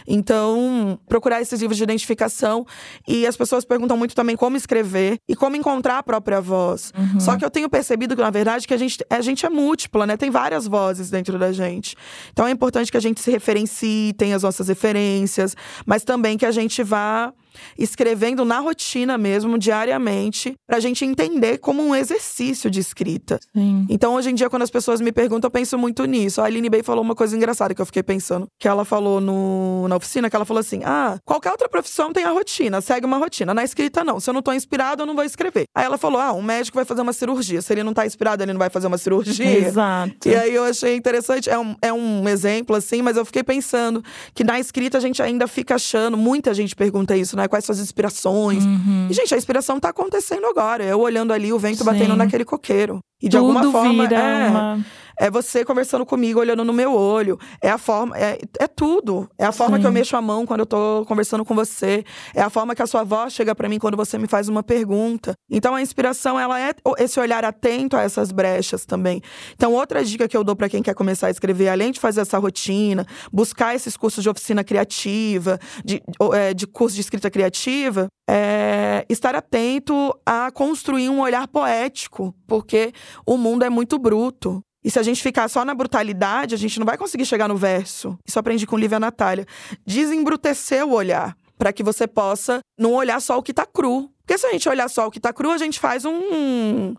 Então, 0.07 0.99
procurar 1.07 1.41
esses 1.41 1.59
livros 1.59 1.77
de 1.77 1.83
identificação. 1.83 2.65
E 3.07 3.25
as 3.25 3.35
pessoas 3.35 3.65
perguntam 3.65 3.97
muito 3.97 4.15
também 4.15 4.35
como 4.35 4.55
escrever 4.55 5.19
e 5.27 5.35
como 5.35 5.55
encontrar 5.55 5.97
a 5.97 6.03
própria 6.03 6.39
voz. 6.39 6.93
Uhum. 6.97 7.19
Só 7.19 7.37
que 7.37 7.43
eu 7.43 7.49
tenho 7.49 7.69
percebido 7.69 8.15
que, 8.15 8.21
na 8.21 8.29
verdade, 8.29 8.67
que 8.67 8.73
a 8.73 8.77
gente, 8.77 9.03
a 9.09 9.21
gente 9.21 9.45
é 9.45 9.49
múltipla, 9.49 10.05
né? 10.05 10.17
Tem 10.17 10.29
várias 10.29 10.67
vozes 10.67 11.09
dentro 11.09 11.39
da 11.39 11.51
gente. 11.51 11.95
Então 12.31 12.47
é 12.47 12.51
importante 12.51 12.91
que 12.91 12.97
a 12.97 13.01
gente 13.01 13.21
se 13.21 13.31
referencie, 13.31 14.13
tenha 14.13 14.35
as 14.35 14.43
nossas 14.43 14.67
referências, 14.67 15.55
mas 15.85 16.03
também 16.03 16.37
que 16.37 16.45
a 16.45 16.51
gente 16.51 16.83
vá 16.83 17.33
escrevendo 17.77 18.43
na 18.45 18.59
rotina 18.59 19.17
mesmo, 19.17 19.57
diariamente, 19.57 20.55
pra 20.67 20.79
gente 20.79 21.05
entender 21.05 21.57
como 21.59 21.83
um 21.83 21.95
exercício 21.95 22.69
de 22.69 22.79
escrita. 22.79 23.39
Sim. 23.55 23.85
Então, 23.89 24.15
hoje 24.15 24.29
em 24.29 24.35
dia, 24.35 24.49
quando 24.49 24.63
as 24.63 24.71
pessoas 24.71 25.01
me 25.01 25.11
perguntam, 25.11 25.47
eu 25.47 25.51
penso 25.51 25.77
muito 25.77 26.05
nisso. 26.05 26.41
A 26.41 26.45
Aline 26.45 26.69
Bey 26.69 26.83
falou 26.83 27.03
uma 27.03 27.15
coisa 27.15 27.35
engraçada 27.35 27.73
que 27.73 27.81
eu 27.81 27.85
fiquei 27.85 28.03
pensando, 28.03 28.47
que 28.59 28.67
ela 28.67 28.85
falou 28.85 29.19
no, 29.21 29.87
na 29.87 29.95
oficina, 29.95 30.29
que 30.29 30.35
ela 30.35 30.45
falou 30.45 30.59
assim: 30.59 30.81
ah, 30.83 31.17
qualquer 31.25 31.51
outra 31.51 31.69
profissão 31.69 32.11
tem 32.11 32.23
a 32.23 32.31
rotina, 32.31 32.81
segue 32.81 33.05
uma 33.05 33.17
rotina. 33.17 33.53
Na 33.53 33.63
escrita, 33.63 34.03
não. 34.03 34.19
Se 34.19 34.29
eu 34.29 34.33
não 34.33 34.41
tô 34.41 34.53
inspirado, 34.53 35.03
eu 35.03 35.05
não 35.05 35.15
vou 35.15 35.23
escrever. 35.23 35.65
Aí 35.75 35.85
ela 35.85 35.97
falou: 35.97 36.19
ah, 36.19 36.33
um 36.33 36.41
médico 36.41 36.75
vai 36.75 36.85
fazer 36.85 37.01
uma 37.01 37.13
cirurgia. 37.13 37.61
Se 37.61 37.73
ele 37.73 37.83
não 37.83 37.93
tá 37.93 38.05
inspirado, 38.05 38.43
ele 38.43 38.53
não 38.53 38.59
vai 38.59 38.69
fazer 38.69 38.87
uma 38.87 38.97
cirurgia. 38.97 39.67
Exato. 39.67 40.27
E 40.27 40.35
aí 40.35 40.53
eu 40.53 40.63
achei 40.63 40.95
interessante, 40.95 41.49
é 41.49 41.57
um, 41.57 41.75
é 41.81 41.93
um 41.93 42.27
exemplo, 42.27 42.75
assim, 42.75 43.01
mas 43.01 43.17
eu 43.17 43.25
fiquei 43.25 43.43
pensando 43.43 44.03
que 44.33 44.43
na 44.43 44.59
escrita 44.59 44.97
a 44.97 45.01
gente 45.01 45.21
ainda 45.21 45.47
fica 45.47 45.75
achando, 45.75 46.17
muita 46.17 46.53
gente 46.53 46.75
pergunta 46.75 47.15
isso, 47.15 47.35
né? 47.35 47.44
Quais 47.47 47.65
suas 47.65 47.79
inspirações. 47.79 48.63
Uhum. 48.63 49.07
E, 49.09 49.13
gente, 49.13 49.33
a 49.33 49.37
inspiração 49.37 49.79
tá 49.79 49.89
acontecendo 49.89 50.45
agora. 50.45 50.83
Eu 50.83 50.99
olhando 50.99 51.33
ali 51.33 51.51
o 51.51 51.59
vento 51.59 51.79
Sim. 51.79 51.83
batendo 51.85 52.15
naquele 52.15 52.45
coqueiro. 52.45 52.99
E 53.21 53.29
de 53.29 53.37
Tudo 53.37 53.57
alguma 53.57 53.71
forma. 53.71 54.05
é, 54.05 54.47
uma... 54.49 54.85
é 55.19 55.29
você 55.29 55.63
conversando 55.63 56.05
comigo, 56.05 56.39
olhando 56.39 56.63
no 56.63 56.73
meu 56.73 56.93
olho. 56.93 57.39
É 57.61 57.69
a 57.69 57.77
forma. 57.77 58.17
É, 58.17 58.39
é 58.59 58.67
tudo. 58.67 59.29
É 59.37 59.45
a 59.45 59.51
forma 59.51 59.77
Sim. 59.77 59.81
que 59.81 59.87
eu 59.87 59.91
mexo 59.91 60.15
a 60.15 60.21
mão 60.21 60.45
quando 60.45 60.61
eu 60.61 60.65
tô 60.65 61.05
conversando 61.07 61.43
com 61.45 61.55
você. 61.55 62.03
É 62.33 62.41
a 62.41 62.49
forma 62.49 62.75
que 62.75 62.81
a 62.81 62.87
sua 62.87 63.03
voz 63.03 63.33
chega 63.33 63.55
para 63.55 63.69
mim 63.69 63.79
quando 63.79 63.97
você 63.97 64.17
me 64.17 64.27
faz 64.27 64.47
uma 64.47 64.63
pergunta. 64.63 65.33
Então 65.49 65.75
a 65.75 65.81
inspiração, 65.81 66.39
ela 66.39 66.59
é 66.59 66.73
esse 66.97 67.19
olhar 67.19 67.43
atento 67.43 67.95
a 67.95 68.01
essas 68.01 68.31
brechas 68.31 68.85
também. 68.85 69.21
Então, 69.53 69.73
outra 69.73 70.03
dica 70.03 70.27
que 70.27 70.35
eu 70.35 70.43
dou 70.43 70.55
para 70.55 70.69
quem 70.69 70.81
quer 70.81 70.93
começar 70.93 71.27
a 71.27 71.31
escrever, 71.31 71.69
além 71.69 71.91
de 71.91 71.99
fazer 71.99 72.21
essa 72.21 72.37
rotina, 72.37 73.05
buscar 73.31 73.75
esses 73.75 73.97
cursos 73.97 74.23
de 74.23 74.29
oficina 74.29 74.63
criativa, 74.63 75.59
de, 75.83 76.01
é, 76.33 76.53
de 76.53 76.67
curso 76.67 76.95
de 76.95 77.01
escrita 77.01 77.29
criativa, 77.29 78.07
é 78.29 79.05
estar 79.09 79.35
atento 79.35 80.13
a 80.25 80.51
construir 80.51 81.09
um 81.09 81.21
olhar 81.21 81.47
poético, 81.47 82.33
porque 82.47 82.91
o 83.25 83.37
mundo 83.37 83.63
é 83.63 83.69
muito 83.69 83.97
bruto. 83.99 84.61
E 84.85 84.91
se 84.91 84.99
a 84.99 85.03
gente 85.03 85.23
ficar 85.23 85.49
só 85.49 85.65
na 85.65 85.73
brutalidade, 85.73 86.53
a 86.53 86.57
gente 86.59 86.77
não 86.77 86.85
vai 86.85 86.95
conseguir 86.95 87.25
chegar 87.25 87.47
no 87.47 87.57
verso. 87.57 88.15
Isso 88.23 88.37
aprendi 88.37 88.67
com 88.67 88.77
Lívia 88.77 88.99
Natália. 88.99 89.43
Desembrutecer 89.83 90.85
o 90.85 90.91
olhar, 90.91 91.35
para 91.57 91.73
que 91.73 91.81
você 91.81 92.05
possa 92.05 92.59
não 92.77 92.93
olhar 92.93 93.19
só 93.19 93.35
o 93.39 93.41
que 93.41 93.51
tá 93.51 93.65
cru. 93.65 94.11
Porque 94.19 94.37
se 94.37 94.45
a 94.45 94.51
gente 94.51 94.69
olhar 94.69 94.87
só 94.87 95.07
o 95.07 95.11
que 95.11 95.19
tá 95.19 95.33
cru, 95.33 95.49
a 95.49 95.57
gente 95.57 95.79
faz 95.79 96.05
um. 96.05 96.93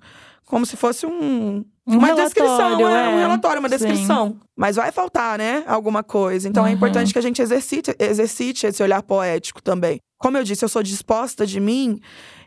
Como 0.46 0.66
se 0.66 0.76
fosse 0.76 1.06
um. 1.06 1.64
Um 1.86 1.98
uma 1.98 2.12
descrição, 2.12 2.88
é, 2.88 3.04
é, 3.04 3.08
um 3.08 3.18
relatório, 3.18 3.60
uma 3.60 3.68
descrição. 3.68 4.30
Sim. 4.30 4.40
Mas 4.56 4.74
vai 4.74 4.90
faltar, 4.90 5.38
né? 5.38 5.62
Alguma 5.68 6.02
coisa. 6.02 6.48
Então 6.48 6.64
uhum. 6.64 6.68
é 6.68 6.72
importante 6.72 7.12
que 7.12 7.18
a 7.20 7.22
gente 7.22 7.40
exercite, 7.40 7.94
exercite 8.00 8.66
esse 8.66 8.82
olhar 8.82 9.00
poético 9.04 9.62
também. 9.62 10.00
Como 10.18 10.36
eu 10.36 10.42
disse, 10.42 10.64
eu 10.64 10.68
sou 10.68 10.82
disposta 10.82 11.46
de 11.46 11.60
mim 11.60 12.00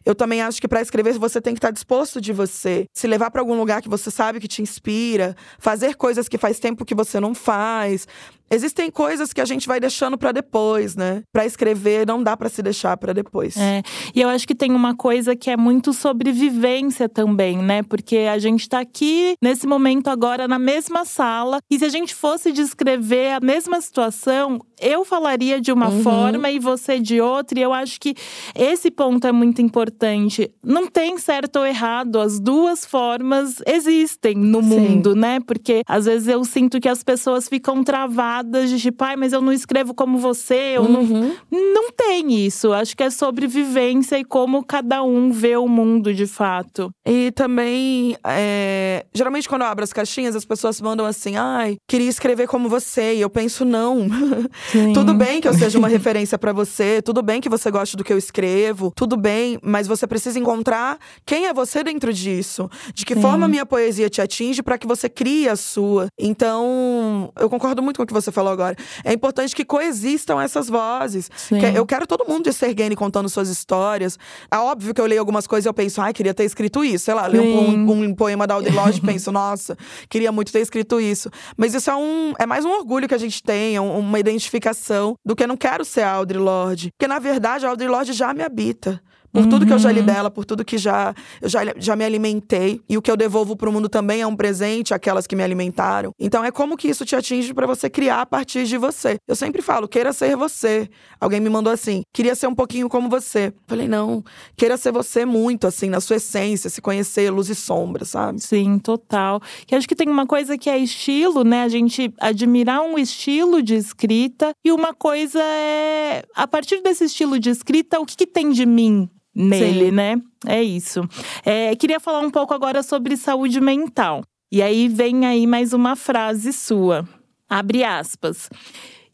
eu 0.10 0.16
também 0.16 0.42
acho 0.42 0.60
que 0.60 0.68
para 0.68 0.82
escrever 0.82 1.14
você 1.20 1.40
tem 1.40 1.54
que 1.54 1.60
estar 1.60 1.70
disposto 1.70 2.20
de 2.20 2.34
você, 2.34 2.86
se 2.94 3.06
levar 3.06 3.30
para 3.30 3.42
algum 3.42 3.56
lugar 3.56 3.80
que 3.80 3.88
você 3.88 4.10
sabe 4.10 4.40
que 4.40 4.48
te 4.48 4.60
inspira, 4.60 5.36
fazer 5.60 5.96
coisas 5.96 6.28
que 6.28 6.38
faz 6.38 6.60
tempo 6.60 6.84
que 6.84 6.96
você 6.96 7.20
não 7.20 7.36
faz. 7.36 8.08
Existem 8.52 8.90
coisas 8.90 9.32
que 9.32 9.40
a 9.40 9.46
gente 9.46 9.68
vai 9.68 9.80
deixando 9.80 10.18
para 10.18 10.32
depois, 10.32 10.96
né? 10.96 11.22
Para 11.32 11.46
escrever 11.46 12.08
não 12.08 12.24
dá 12.24 12.36
para 12.36 12.50
se 12.50 12.64
deixar 12.64 12.98
para 12.98 13.14
depois. 13.14 13.56
É. 13.56 13.84
E 14.16 14.22
eu 14.22 14.30
acho 14.30 14.48
que 14.48 14.56
tem 14.56 14.72
uma 14.72 14.96
coisa 14.96 15.36
que 15.36 15.52
é 15.52 15.56
muito 15.56 15.94
sobre 15.94 16.32
vivência 16.32 17.08
também, 17.08 17.60
né? 17.60 17.84
Porque 17.84 18.18
a 18.18 18.40
gente 18.40 18.68
tá 18.68 18.80
aqui 18.80 19.36
nesse 19.40 19.68
momento 19.68 20.10
agora 20.10 20.48
na 20.48 20.58
mesma 20.58 21.06
sala 21.06 21.60
e 21.70 21.78
se 21.78 21.86
a 21.86 21.90
gente 21.90 22.16
fosse 22.16 22.52
descrever 22.52 23.34
a 23.34 23.40
mesma 23.40 23.80
situação, 23.82 24.60
eu 24.82 25.04
falaria 25.06 25.60
de 25.60 25.72
uma 25.72 25.90
uhum. 25.90 26.04
forma 26.04 26.50
e 26.50 26.60
você 26.60 27.00
de 27.00 27.22
outra, 27.22 27.60
e 27.60 27.62
eu 27.62 27.74
acho 27.74 28.00
que 28.00 28.16
esse 28.56 28.90
ponto 28.92 29.26
é 29.28 29.32
muito 29.32 29.62
importante. 29.62 30.52
Não 30.64 30.88
tem 30.88 31.18
certo 31.18 31.58
ou 31.58 31.66
errado, 31.66 32.20
as 32.20 32.40
duas 32.40 32.86
formas 32.86 33.62
existem 33.66 34.36
no 34.36 34.62
Sim. 34.62 34.70
mundo, 34.70 35.16
né? 35.16 35.40
Porque 35.40 35.82
às 35.88 36.06
vezes 36.06 36.28
eu 36.28 36.44
sinto 36.44 36.80
que 36.80 36.90
as 36.90 37.04
pessoas 37.04 37.48
ficam 37.48 37.84
travadas 37.84 38.70
de 38.70 38.80
tipo, 38.80 39.04
ai, 39.04 39.16
mas 39.16 39.34
eu 39.34 39.42
não 39.42 39.52
escrevo 39.52 39.94
como 39.94 40.18
você, 40.18 40.74
eu 40.76 40.84
uhum. 40.84 41.36
não. 41.52 41.70
Não 41.80 41.92
tem 41.92 42.46
isso. 42.46 42.74
Acho 42.74 42.96
que 42.96 43.04
é 43.04 43.10
sobre 43.10 43.48
vivência 43.48 44.18
e 44.18 44.24
como 44.24 44.64
cada 44.64 45.04
um 45.04 45.32
vê 45.32 45.56
o 45.58 45.68
mundo 45.68 46.14
de 46.14 46.28
fato. 46.28 46.90
E 47.06 47.32
também, 47.32 48.16
é... 48.24 49.06
geralmente 49.14 49.48
quando 49.48 49.62
eu 49.62 49.68
abro 49.68 49.84
as 49.84 49.94
caixinhas, 49.94 50.36
as 50.36 50.46
pessoas 50.46 50.80
mandam 50.82 51.06
assim, 51.06 51.36
ai, 51.36 51.78
queria 51.88 52.10
escrever 52.10 52.48
como 52.48 52.70
você. 52.70 53.16
E 53.16 53.22
eu 53.22 53.30
penso, 53.30 53.66
não. 53.66 54.08
Sim. 54.72 54.94
Tudo 54.94 55.14
bem 55.16 55.42
que 55.42 55.48
eu 55.48 55.54
seja 55.54 55.80
uma 55.80 55.88
referência 55.90 56.38
para 56.38 56.54
você, 56.54 57.02
tudo 57.02 57.24
bem 57.24 57.42
que 57.42 57.50
você 57.50 57.72
goste 57.72 57.98
do 57.98 58.04
que 58.04 58.14
eu 58.14 58.18
escrevo, 58.18 58.92
tudo 58.96 59.18
bem, 59.18 59.58
mas 59.64 59.88
você 59.88 60.06
precisa 60.06 60.38
encontrar 60.38 61.00
quem 61.26 61.48
é 61.48 61.54
você 61.54 61.84
dentro 61.84 62.14
disso. 62.14 62.70
De 62.94 63.04
que 63.04 63.16
Sim. 63.16 63.22
forma 63.22 63.46
a 63.46 63.50
minha 63.50 63.66
poesia 63.66 64.10
te 64.10 64.22
atinge 64.22 64.62
para 64.62 64.78
que 64.78 64.86
você 64.86 65.10
crie 65.10 65.50
a 65.50 65.56
sua. 65.56 66.08
Então, 66.18 67.32
eu 67.40 67.50
concordo 67.50 67.82
muito 67.82 67.98
com 67.98 68.04
o 68.04 68.06
que 68.06 68.14
você 68.14 68.32
falou 68.32 68.52
agora. 68.52 68.76
É 69.04 69.12
importante 69.12 69.56
que 69.56 69.66
coexistam 69.66 70.40
essas 70.40 70.70
vozes. 70.70 71.30
Que 71.48 71.78
eu 71.78 71.86
quero 71.86 72.06
todo 72.06 72.26
mundo 72.28 72.44
de 72.44 72.54
Sergene 72.54 72.96
contando 72.96 73.28
suas 73.28 73.50
histórias. 73.50 74.20
É 74.52 74.58
óbvio 74.58 74.94
que 74.94 75.02
eu 75.02 75.06
leio 75.06 75.20
algumas 75.20 75.48
coisas 75.48 75.66
e 75.66 75.70
eu 75.70 75.74
penso, 75.74 76.00
ai, 76.02 76.14
queria 76.14 76.34
ter 76.34 76.44
escrito 76.44 76.84
isso. 76.84 77.06
Sei 77.06 77.14
lá, 77.14 77.26
leio 77.26 77.44
um, 77.44 77.90
um, 77.90 78.04
um, 78.04 78.14
poema 78.14 78.46
da 78.46 78.54
Audre 78.54 78.72
Lorde 78.72 79.00
e 79.00 79.02
penso, 79.06 79.32
nossa, 79.32 79.76
queria 80.08 80.32
muito 80.32 80.52
ter 80.52 80.60
escrito 80.60 81.00
isso. 81.00 81.32
Mas 81.58 81.74
isso 81.74 81.90
é 81.90 81.96
um. 81.96 82.34
É 82.38 82.46
mais 82.46 82.66
um 82.66 82.70
orgulho 82.70 83.08
que 83.08 83.16
a 83.16 83.18
gente 83.18 83.42
tem, 83.42 83.76
é 83.76 83.82
uma 83.82 84.20
identificação 84.20 84.59
identificação 84.60 85.16
do 85.26 85.36
que 85.36 85.44
eu 85.44 85.48
não 85.48 85.58
quero 85.58 85.84
ser 85.84 86.02
a 86.02 86.12
Audre 86.12 86.38
Lorde. 86.38 86.92
Porque, 86.92 87.08
na 87.08 87.18
verdade, 87.18 87.66
a 87.66 87.70
Audre 87.70 87.88
Lorde 87.88 88.14
já 88.14 88.34
me 88.34 88.44
habita. 88.44 89.02
Por 89.32 89.44
uhum. 89.44 89.50
tudo 89.50 89.66
que 89.66 89.74
eu 89.74 89.80
já 89.80 89.92
li 89.92 90.00
uhum. 90.00 90.06
dela, 90.06 90.32
por 90.32 90.46
tudo 90.46 90.66
que 90.66 90.78
já 90.78 91.14
eu 91.42 91.50
já, 91.50 91.62
já 91.78 91.96
me 91.96 92.04
alimentei. 92.04 92.82
E 92.90 92.98
o 92.98 93.02
que 93.02 93.12
eu 93.12 93.18
devolvo 93.18 93.56
pro 93.56 93.72
mundo 93.72 93.88
também 93.88 94.22
é 94.22 94.28
um 94.28 94.36
presente 94.36 94.94
àquelas 94.94 95.28
que 95.28 95.36
me 95.36 95.44
alimentaram. 95.44 96.12
Então 96.20 96.44
é 96.44 96.52
como 96.52 96.76
que 96.76 96.88
isso 96.88 97.06
te 97.06 97.16
atinge 97.16 97.54
para 97.54 97.68
você 97.68 97.90
criar 97.90 98.22
a 98.22 98.26
partir 98.26 98.66
de 98.66 98.78
você. 98.78 99.18
Eu 99.28 99.36
sempre 99.36 99.62
falo, 99.62 99.88
queira 99.88 100.12
ser 100.14 100.36
você. 100.36 100.90
Alguém 101.20 101.40
me 101.40 101.50
mandou 101.50 101.72
assim, 101.72 102.04
queria 102.14 102.36
ser 102.36 102.48
um 102.48 102.56
pouquinho 102.56 102.90
como 102.90 103.10
você. 103.10 103.54
Falei, 103.68 103.88
não, 103.88 104.24
queira 104.58 104.78
ser 104.78 104.92
você 104.92 105.26
muito, 105.26 105.68
assim, 105.68 105.90
na 105.90 106.02
sua 106.02 106.16
essência, 106.16 106.70
se 106.70 106.82
conhecer 106.82 107.30
luz 107.30 107.50
e 107.50 107.56
sombra, 107.56 108.06
sabe? 108.06 108.42
Sim, 108.42 108.80
total. 108.80 109.42
Que 109.68 109.76
acho 109.76 109.88
que 109.88 109.96
tem 109.96 110.10
uma 110.10 110.26
coisa 110.26 110.58
que 110.58 110.70
é 110.70 110.78
estilo, 110.78 111.44
né? 111.44 111.64
A 111.64 111.70
gente 111.70 112.14
admirar 112.20 112.82
um 112.82 112.98
estilo 112.98 113.62
de 113.62 113.76
escrita 113.76 114.52
e 114.64 114.72
uma 114.72 114.94
coisa 114.94 115.42
é, 115.42 116.24
a 116.36 116.48
partir 116.48 116.82
desse 116.82 117.06
estilo 117.06 117.40
de 117.40 117.50
escrita, 117.50 118.00
o 118.00 118.06
que, 118.06 118.16
que 118.16 118.28
tem 118.28 118.52
de 118.52 118.66
mim 118.66 119.10
nele, 119.40 119.86
Sim. 119.86 119.92
né? 119.92 120.22
É 120.46 120.62
isso. 120.62 121.02
É, 121.46 121.76
queria 121.76 122.00
falar 122.00 122.20
um 122.20 122.30
pouco 122.30 122.54
agora 122.54 122.84
sobre 122.84 123.16
saúde 123.16 123.62
mental. 123.62 124.24
E 124.52 124.62
aí 124.62 124.88
vem 124.88 125.26
aí 125.26 125.48
mais 125.48 125.74
uma 125.74 125.96
frase 125.96 126.52
sua. 126.52 127.08
Abre 127.50 127.84
aspas 127.84 128.50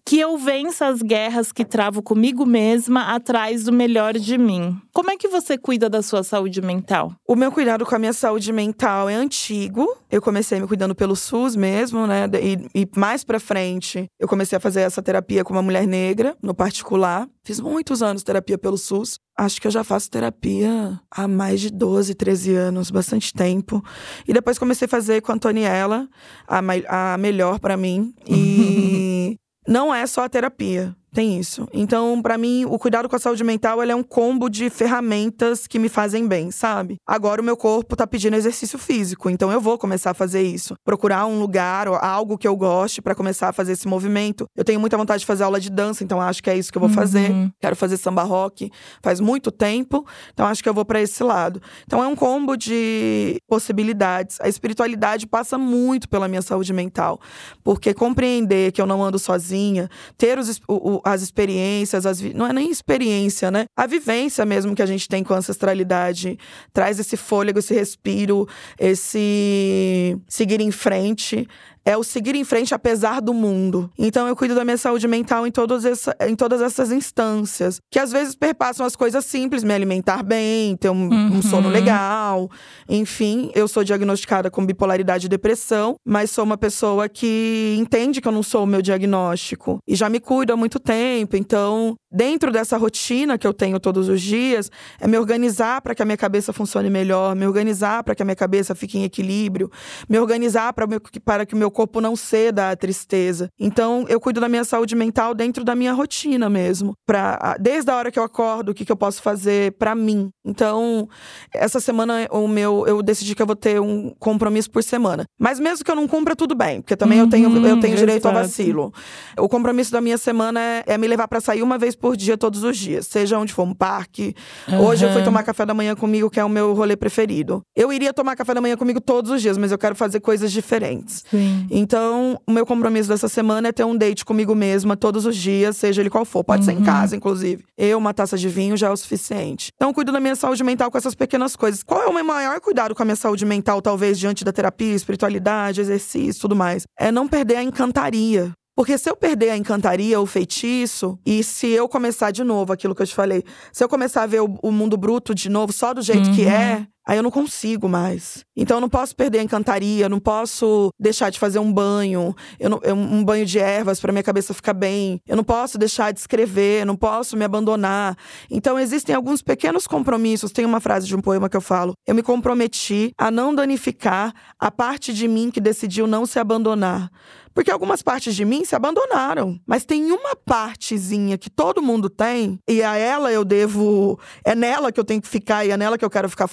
que 0.05 0.19
eu 0.19 0.37
vença 0.37 0.85
as 0.85 1.01
guerras 1.01 1.51
que 1.51 1.65
travo 1.65 2.03
comigo 2.03 2.45
mesma 2.45 3.15
atrás 3.15 3.63
do 3.63 3.73
melhor 3.73 4.13
de 4.13 4.37
mim. 4.37 4.79
Como 4.93 5.09
é 5.09 5.17
que 5.17 5.27
você 5.27 5.57
cuida 5.57 5.89
da 5.89 6.03
sua 6.03 6.23
saúde 6.23 6.61
mental? 6.61 7.13
O 7.27 7.35
meu 7.35 7.51
cuidado 7.51 7.83
com 7.85 7.95
a 7.95 7.99
minha 7.99 8.13
saúde 8.13 8.53
mental 8.53 9.09
é 9.09 9.15
antigo. 9.15 9.97
Eu 10.11 10.21
comecei 10.21 10.59
me 10.59 10.67
cuidando 10.67 10.93
pelo 10.93 11.15
SUS 11.15 11.55
mesmo, 11.55 12.05
né? 12.05 12.29
E, 12.39 12.83
e 12.83 12.87
mais 12.95 13.23
pra 13.23 13.39
frente, 13.39 14.05
eu 14.19 14.27
comecei 14.27 14.55
a 14.55 14.61
fazer 14.61 14.81
essa 14.81 15.01
terapia 15.01 15.43
com 15.43 15.53
uma 15.53 15.63
mulher 15.63 15.87
negra, 15.87 16.37
no 16.41 16.53
particular. 16.53 17.27
Fiz 17.43 17.59
muitos 17.59 18.03
anos 18.03 18.21
terapia 18.21 18.59
pelo 18.59 18.77
SUS. 18.77 19.19
Acho 19.35 19.59
que 19.59 19.67
eu 19.67 19.71
já 19.71 19.83
faço 19.83 20.09
terapia 20.09 20.99
há 21.09 21.27
mais 21.27 21.59
de 21.59 21.71
12, 21.71 22.13
13 22.13 22.53
anos, 22.53 22.91
bastante 22.91 23.33
tempo. 23.33 23.83
E 24.27 24.33
depois 24.33 24.59
comecei 24.59 24.85
a 24.85 24.89
fazer 24.89 25.21
com 25.21 25.31
a 25.31 25.35
Antoniela, 25.35 26.07
a, 26.47 27.13
a 27.13 27.17
melhor 27.17 27.59
para 27.59 27.75
mim. 27.75 28.13
E 28.27 29.35
não 29.67 29.93
é 29.93 30.05
só 30.07 30.23
a 30.23 30.29
terapia. 30.29 30.95
Tem 31.15 31.39
isso. 31.39 31.65
Então, 31.71 32.21
para 32.21 32.37
mim, 32.37 32.65
o 32.65 32.77
cuidado 32.77 33.07
com 33.07 33.15
a 33.15 33.19
saúde 33.19 33.41
mental 33.41 33.81
é 33.81 33.95
um 33.95 34.03
combo 34.03 34.49
de 34.49 34.69
ferramentas 34.69 35.65
que 35.65 35.79
me 35.79 35.87
fazem 35.87 36.27
bem, 36.27 36.51
sabe? 36.51 36.97
Agora 37.07 37.41
o 37.41 37.43
meu 37.43 37.55
corpo 37.55 37.95
tá 37.95 38.05
pedindo 38.05 38.35
exercício 38.35 38.77
físico, 38.77 39.29
então 39.29 39.49
eu 39.49 39.61
vou 39.61 39.77
começar 39.77 40.11
a 40.11 40.13
fazer 40.13 40.41
isso. 40.41 40.75
Procurar 40.83 41.25
um 41.25 41.39
lugar 41.39 41.87
ou 41.87 41.95
algo 41.95 42.37
que 42.37 42.45
eu 42.45 42.53
goste 42.57 43.01
para 43.01 43.15
começar 43.15 43.47
a 43.47 43.53
fazer 43.53 43.71
esse 43.71 43.87
movimento. 43.87 44.45
Eu 44.57 44.65
tenho 44.65 44.77
muita 44.77 44.97
vontade 44.97 45.21
de 45.21 45.25
fazer 45.25 45.45
aula 45.45 45.57
de 45.57 45.69
dança, 45.69 46.03
então 46.03 46.19
acho 46.19 46.43
que 46.43 46.49
é 46.49 46.57
isso 46.57 46.69
que 46.69 46.77
eu 46.77 46.81
vou 46.81 46.89
fazer. 46.89 47.31
Uhum. 47.31 47.49
Quero 47.61 47.77
fazer 47.77 47.95
samba 47.95 48.23
rock 48.23 48.69
faz 49.01 49.21
muito 49.21 49.51
tempo, 49.51 50.05
então 50.33 50.45
acho 50.45 50.61
que 50.61 50.67
eu 50.67 50.73
vou 50.73 50.83
para 50.83 50.99
esse 50.99 51.23
lado. 51.23 51.61
Então 51.85 52.03
é 52.03 52.07
um 52.07 52.15
combo 52.15 52.57
de 52.57 53.41
possibilidades. 53.47 54.41
A 54.41 54.49
espiritualidade 54.49 55.27
passa 55.27 55.57
muito 55.57 56.09
pela 56.09 56.27
minha 56.27 56.41
saúde 56.41 56.73
mental, 56.73 57.21
porque 57.63 57.93
compreender 57.93 58.73
que 58.73 58.81
eu 58.81 58.85
não 58.85 59.01
ando 59.01 59.17
sozinha, 59.17 59.89
ter 60.17 60.37
os, 60.37 60.59
o, 60.67 61.01
as 61.05 61.21
experiências, 61.21 62.03
as 62.03 62.19
não 62.19 62.47
é 62.47 62.51
nem 62.51 62.71
experiência, 62.71 63.51
né? 63.51 63.65
A 63.77 63.85
vivência 63.85 64.43
mesmo 64.43 64.73
que 64.73 64.81
a 64.81 64.87
gente 64.87 65.07
tem 65.07 65.23
com 65.23 65.35
a 65.35 65.37
ancestralidade 65.37 66.39
traz 66.73 66.99
esse 66.99 67.15
fôlego, 67.15 67.59
esse 67.59 67.75
respiro, 67.75 68.47
esse 68.79 70.17
seguir 70.27 70.59
em 70.59 70.71
frente 70.71 71.47
é 71.85 71.95
o 71.95 72.03
seguir 72.03 72.35
em 72.35 72.43
frente 72.43 72.73
apesar 72.73 73.21
do 73.21 73.33
mundo. 73.33 73.91
Então 73.97 74.27
eu 74.27 74.35
cuido 74.35 74.55
da 74.55 74.65
minha 74.65 74.77
saúde 74.77 75.07
mental 75.07 75.45
em, 75.45 75.51
todos 75.51 75.85
essa, 75.85 76.15
em 76.21 76.35
todas 76.35 76.61
essas 76.61 76.91
instâncias, 76.91 77.79
que 77.91 77.99
às 77.99 78.11
vezes 78.11 78.35
perpassam 78.35 78.85
as 78.85 78.95
coisas 78.95 79.23
simples, 79.25 79.63
me 79.63 79.73
alimentar 79.73 80.23
bem, 80.23 80.75
ter 80.75 80.89
um, 80.89 81.09
uhum. 81.09 81.37
um 81.37 81.41
sono 81.41 81.69
legal, 81.69 82.49
enfim. 82.89 83.51
Eu 83.53 83.67
sou 83.67 83.83
diagnosticada 83.83 84.49
com 84.49 84.65
bipolaridade 84.65 85.27
e 85.27 85.29
depressão, 85.29 85.95
mas 86.03 86.31
sou 86.31 86.43
uma 86.43 86.57
pessoa 86.57 87.07
que 87.07 87.75
entende 87.77 88.19
que 88.19 88.27
eu 88.27 88.31
não 88.31 88.43
sou 88.43 88.63
o 88.63 88.67
meu 88.67 88.81
diagnóstico 88.81 89.77
e 89.87 89.95
já 89.95 90.09
me 90.09 90.19
cuido 90.19 90.53
há 90.53 90.57
muito 90.57 90.79
tempo. 90.79 91.37
Então, 91.37 91.95
dentro 92.15 92.51
dessa 92.51 92.77
rotina 92.77 93.37
que 93.37 93.45
eu 93.45 93.53
tenho 93.53 93.79
todos 93.79 94.07
os 94.07 94.21
dias, 94.21 94.71
é 94.99 95.07
me 95.07 95.17
organizar 95.17 95.81
para 95.81 95.93
que 95.93 96.01
a 96.01 96.05
minha 96.05 96.17
cabeça 96.17 96.53
funcione 96.53 96.89
melhor, 96.89 97.35
me 97.35 97.45
organizar 97.45 98.03
para 98.03 98.15
que 98.15 98.21
a 98.21 98.25
minha 98.25 98.35
cabeça 98.35 98.73
fique 98.73 98.97
em 98.97 99.03
equilíbrio, 99.03 99.69
me 100.07 100.17
organizar 100.17 100.73
para 100.73 101.45
que 101.45 101.53
o 101.53 101.57
meu 101.57 101.69
corpo 101.69 101.99
não 101.99 102.15
ceda 102.15 102.71
à 102.71 102.75
tristeza. 102.75 103.49
Então, 103.59 104.05
eu 104.07 104.19
cuido 104.19 104.39
da 104.39 104.47
minha 104.47 104.63
saúde 104.63 104.95
mental 104.95 105.33
dentro 105.33 105.63
da 105.63 105.75
minha 105.75 105.91
rotina 105.91 106.49
mesmo. 106.49 106.93
Pra, 107.05 107.57
desde 107.59 107.91
a 107.91 107.95
hora 107.95 108.11
que 108.11 108.17
eu 108.17 108.23
acordo, 108.23 108.69
o 108.69 108.73
que, 108.73 108.85
que 108.85 108.91
eu 108.91 108.95
posso 108.95 109.21
fazer 109.21 109.73
para 109.73 109.93
mim. 109.93 110.29
Então, 110.45 111.09
essa 111.53 111.79
semana 111.79 112.27
o 112.31 112.47
meu, 112.47 112.85
eu 112.87 113.01
decidi 113.01 113.35
que 113.35 113.41
eu 113.41 113.45
vou 113.45 113.55
ter 113.55 113.81
um 113.81 114.13
compromisso 114.19 114.71
por 114.71 114.83
semana. 114.83 115.25
Mas 115.37 115.59
mesmo 115.59 115.83
que 115.83 115.91
eu 115.91 115.95
não 115.95 116.07
cumpra, 116.07 116.35
tudo 116.35 116.55
bem, 116.55 116.81
porque 116.81 116.95
também 116.95 117.19
uhum, 117.19 117.25
eu 117.25 117.29
tenho, 117.29 117.67
eu 117.67 117.79
tenho 117.79 117.97
direito 117.97 118.25
ao 118.27 118.33
vacilo. 118.33 118.93
O 119.37 119.49
compromisso 119.49 119.91
da 119.91 119.99
minha 119.99 120.17
semana 120.17 120.59
é, 120.61 120.83
é, 120.87 120.97
me 120.97 121.07
levar 121.07 121.27
para 121.27 121.41
sair 121.41 121.61
uma 121.61 121.77
vez 121.77 121.95
por 121.95 122.04
dia, 122.13 122.37
todos 122.37 122.63
os 122.63 122.77
dias. 122.77 123.07
Seja 123.07 123.39
onde 123.39 123.53
for, 123.53 123.63
um 123.63 123.73
parque. 123.73 124.35
Uhum. 124.67 124.81
Hoje 124.81 125.05
eu 125.05 125.13
fui 125.13 125.23
tomar 125.23 125.43
café 125.43 125.65
da 125.65 125.73
manhã 125.73 125.95
comigo, 125.95 126.29
que 126.29 126.39
é 126.39 126.43
o 126.43 126.49
meu 126.49 126.73
rolê 126.73 126.97
preferido. 126.97 127.61
Eu 127.73 127.93
iria 127.93 128.13
tomar 128.13 128.35
café 128.35 128.53
da 128.53 128.59
manhã 128.59 128.75
comigo 128.75 128.99
todos 128.99 129.31
os 129.31 129.41
dias, 129.41 129.57
mas 129.57 129.71
eu 129.71 129.77
quero 129.77 129.95
fazer 129.95 130.19
coisas 130.19 130.51
diferentes. 130.51 131.23
Sim. 131.29 131.65
Então, 131.71 132.37
o 132.45 132.51
meu 132.51 132.65
compromisso 132.65 133.07
dessa 133.07 133.29
semana 133.29 133.69
é 133.69 133.71
ter 133.71 133.85
um 133.85 133.95
date 133.95 134.25
comigo 134.25 134.53
mesma 134.53 134.97
todos 134.97 135.25
os 135.25 135.37
dias, 135.37 135.77
seja 135.77 136.01
ele 136.01 136.09
qual 136.09 136.25
for. 136.25 136.43
Pode 136.43 136.61
uhum. 136.61 136.65
ser 136.65 136.71
em 136.73 136.77
uhum. 136.77 136.83
casa, 136.83 137.15
inclusive. 137.15 137.63
Eu, 137.77 137.97
uma 137.97 138.13
taça 138.13 138.37
de 138.37 138.49
vinho 138.49 138.75
já 138.75 138.87
é 138.87 138.91
o 138.91 138.97
suficiente. 138.97 139.69
Então, 139.75 139.93
cuido 139.93 140.11
da 140.11 140.19
minha 140.19 140.35
saúde 140.35 140.63
mental 140.63 140.91
com 140.91 140.97
essas 140.97 141.15
pequenas 141.15 141.55
coisas. 141.55 141.83
Qual 141.83 142.01
é 142.01 142.07
o 142.07 142.13
meu 142.13 142.25
maior 142.25 142.59
cuidado 142.59 142.93
com 142.93 143.01
a 143.01 143.05
minha 143.05 143.15
saúde 143.15 143.45
mental, 143.45 143.81
talvez, 143.81 144.19
diante 144.19 144.43
da 144.43 144.51
terapia, 144.51 144.95
espiritualidade, 144.95 145.81
exercício, 145.81 146.41
tudo 146.41 146.55
mais? 146.55 146.83
É 146.99 147.11
não 147.11 147.27
perder 147.27 147.57
a 147.57 147.63
encantaria. 147.63 148.51
Porque 148.75 148.97
se 148.97 149.09
eu 149.09 149.15
perder 149.15 149.51
a 149.51 149.57
encantaria, 149.57 150.19
o 150.19 150.25
feitiço, 150.25 151.17
e 151.25 151.41
se 151.43 151.67
eu 151.67 151.87
começar 151.87 152.31
de 152.31 152.43
novo 152.43 152.73
aquilo 152.73 152.93
que 152.93 153.01
eu 153.01 153.07
te 153.07 153.15
falei, 153.15 153.43
se 153.71 153.81
eu 153.81 153.87
começar 153.87 154.23
a 154.23 154.27
ver 154.27 154.41
o, 154.41 154.59
o 154.61 154.71
mundo 154.71 154.97
bruto 154.97 155.33
de 155.33 155.49
novo, 155.49 155.71
só 155.71 155.93
do 155.93 156.01
jeito 156.01 156.27
uhum. 156.27 156.35
que 156.35 156.45
é, 156.45 156.85
Aí 157.05 157.17
eu 157.17 157.23
não 157.23 157.29
consigo 157.29 157.87
mais. 157.87 158.43
Então 158.55 158.77
eu 158.77 158.81
não 158.81 158.89
posso 158.89 159.15
perder 159.15 159.39
a 159.39 159.43
encantaria, 159.43 160.09
não 160.09 160.19
posso 160.19 160.89
deixar 160.99 161.29
de 161.29 161.37
fazer 161.37 161.59
um 161.59 161.71
banho, 161.71 162.35
eu 162.59 162.69
não, 162.69 162.79
eu, 162.83 162.95
um 162.95 163.23
banho 163.23 163.45
de 163.45 163.59
ervas 163.59 163.99
para 163.99 164.11
minha 164.11 164.23
cabeça 164.23 164.53
ficar 164.53 164.73
bem. 164.73 165.21
Eu 165.27 165.35
não 165.35 165.43
posso 165.43 165.77
deixar 165.77 166.11
de 166.11 166.19
escrever, 166.19 166.85
não 166.85 166.95
posso 166.95 167.37
me 167.37 167.45
abandonar. 167.45 168.17
Então 168.49 168.79
existem 168.79 169.15
alguns 169.15 169.41
pequenos 169.41 169.85
compromissos. 169.85 170.51
Tem 170.51 170.65
uma 170.65 170.79
frase 170.79 171.05
de 171.05 171.15
um 171.15 171.21
poema 171.21 171.47
que 171.47 171.57
eu 171.57 171.61
falo: 171.61 171.93
Eu 172.07 172.15
me 172.15 172.23
comprometi 172.23 173.11
a 173.17 173.29
não 173.29 173.53
danificar 173.53 174.33
a 174.59 174.71
parte 174.71 175.13
de 175.13 175.27
mim 175.27 175.51
que 175.51 175.61
decidiu 175.61 176.07
não 176.07 176.25
se 176.25 176.39
abandonar. 176.39 177.11
Porque 177.55 177.71
algumas 177.71 178.01
partes 178.01 178.35
de 178.35 178.43
mim 178.43 178.65
se 178.65 178.75
abandonaram. 178.75 179.57
Mas 179.65 179.85
tem 179.85 180.11
uma 180.11 180.35
partezinha 180.35 181.37
que 181.37 181.49
todo 181.49 181.81
mundo 181.81 182.09
tem, 182.09 182.59
e 182.67 182.83
a 182.83 182.97
ela 182.97 183.31
eu 183.31 183.45
devo. 183.45 184.19
É 184.43 184.53
nela 184.53 184.91
que 184.91 184.99
eu 184.99 185.05
tenho 185.05 185.21
que 185.21 185.27
ficar 185.27 185.65
e 185.65 185.71
é 185.71 185.77
nela 185.77 185.97
que 185.97 186.03
eu 186.03 186.09
quero 186.09 186.29
ficar 186.29 186.49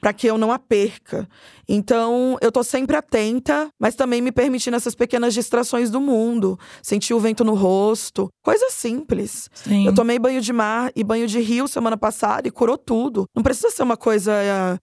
para 0.00 0.12
que 0.12 0.26
eu 0.26 0.38
não 0.38 0.52
a 0.52 0.58
perca. 0.58 1.28
Então, 1.68 2.38
eu 2.40 2.50
tô 2.50 2.62
sempre 2.62 2.96
atenta, 2.96 3.68
mas 3.78 3.94
também 3.94 4.22
me 4.22 4.32
permitindo 4.32 4.76
essas 4.76 4.94
pequenas 4.94 5.34
distrações 5.34 5.90
do 5.90 6.00
mundo. 6.00 6.58
Sentir 6.82 7.12
o 7.12 7.20
vento 7.20 7.44
no 7.44 7.54
rosto. 7.54 8.28
Coisa 8.42 8.68
simples. 8.70 9.50
Sim. 9.52 9.86
Eu 9.86 9.94
tomei 9.94 10.18
banho 10.18 10.40
de 10.40 10.52
mar 10.52 10.90
e 10.96 11.04
banho 11.04 11.26
de 11.26 11.40
rio 11.40 11.68
semana 11.68 11.96
passada 11.96 12.48
e 12.48 12.50
curou 12.50 12.78
tudo. 12.78 13.26
Não 13.36 13.42
precisa 13.42 13.70
ser 13.70 13.82
uma 13.82 13.98
coisa. 13.98 14.32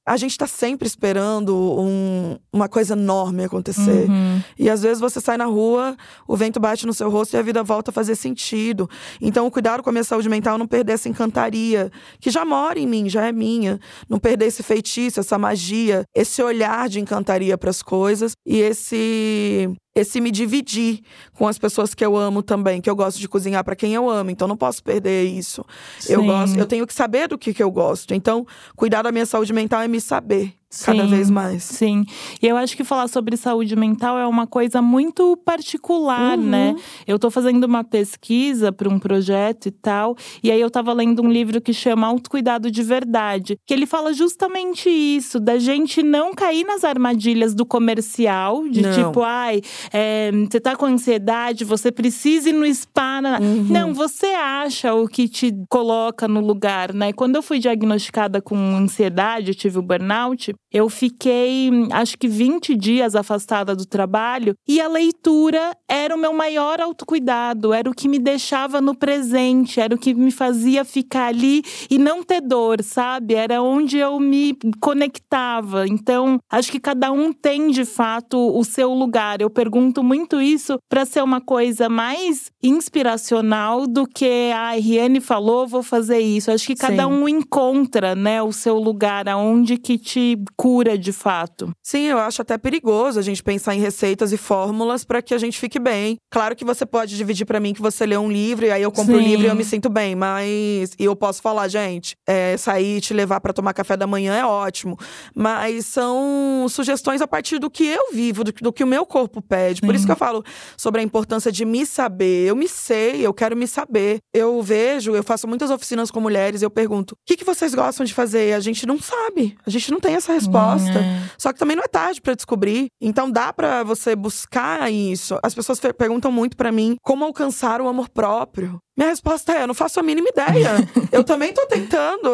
A 0.06 0.16
gente 0.16 0.38
tá 0.38 0.46
sempre 0.46 0.88
esperando 0.88 1.56
um, 1.56 2.38
uma 2.54 2.70
coisa 2.70 2.94
enorme 2.94 3.46
acontecer. 3.46 4.08
Uhum. 4.08 4.42
E 4.60 4.70
às 4.70 4.84
vezes 4.84 5.00
você 5.00 5.20
sai 5.20 5.38
na 5.38 5.46
rua, 5.46 5.98
o 6.28 6.36
vento 6.36 6.60
bate 6.60 6.86
no 6.86 6.94
seu 6.94 7.10
rosto 7.10 7.34
e 7.34 7.38
a 7.38 7.42
vida 7.42 7.64
volta 7.64 7.90
a 7.90 7.94
fazer 7.94 8.16
sentido. 8.16 8.88
Então, 9.20 9.50
cuidado 9.50 9.82
com 9.82 9.90
a 9.90 9.94
minha 9.94 10.04
saúde 10.04 10.30
mental, 10.30 10.58
não 10.58 10.68
perder 10.68 10.94
essa 10.94 11.10
encantaria, 11.10 11.92
que 12.20 12.30
já 12.30 12.46
mora 12.46 12.80
em 12.80 12.86
mim, 12.86 13.10
já 13.10 13.26
é 13.26 13.32
minha. 13.32 13.80
Não 14.08 14.20
perder 14.20 14.46
esse 14.46 14.62
feitiço, 14.62 15.20
essa 15.20 15.38
magia, 15.40 16.04
esse 16.14 16.44
olhar 16.44 16.75
olhar 16.76 16.90
de 16.90 17.00
encantaria 17.00 17.58
para 17.58 17.70
as 17.70 17.82
coisas. 17.82 18.34
E 18.46 18.60
esse 18.60 19.70
esse 19.96 20.20
me 20.20 20.30
dividir 20.30 21.00
com 21.34 21.48
as 21.48 21.58
pessoas 21.58 21.96
que 21.96 22.06
eu 22.06 22.18
amo 22.18 22.44
também, 22.44 22.82
que 22.82 22.90
eu 22.90 22.96
gosto 22.96 23.18
de 23.18 23.30
cozinhar 23.30 23.64
para 23.64 23.78
quem 23.78 23.94
eu 23.94 24.10
amo, 24.10 24.30
então 24.30 24.46
não 24.46 24.58
posso 24.58 24.84
perder 24.84 25.24
isso. 25.24 25.66
Sim. 26.00 26.14
Eu 26.14 26.26
gosto, 26.26 26.60
eu 26.60 26.66
tenho 26.66 26.86
que 26.86 26.94
saber 26.94 27.30
do 27.30 27.38
que, 27.38 27.54
que 27.54 27.64
eu 27.64 27.72
gosto. 27.72 28.14
Então, 28.14 28.46
cuidar 28.76 29.04
da 29.04 29.12
minha 29.12 29.26
saúde 29.26 29.54
mental 29.54 29.82
é 29.82 29.88
me 29.88 30.02
saber. 30.02 30.54
Cada 30.84 31.04
sim, 31.04 31.10
vez 31.10 31.30
mais. 31.30 31.64
Sim. 31.64 32.04
E 32.42 32.48
eu 32.48 32.58
acho 32.58 32.76
que 32.76 32.84
falar 32.84 33.08
sobre 33.08 33.38
saúde 33.38 33.76
mental 33.76 34.18
é 34.18 34.28
uma 34.28 34.46
coisa 34.46 34.82
muito 34.82 35.38
particular, 35.38 36.38
uhum. 36.38 36.44
né? 36.44 36.76
Eu 37.08 37.18
tô 37.18 37.32
fazendo 37.32 37.64
uma 37.64 37.84
pesquisa 37.84 38.72
para 38.72 38.90
um 38.90 39.00
projeto 39.00 39.68
e 39.68 39.72
tal, 39.72 40.18
e 40.44 40.52
aí 40.52 40.60
eu 40.60 40.70
tava 40.70 40.92
lendo 40.92 41.22
um 41.22 41.32
livro 41.32 41.62
que 41.62 41.72
chama 41.72 42.08
Autocuidado 42.08 42.70
de 42.70 42.84
Verdade, 42.84 43.58
que 43.66 43.74
ele 43.74 43.86
fala 43.86 44.12
justamente 44.12 44.90
isso, 44.90 45.40
da 45.40 45.58
gente 45.58 46.04
não 46.04 46.34
cair 46.34 46.66
nas 46.66 46.84
armadilhas 46.84 47.54
do 47.54 47.66
comercial, 47.66 48.68
de 48.68 48.82
não. 48.82 48.92
tipo, 48.92 49.22
ai, 49.22 49.62
é, 49.92 50.32
você 50.32 50.60
tá 50.60 50.76
com 50.76 50.86
ansiedade, 50.86 51.64
você 51.64 51.92
precisa 51.92 52.50
ir 52.50 52.54
no 52.54 52.66
spa. 52.74 53.06
Uhum. 53.40 53.68
Não, 53.70 53.94
você 53.94 54.28
acha 54.28 54.94
o 54.94 55.08
que 55.08 55.28
te 55.28 55.54
coloca 55.70 56.28
no 56.28 56.40
lugar, 56.40 56.94
né? 56.94 57.14
Quando 57.14 57.36
eu 57.36 57.42
fui 57.42 57.60
diagnosticada 57.60 58.42
com 58.42 58.56
ansiedade, 58.56 59.52
eu 59.52 59.56
tive 59.56 59.80
o 59.80 59.82
burnout, 59.82 60.54
eu 60.72 60.90
fiquei 60.90 61.70
acho 61.92 62.18
que 62.18 62.28
20 62.28 62.76
dias 62.76 63.16
afastada 63.16 63.76
do 63.76 63.86
trabalho 63.86 64.56
e 64.68 64.82
a 64.82 64.88
leitura 64.88 65.76
era 65.88 66.16
o 66.16 66.18
meu 66.18 66.34
maior 66.34 66.82
autocuidado, 66.82 67.74
era 67.74 67.90
o 67.90 67.94
que 67.94 68.08
me 68.08 68.20
deixava 68.20 68.82
no 68.82 68.96
presente, 68.96 69.80
era 69.80 69.94
o 69.94 69.98
que 69.98 70.14
me 70.14 70.32
fazia 70.32 70.84
ficar 70.84 71.28
ali 71.28 71.62
e 71.90 71.98
não 71.98 72.24
ter 72.24 72.42
dor, 72.42 72.82
sabe? 72.84 73.36
Era 73.36 73.62
onde 73.62 73.98
eu 73.98 74.20
me 74.20 74.58
conectava. 74.80 75.88
Então, 75.88 76.40
acho 76.52 76.72
que 76.72 76.80
cada 76.80 77.12
um 77.12 77.32
tem 77.32 77.70
de 77.70 77.86
fato 77.86 78.38
o 78.38 78.64
seu 78.64 78.94
lugar. 78.94 79.42
Eu 79.42 79.50
pergunto 79.50 79.75
pergunto 79.76 80.02
muito 80.02 80.42
isso 80.42 80.78
para 80.90 81.06
ser 81.06 81.22
uma 81.22 81.42
coisa 81.42 81.90
mais 81.90 82.50
inspiracional 82.64 83.86
do 83.86 84.08
que 84.08 84.50
a 84.54 84.72
Riane 84.72 85.20
falou, 85.20 85.68
vou 85.68 85.84
fazer 85.84 86.20
isso. 86.20 86.50
Acho 86.50 86.66
que 86.66 86.76
cada 86.76 87.04
Sim. 87.04 87.10
um 87.10 87.28
encontra, 87.28 88.16
né, 88.16 88.42
o 88.42 88.54
seu 88.54 88.78
lugar 88.78 89.28
aonde 89.28 89.78
que 89.78 89.98
te 89.98 90.38
cura 90.56 90.98
de 90.98 91.12
fato. 91.12 91.74
Sim, 91.84 92.04
eu 92.04 92.18
acho 92.20 92.42
até 92.42 92.58
perigoso 92.58 93.20
a 93.20 93.22
gente 93.22 93.44
pensar 93.44 93.76
em 93.76 93.82
receitas 93.82 94.32
e 94.32 94.38
fórmulas 94.38 95.04
para 95.04 95.22
que 95.22 95.34
a 95.34 95.38
gente 95.38 95.60
fique 95.60 95.78
bem. 95.78 96.16
Claro 96.32 96.56
que 96.56 96.64
você 96.64 96.86
pode 96.86 97.18
dividir 97.18 97.46
para 97.46 97.60
mim 97.60 97.74
que 97.74 97.82
você 97.82 98.06
lê 98.06 98.18
um 98.18 98.32
livro 98.32 98.66
e 98.66 98.72
aí 98.72 98.82
eu 98.82 98.92
compro 98.94 99.16
o 99.16 99.18
um 99.18 99.22
livro 99.22 99.46
e 99.46 99.50
eu 99.50 99.56
me 99.56 99.66
sinto 99.66 99.90
bem, 99.90 100.16
mas 100.16 100.94
e 100.98 101.04
eu 101.04 101.18
posso 101.18 101.42
falar, 101.42 101.68
gente, 101.68 102.16
é, 102.26 102.56
sair 102.56 102.98
e 102.98 103.02
te 103.02 103.14
levar 103.14 103.42
para 103.42 103.52
tomar 103.52 103.74
café 103.74 103.98
da 103.98 104.08
manhã 104.08 104.36
é 104.36 104.46
ótimo, 104.46 104.98
mas 105.36 105.86
são 105.86 106.66
sugestões 106.70 107.22
a 107.22 107.28
partir 107.28 107.60
do 107.60 107.70
que 107.70 107.86
eu 107.86 108.14
vivo, 108.14 108.42
do, 108.46 108.54
do 108.54 108.72
que 108.72 108.84
o 108.84 108.88
meu 108.88 109.06
corpo 109.06 109.42
pede 109.42 109.65
pede. 109.66 109.82
Por 109.82 109.96
isso 109.96 110.06
que 110.06 110.12
eu 110.12 110.16
falo 110.16 110.44
sobre 110.78 111.02
a 111.02 111.04
importância 111.04 111.52
de 111.52 111.66
me 111.66 111.86
saber. 111.86 112.48
Eu 112.48 112.56
me 112.56 112.68
sei, 112.68 113.26
eu 113.26 113.34
quero 113.34 113.56
me 113.56 113.68
saber. 113.68 114.20
Eu 114.34 114.62
vejo, 114.62 115.16
eu 115.16 115.24
faço 115.24 115.48
muitas 115.48 115.72
oficinas 115.72 116.12
com 116.12 116.20
mulheres, 116.20 116.62
eu 116.62 116.70
pergunto: 116.70 117.14
o 117.14 117.18
que, 117.26 117.38
que 117.38 117.44
vocês 117.44 117.74
gostam 117.74 118.06
de 118.06 118.14
fazer? 118.14 118.54
A 118.54 118.60
gente 118.60 118.86
não 118.86 119.00
sabe. 119.00 119.56
A 119.66 119.70
gente 119.70 119.92
não 119.92 120.00
tem 120.00 120.16
essa 120.16 120.34
resposta. 120.34 121.00
Uhum. 121.00 121.22
Só 121.38 121.52
que 121.52 121.60
também 121.60 121.76
não 121.76 121.84
é 121.84 121.88
tarde 121.88 122.22
para 122.22 122.34
descobrir. 122.34 122.88
Então 123.02 123.30
dá 123.30 123.52
para 123.52 123.84
você 123.84 124.16
buscar 124.16 124.92
isso. 124.92 125.38
As 125.44 125.54
pessoas 125.54 125.80
perguntam 125.98 126.32
muito 126.32 126.58
para 126.58 126.72
mim 126.72 126.98
como 127.02 127.26
alcançar 127.26 127.82
o 127.82 127.88
amor 127.88 128.10
próprio. 128.10 128.80
Minha 128.98 129.10
resposta 129.10 129.52
é: 129.52 129.64
eu 129.64 129.68
não 129.68 129.74
faço 129.74 130.00
a 130.00 130.04
mínima 130.04 130.30
ideia. 130.30 130.76
eu 131.12 131.24
também 131.24 131.54
tô 131.54 131.66
tentando. 131.66 132.30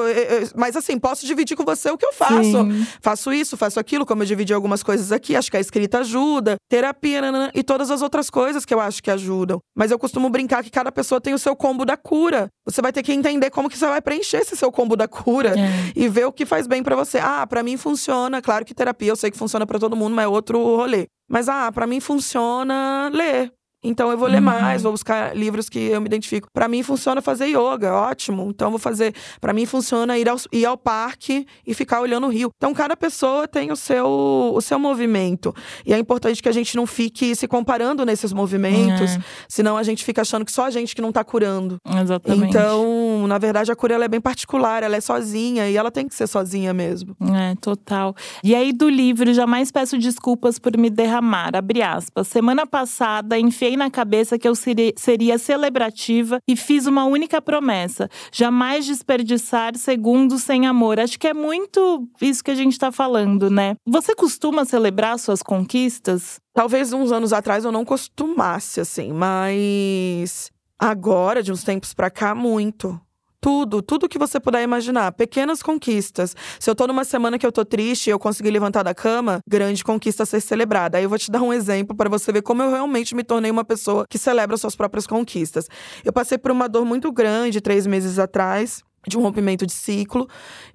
Mas 0.56 0.76
assim, 0.76 1.00
posso 1.00 1.26
dividir 1.26 1.58
com 1.58 1.64
você 1.64 1.90
o 1.90 1.98
que 1.98 2.06
eu 2.06 2.14
faço. 2.14 2.44
Sim. 2.44 2.88
Faço 3.02 3.34
isso, 3.34 3.58
faço 3.58 3.80
aquilo, 3.80 4.06
como 4.06 4.22
eu 4.22 4.28
dividi 4.28 4.54
algumas 4.54 4.84
coisas 4.84 5.12
aqui. 5.12 5.36
Acho 5.36 5.50
que 5.50 5.58
a 5.58 5.60
escrita 5.60 6.00
ajuda, 6.00 6.56
terapia, 6.70 7.22
nanana, 7.22 7.52
e 7.56 7.64
todas 7.64 7.90
as 7.90 8.02
outras 8.02 8.30
coisas 8.30 8.64
que 8.64 8.74
eu 8.74 8.80
acho 8.80 9.02
que 9.02 9.10
ajudam. 9.10 9.60
Mas 9.76 9.90
eu 9.90 9.98
costumo 9.98 10.30
brincar 10.30 10.64
que 10.64 10.70
cada 10.70 10.92
pessoa 10.92 11.20
tem 11.20 11.34
o 11.34 11.40
seu 11.40 11.56
combo 11.56 11.84
da 11.84 11.98
cura. 11.98 12.48
Você 12.66 12.82
vai 12.82 12.94
ter 12.94 13.02
que 13.02 13.12
entender 13.12 13.50
como 13.50 13.70
que 13.70 13.78
você 13.78 13.88
vai 13.88 14.02
preencher 14.02 14.38
esse 14.38 14.56
seu 14.56 14.72
combo 14.72 14.96
da 14.96 15.08
cura 15.08 15.56
é. 15.60 15.92
e 15.96 16.08
ver 16.08 16.26
o 16.26 16.32
que 16.32 16.46
faz 16.46 16.68
bem 16.68 16.84
para 16.84 16.96
você. 16.96 17.18
Ah, 17.18 17.46
para 17.48 17.64
mim 17.64 17.76
funciona. 17.78 18.42
Claro 18.42 18.66
que 18.66 18.74
terapia 18.74 19.10
eu 19.10 19.16
sei 19.16 19.32
que 19.32 19.38
funciona 19.38 19.66
para 19.66 19.80
todo 19.80 19.96
mundo, 19.96 20.16
mas 20.16 20.26
é 20.26 20.28
outro 20.28 20.64
rolê. 20.64 21.08
Mas 21.30 21.50
ah, 21.50 21.72
para 21.72 21.88
mim 21.88 22.00
funciona 22.00 23.10
ler 23.12 23.52
Então 23.84 24.12
eu 24.12 24.18
vou 24.18 24.28
ler 24.28 24.38
uhum. 24.38 24.44
mais, 24.44 24.84
vou 24.84 24.92
buscar 24.92 25.36
livros 25.36 25.68
que 25.68 25.80
eu 25.80 26.00
me 26.00 26.08
identifico. 26.08 26.48
Para 26.54 26.68
mim 26.68 26.84
funciona 26.84 27.22
fazer 27.22 27.48
yoga, 27.48 27.94
ótimo. 27.94 28.48
Então 28.50 28.68
eu 28.68 28.72
vou 28.72 28.80
fazer. 28.80 29.14
Para 29.40 29.54
mim 29.54 29.66
funciona 29.66 30.18
ir 30.18 30.30
ao, 30.30 30.38
ir 30.52 30.66
ao 30.66 30.78
parque 30.78 31.48
e 31.66 31.74
ficar 31.74 32.00
olhando 32.00 32.28
o 32.28 32.30
rio. 32.30 32.52
Então 32.56 32.74
cada 32.74 32.96
pessoa 32.96 33.48
tem 33.48 33.72
o 33.72 33.76
seu, 33.76 34.08
o 34.54 34.62
seu 34.62 34.78
movimento. 34.78 35.54
E 35.86 35.94
é 35.94 35.98
importante 35.98 36.44
que 36.44 36.50
a 36.50 36.52
gente 36.52 36.76
não 36.76 36.86
fique 36.86 37.36
se 37.36 37.48
comparando 37.48 38.06
nesses 38.06 38.32
movimentos, 38.32 39.12
é. 39.12 39.20
senão 39.50 39.78
a 39.78 39.84
gente 39.84 40.06
fica 40.06 40.22
achando 40.22 40.46
que 40.46 40.52
só 40.52 40.66
a 40.66 40.70
gente 40.70 40.96
que 40.96 41.02
não 41.02 41.12
tá 41.12 41.24
curando. 41.24 41.78
Exatamente. 42.02 42.50
Então, 42.50 43.26
na 43.28 43.38
verdade, 43.38 43.72
a 43.72 43.76
cura 43.76 43.96
ela 43.96 44.06
é 44.06 44.08
bem 44.08 44.22
particular, 44.22 44.84
ela 44.84 44.96
é 44.96 45.02
sozinha 45.02 45.68
e 45.70 45.76
ela 45.76 45.90
tem 45.90 46.08
que 46.08 46.14
ser 46.14 46.28
sozinha 46.28 46.74
mesmo. 46.74 47.16
É, 47.34 47.56
total. 47.56 48.16
E 48.44 48.54
aí 48.54 48.72
do 48.72 48.88
livro, 48.88 49.34
jamais 49.34 49.72
peço 49.72 49.98
desculpas 49.98 50.60
por 50.60 50.78
me 50.78 50.90
derramar. 50.90 51.56
Abre 51.56 51.82
aspas. 51.82 52.28
Semana 52.28 52.68
passada, 52.68 53.40
enfiei 53.40 53.71
na 53.78 53.90
cabeça 53.90 54.38
que 54.38 54.48
eu 54.48 54.54
seria 54.56 55.38
celebrativa 55.38 56.40
e 56.48 56.56
fiz 56.56 56.86
uma 56.86 57.06
única 57.06 57.42
promessa: 57.42 58.10
jamais 58.32 58.86
desperdiçar 58.86 59.76
segundos 59.78 60.44
sem 60.44 60.68
amor. 60.68 61.00
Acho 61.00 61.20
que 61.20 61.28
é 61.28 61.34
muito 61.34 62.08
isso 62.22 62.44
que 62.44 62.52
a 62.52 62.56
gente 62.56 62.78
tá 62.78 62.92
falando, 62.92 63.50
né? 63.50 63.76
Você 63.88 64.16
costuma 64.16 64.66
celebrar 64.66 65.18
suas 65.20 65.42
conquistas? 65.42 66.40
Talvez 66.54 66.92
uns 66.94 67.12
anos 67.12 67.32
atrás 67.34 67.64
eu 67.64 67.72
não 67.72 67.86
costumasse, 67.86 68.82
assim, 68.82 69.12
mas 69.12 70.52
agora, 70.78 71.42
de 71.42 71.52
uns 71.52 71.64
tempos 71.64 71.94
pra 71.94 72.10
cá, 72.10 72.36
muito. 72.36 73.00
Tudo, 73.42 73.82
tudo 73.82 74.08
que 74.08 74.20
você 74.20 74.40
puder 74.40 74.62
imaginar. 74.62 75.12
Pequenas 75.14 75.64
conquistas. 75.64 76.36
Se 76.60 76.70
eu 76.70 76.76
tô 76.76 76.86
numa 76.86 77.04
semana 77.04 77.40
que 77.40 77.46
eu 77.46 77.52
tô 77.52 77.66
triste 77.66 78.08
e 78.08 78.12
eu 78.12 78.20
consegui 78.20 78.52
levantar 78.52 78.84
da 78.84 78.94
cama, 78.94 79.40
grande 79.48 79.84
conquista 79.84 80.22
a 80.22 80.26
ser 80.28 80.40
celebrada. 80.42 81.00
Aí 81.00 81.04
eu 81.04 81.10
vou 81.10 81.18
te 81.18 81.32
dar 81.32 81.42
um 81.42 81.52
exemplo 81.52 81.98
para 81.98 82.08
você 82.08 82.32
ver 82.32 82.44
como 82.44 82.62
eu 82.62 82.70
realmente 82.70 83.16
me 83.16 83.24
tornei 83.24 83.50
uma 83.50 83.66
pessoa 83.66 84.06
que 84.08 84.20
celebra 84.20 84.56
suas 84.58 84.76
próprias 84.76 85.08
conquistas. 85.08 85.68
Eu 86.06 86.14
passei 86.14 86.38
por 86.38 86.52
uma 86.52 86.70
dor 86.70 86.86
muito 86.86 87.12
grande 87.12 87.60
três 87.60 87.88
meses 87.88 88.20
atrás 88.20 88.84
de 89.08 89.18
um 89.18 89.22
rompimento 89.22 89.66
de 89.66 89.74
ciclo. 89.74 90.28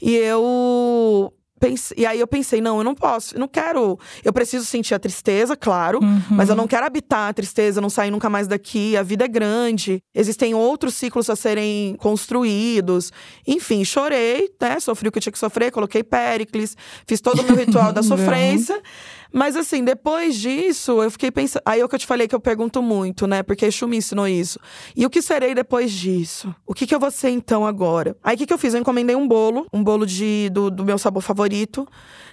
E 0.03 0.17
eu 0.17 1.33
E 1.97 2.05
aí 2.05 2.21
eu 2.21 2.27
pensei, 2.27 2.61
não, 2.61 2.79
eu 2.79 2.85
não 2.85 2.95
posso, 2.95 3.35
eu 3.35 3.41
não 3.41 3.49
quero. 3.49 3.99
Eu 4.23 4.33
preciso 4.33 4.65
sentir 4.67 4.95
a 4.95 4.99
tristeza, 4.99 5.57
claro, 5.57 6.01
uhum. 6.03 6.21
mas 6.31 6.51
eu 6.51 6.55
não 6.55 6.67
quero 6.67 6.85
habitar 6.87 7.31
a 7.31 7.33
tristeza, 7.33 7.81
não 7.81 7.89
sair 7.89 8.11
nunca 8.11 8.29
mais 8.29 8.47
daqui. 8.47 8.97
A 8.97 9.03
vida 9.03 9.25
é 9.25 9.29
grande, 9.29 10.03
existem 10.15 10.55
outros 10.55 10.95
ciclos 10.95 11.31
a 11.31 11.37
serem 11.37 11.97
construídos. 11.99 13.11
Enfim, 13.47 13.85
chorei, 13.85 14.51
né? 14.61 14.79
Sofri 14.81 15.09
o 15.09 15.13
que 15.13 15.19
eu 15.19 15.23
tinha 15.23 15.33
que 15.33 15.39
sofrer, 15.39 15.71
coloquei 15.73 16.05
Péricles, 16.05 16.77
fiz 17.07 17.21
todo 17.21 17.41
o 17.41 17.45
meu 17.45 17.57
ritual 17.57 17.93
da 17.93 18.03
sofrência. 18.05 18.81
Mas 19.37 19.55
assim, 19.55 19.85
depois 19.85 20.35
disso, 20.37 21.03
eu 21.03 21.11
fiquei 21.11 21.31
pensando. 21.31 21.61
Aí 21.67 21.81
é 21.81 21.85
o 21.85 21.89
que 21.91 21.95
eu 21.95 21.99
te 21.99 22.07
falei 22.07 22.27
que 22.27 22.35
eu 22.35 22.41
pergunto 22.41 22.81
muito, 22.81 23.27
né? 23.27 23.43
Porque 23.43 23.67
Exu 23.67 23.87
me 23.87 23.99
ensinou 23.99 24.27
isso. 24.27 24.59
E 24.97 25.05
o 25.05 25.11
que 25.11 25.21
serei 25.21 25.55
depois 25.55 25.93
disso? 25.93 26.55
O 26.67 26.73
que, 26.73 26.87
que 26.87 26.95
eu 26.95 26.99
vou 26.99 27.11
ser 27.11 27.29
então 27.29 27.67
agora? 27.67 28.17
Aí 28.25 28.35
o 28.35 28.39
que, 28.39 28.47
que 28.47 28.53
eu 28.55 28.57
fiz? 28.57 28.73
Eu 28.73 28.81
encomendei 28.81 29.15
um 29.15 29.29
bolo, 29.29 29.67
um 29.75 29.85
bolo 29.85 30.07
de, 30.07 30.49
do, 30.49 30.71
do 30.71 30.87
meu 30.87 30.97
sabor 30.97 31.23
favorito, 31.23 31.87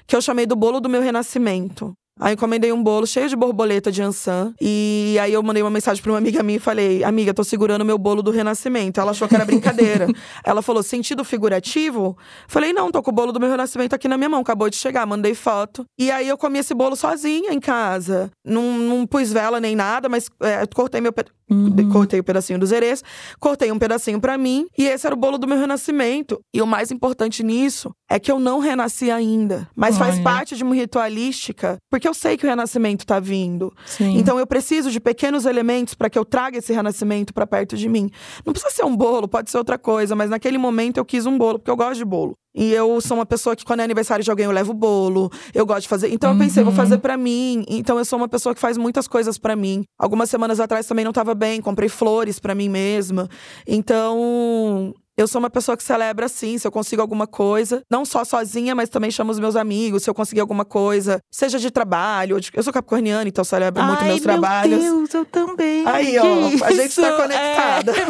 que 0.07 0.15
eu 0.15 0.21
chamei 0.21 0.45
do 0.45 0.55
bolo 0.55 0.79
do 0.79 0.87
meu 0.87 1.01
renascimento. 1.01 1.93
Aí 2.19 2.33
encomendei 2.33 2.71
um 2.71 2.81
bolo 2.81 3.07
cheio 3.07 3.27
de 3.27 3.35
borboleta 3.35 3.91
de 3.91 4.01
ançã. 4.01 4.53
E 4.61 5.17
aí 5.19 5.33
eu 5.33 5.41
mandei 5.41 5.63
uma 5.63 5.71
mensagem 5.71 6.01
para 6.01 6.11
uma 6.11 6.19
amiga 6.19 6.43
minha 6.43 6.57
e 6.57 6.59
falei: 6.59 7.03
Amiga, 7.03 7.33
tô 7.33 7.43
segurando 7.43 7.83
meu 7.83 7.97
bolo 7.97 8.21
do 8.21 8.29
renascimento. 8.29 9.01
Ela 9.01 9.11
achou 9.11 9.27
que 9.27 9.35
era 9.35 9.45
brincadeira. 9.45 10.07
Ela 10.45 10.61
falou: 10.61 10.83
Sentido 10.83 11.23
figurativo? 11.23 12.15
Falei: 12.47 12.71
Não, 12.71 12.91
tô 12.91 13.01
com 13.01 13.09
o 13.09 13.13
bolo 13.13 13.31
do 13.31 13.39
meu 13.39 13.49
renascimento 13.49 13.95
aqui 13.95 14.07
na 14.07 14.17
minha 14.17 14.29
mão. 14.29 14.41
Acabou 14.41 14.69
de 14.69 14.75
chegar. 14.75 15.05
Mandei 15.07 15.33
foto. 15.33 15.85
E 15.97 16.11
aí 16.11 16.27
eu 16.27 16.37
comi 16.37 16.59
esse 16.59 16.73
bolo 16.73 16.95
sozinha 16.95 17.51
em 17.51 17.59
casa. 17.59 18.29
Não, 18.45 18.77
não 18.77 19.07
pus 19.07 19.31
vela 19.31 19.59
nem 19.59 19.75
nada, 19.75 20.07
mas 20.07 20.29
é, 20.41 20.65
cortei 20.67 21.01
meu. 21.01 21.13
Uhum. 21.49 21.89
Cortei 21.91 22.19
o 22.19 22.23
um 22.23 22.25
pedacinho 22.25 22.57
dos 22.57 22.71
erês, 22.71 23.03
cortei 23.39 23.71
um 23.71 23.77
pedacinho 23.77 24.19
para 24.19 24.37
mim. 24.37 24.65
E 24.77 24.87
esse 24.87 25.05
era 25.05 25.15
o 25.15 25.17
bolo 25.17 25.37
do 25.37 25.47
meu 25.47 25.57
renascimento. 25.57 26.39
E 26.53 26.61
o 26.61 26.67
mais 26.67 26.91
importante 26.91 27.43
nisso 27.43 27.91
é 28.09 28.19
que 28.19 28.31
eu 28.31 28.39
não 28.39 28.59
renasci 28.59 29.11
ainda. 29.11 29.67
Mas 29.75 29.95
Olha. 29.95 30.05
faz 30.05 30.19
parte 30.19 30.55
de 30.55 30.63
uma 30.63 30.75
ritualística, 30.75 31.77
porque 31.89 32.02
eu 32.07 32.13
sei 32.13 32.37
que 32.37 32.45
o 32.45 32.49
renascimento 32.49 33.05
tá 33.05 33.19
vindo. 33.19 33.73
Sim. 33.85 34.17
Então 34.17 34.39
eu 34.39 34.47
preciso 34.47 34.91
de 34.91 34.99
pequenos 34.99 35.45
elementos 35.45 35.93
para 35.93 36.09
que 36.09 36.17
eu 36.17 36.25
traga 36.25 36.57
esse 36.57 36.73
renascimento 36.73 37.33
para 37.33 37.47
perto 37.47 37.77
de 37.77 37.87
mim. 37.89 38.09
Não 38.45 38.53
precisa 38.53 38.73
ser 38.73 38.85
um 38.85 38.95
bolo, 38.95 39.27
pode 39.27 39.49
ser 39.49 39.57
outra 39.57 39.77
coisa, 39.77 40.15
mas 40.15 40.29
naquele 40.29 40.57
momento 40.57 40.97
eu 40.97 41.05
quis 41.05 41.25
um 41.25 41.37
bolo, 41.37 41.59
porque 41.59 41.71
eu 41.71 41.75
gosto 41.75 41.97
de 41.97 42.05
bolo. 42.05 42.37
E 42.55 42.71
eu 42.71 43.01
sou 43.01 43.17
uma 43.17 43.25
pessoa 43.25 43.55
que, 43.55 43.65
quando 43.65 43.79
é 43.79 43.83
aniversário 43.83 44.23
de 44.23 44.29
alguém, 44.29 44.45
eu 44.45 44.51
levo 44.51 44.73
bolo. 44.73 45.31
Eu 45.53 45.65
gosto 45.65 45.83
de 45.83 45.87
fazer. 45.87 46.13
Então, 46.13 46.31
eu 46.31 46.37
pensei, 46.37 46.63
vou 46.63 46.71
fazer 46.71 46.95
uhum. 46.95 46.99
para 46.99 47.17
mim. 47.17 47.65
Então, 47.67 47.97
eu 47.97 48.05
sou 48.05 48.17
uma 48.17 48.27
pessoa 48.27 48.53
que 48.53 48.61
faz 48.61 48.77
muitas 48.77 49.07
coisas 49.07 49.39
para 49.39 49.55
mim. 49.55 49.83
Algumas 49.97 50.29
semanas 50.29 50.59
atrás 50.59 50.85
também 50.85 51.03
não 51.03 51.11
tava 51.11 51.33
bem, 51.33 51.59
comprei 51.61 51.89
flores 51.89 52.37
para 52.37 52.53
mim 52.53 52.69
mesma. 52.69 53.27
Então, 53.67 54.93
eu 55.15 55.27
sou 55.27 55.39
uma 55.39 55.49
pessoa 55.49 55.77
que 55.77 55.83
celebra 55.83 56.27
sim, 56.27 56.57
se 56.57 56.65
eu 56.65 56.71
consigo 56.71 57.01
alguma 57.01 57.27
coisa, 57.27 57.81
não 57.89 58.03
só 58.03 58.23
sozinha, 58.23 58.73
mas 58.73 58.89
também 58.89 59.11
chamo 59.11 59.31
os 59.31 59.39
meus 59.39 59.55
amigos, 59.55 60.03
se 60.03 60.09
eu 60.09 60.13
conseguir 60.13 60.41
alguma 60.41 60.65
coisa, 60.65 61.19
seja 61.31 61.59
de 61.59 61.69
trabalho, 61.69 62.39
de... 62.39 62.49
eu 62.53 62.63
sou 62.63 62.73
capricorniana, 62.73 63.27
então 63.27 63.43
celebro 63.43 63.81
Ai, 63.81 63.87
muito 63.87 64.03
meus 64.05 64.15
meu 64.15 64.23
trabalhos. 64.23 64.81
Meu 64.81 64.97
Deus, 64.97 65.13
eu 65.13 65.25
também. 65.25 65.85
Aí, 65.85 66.17
ó, 66.17 66.65
a 66.65 66.71
gente 66.71 66.95
tá 66.99 67.11
conectada. 67.13 67.93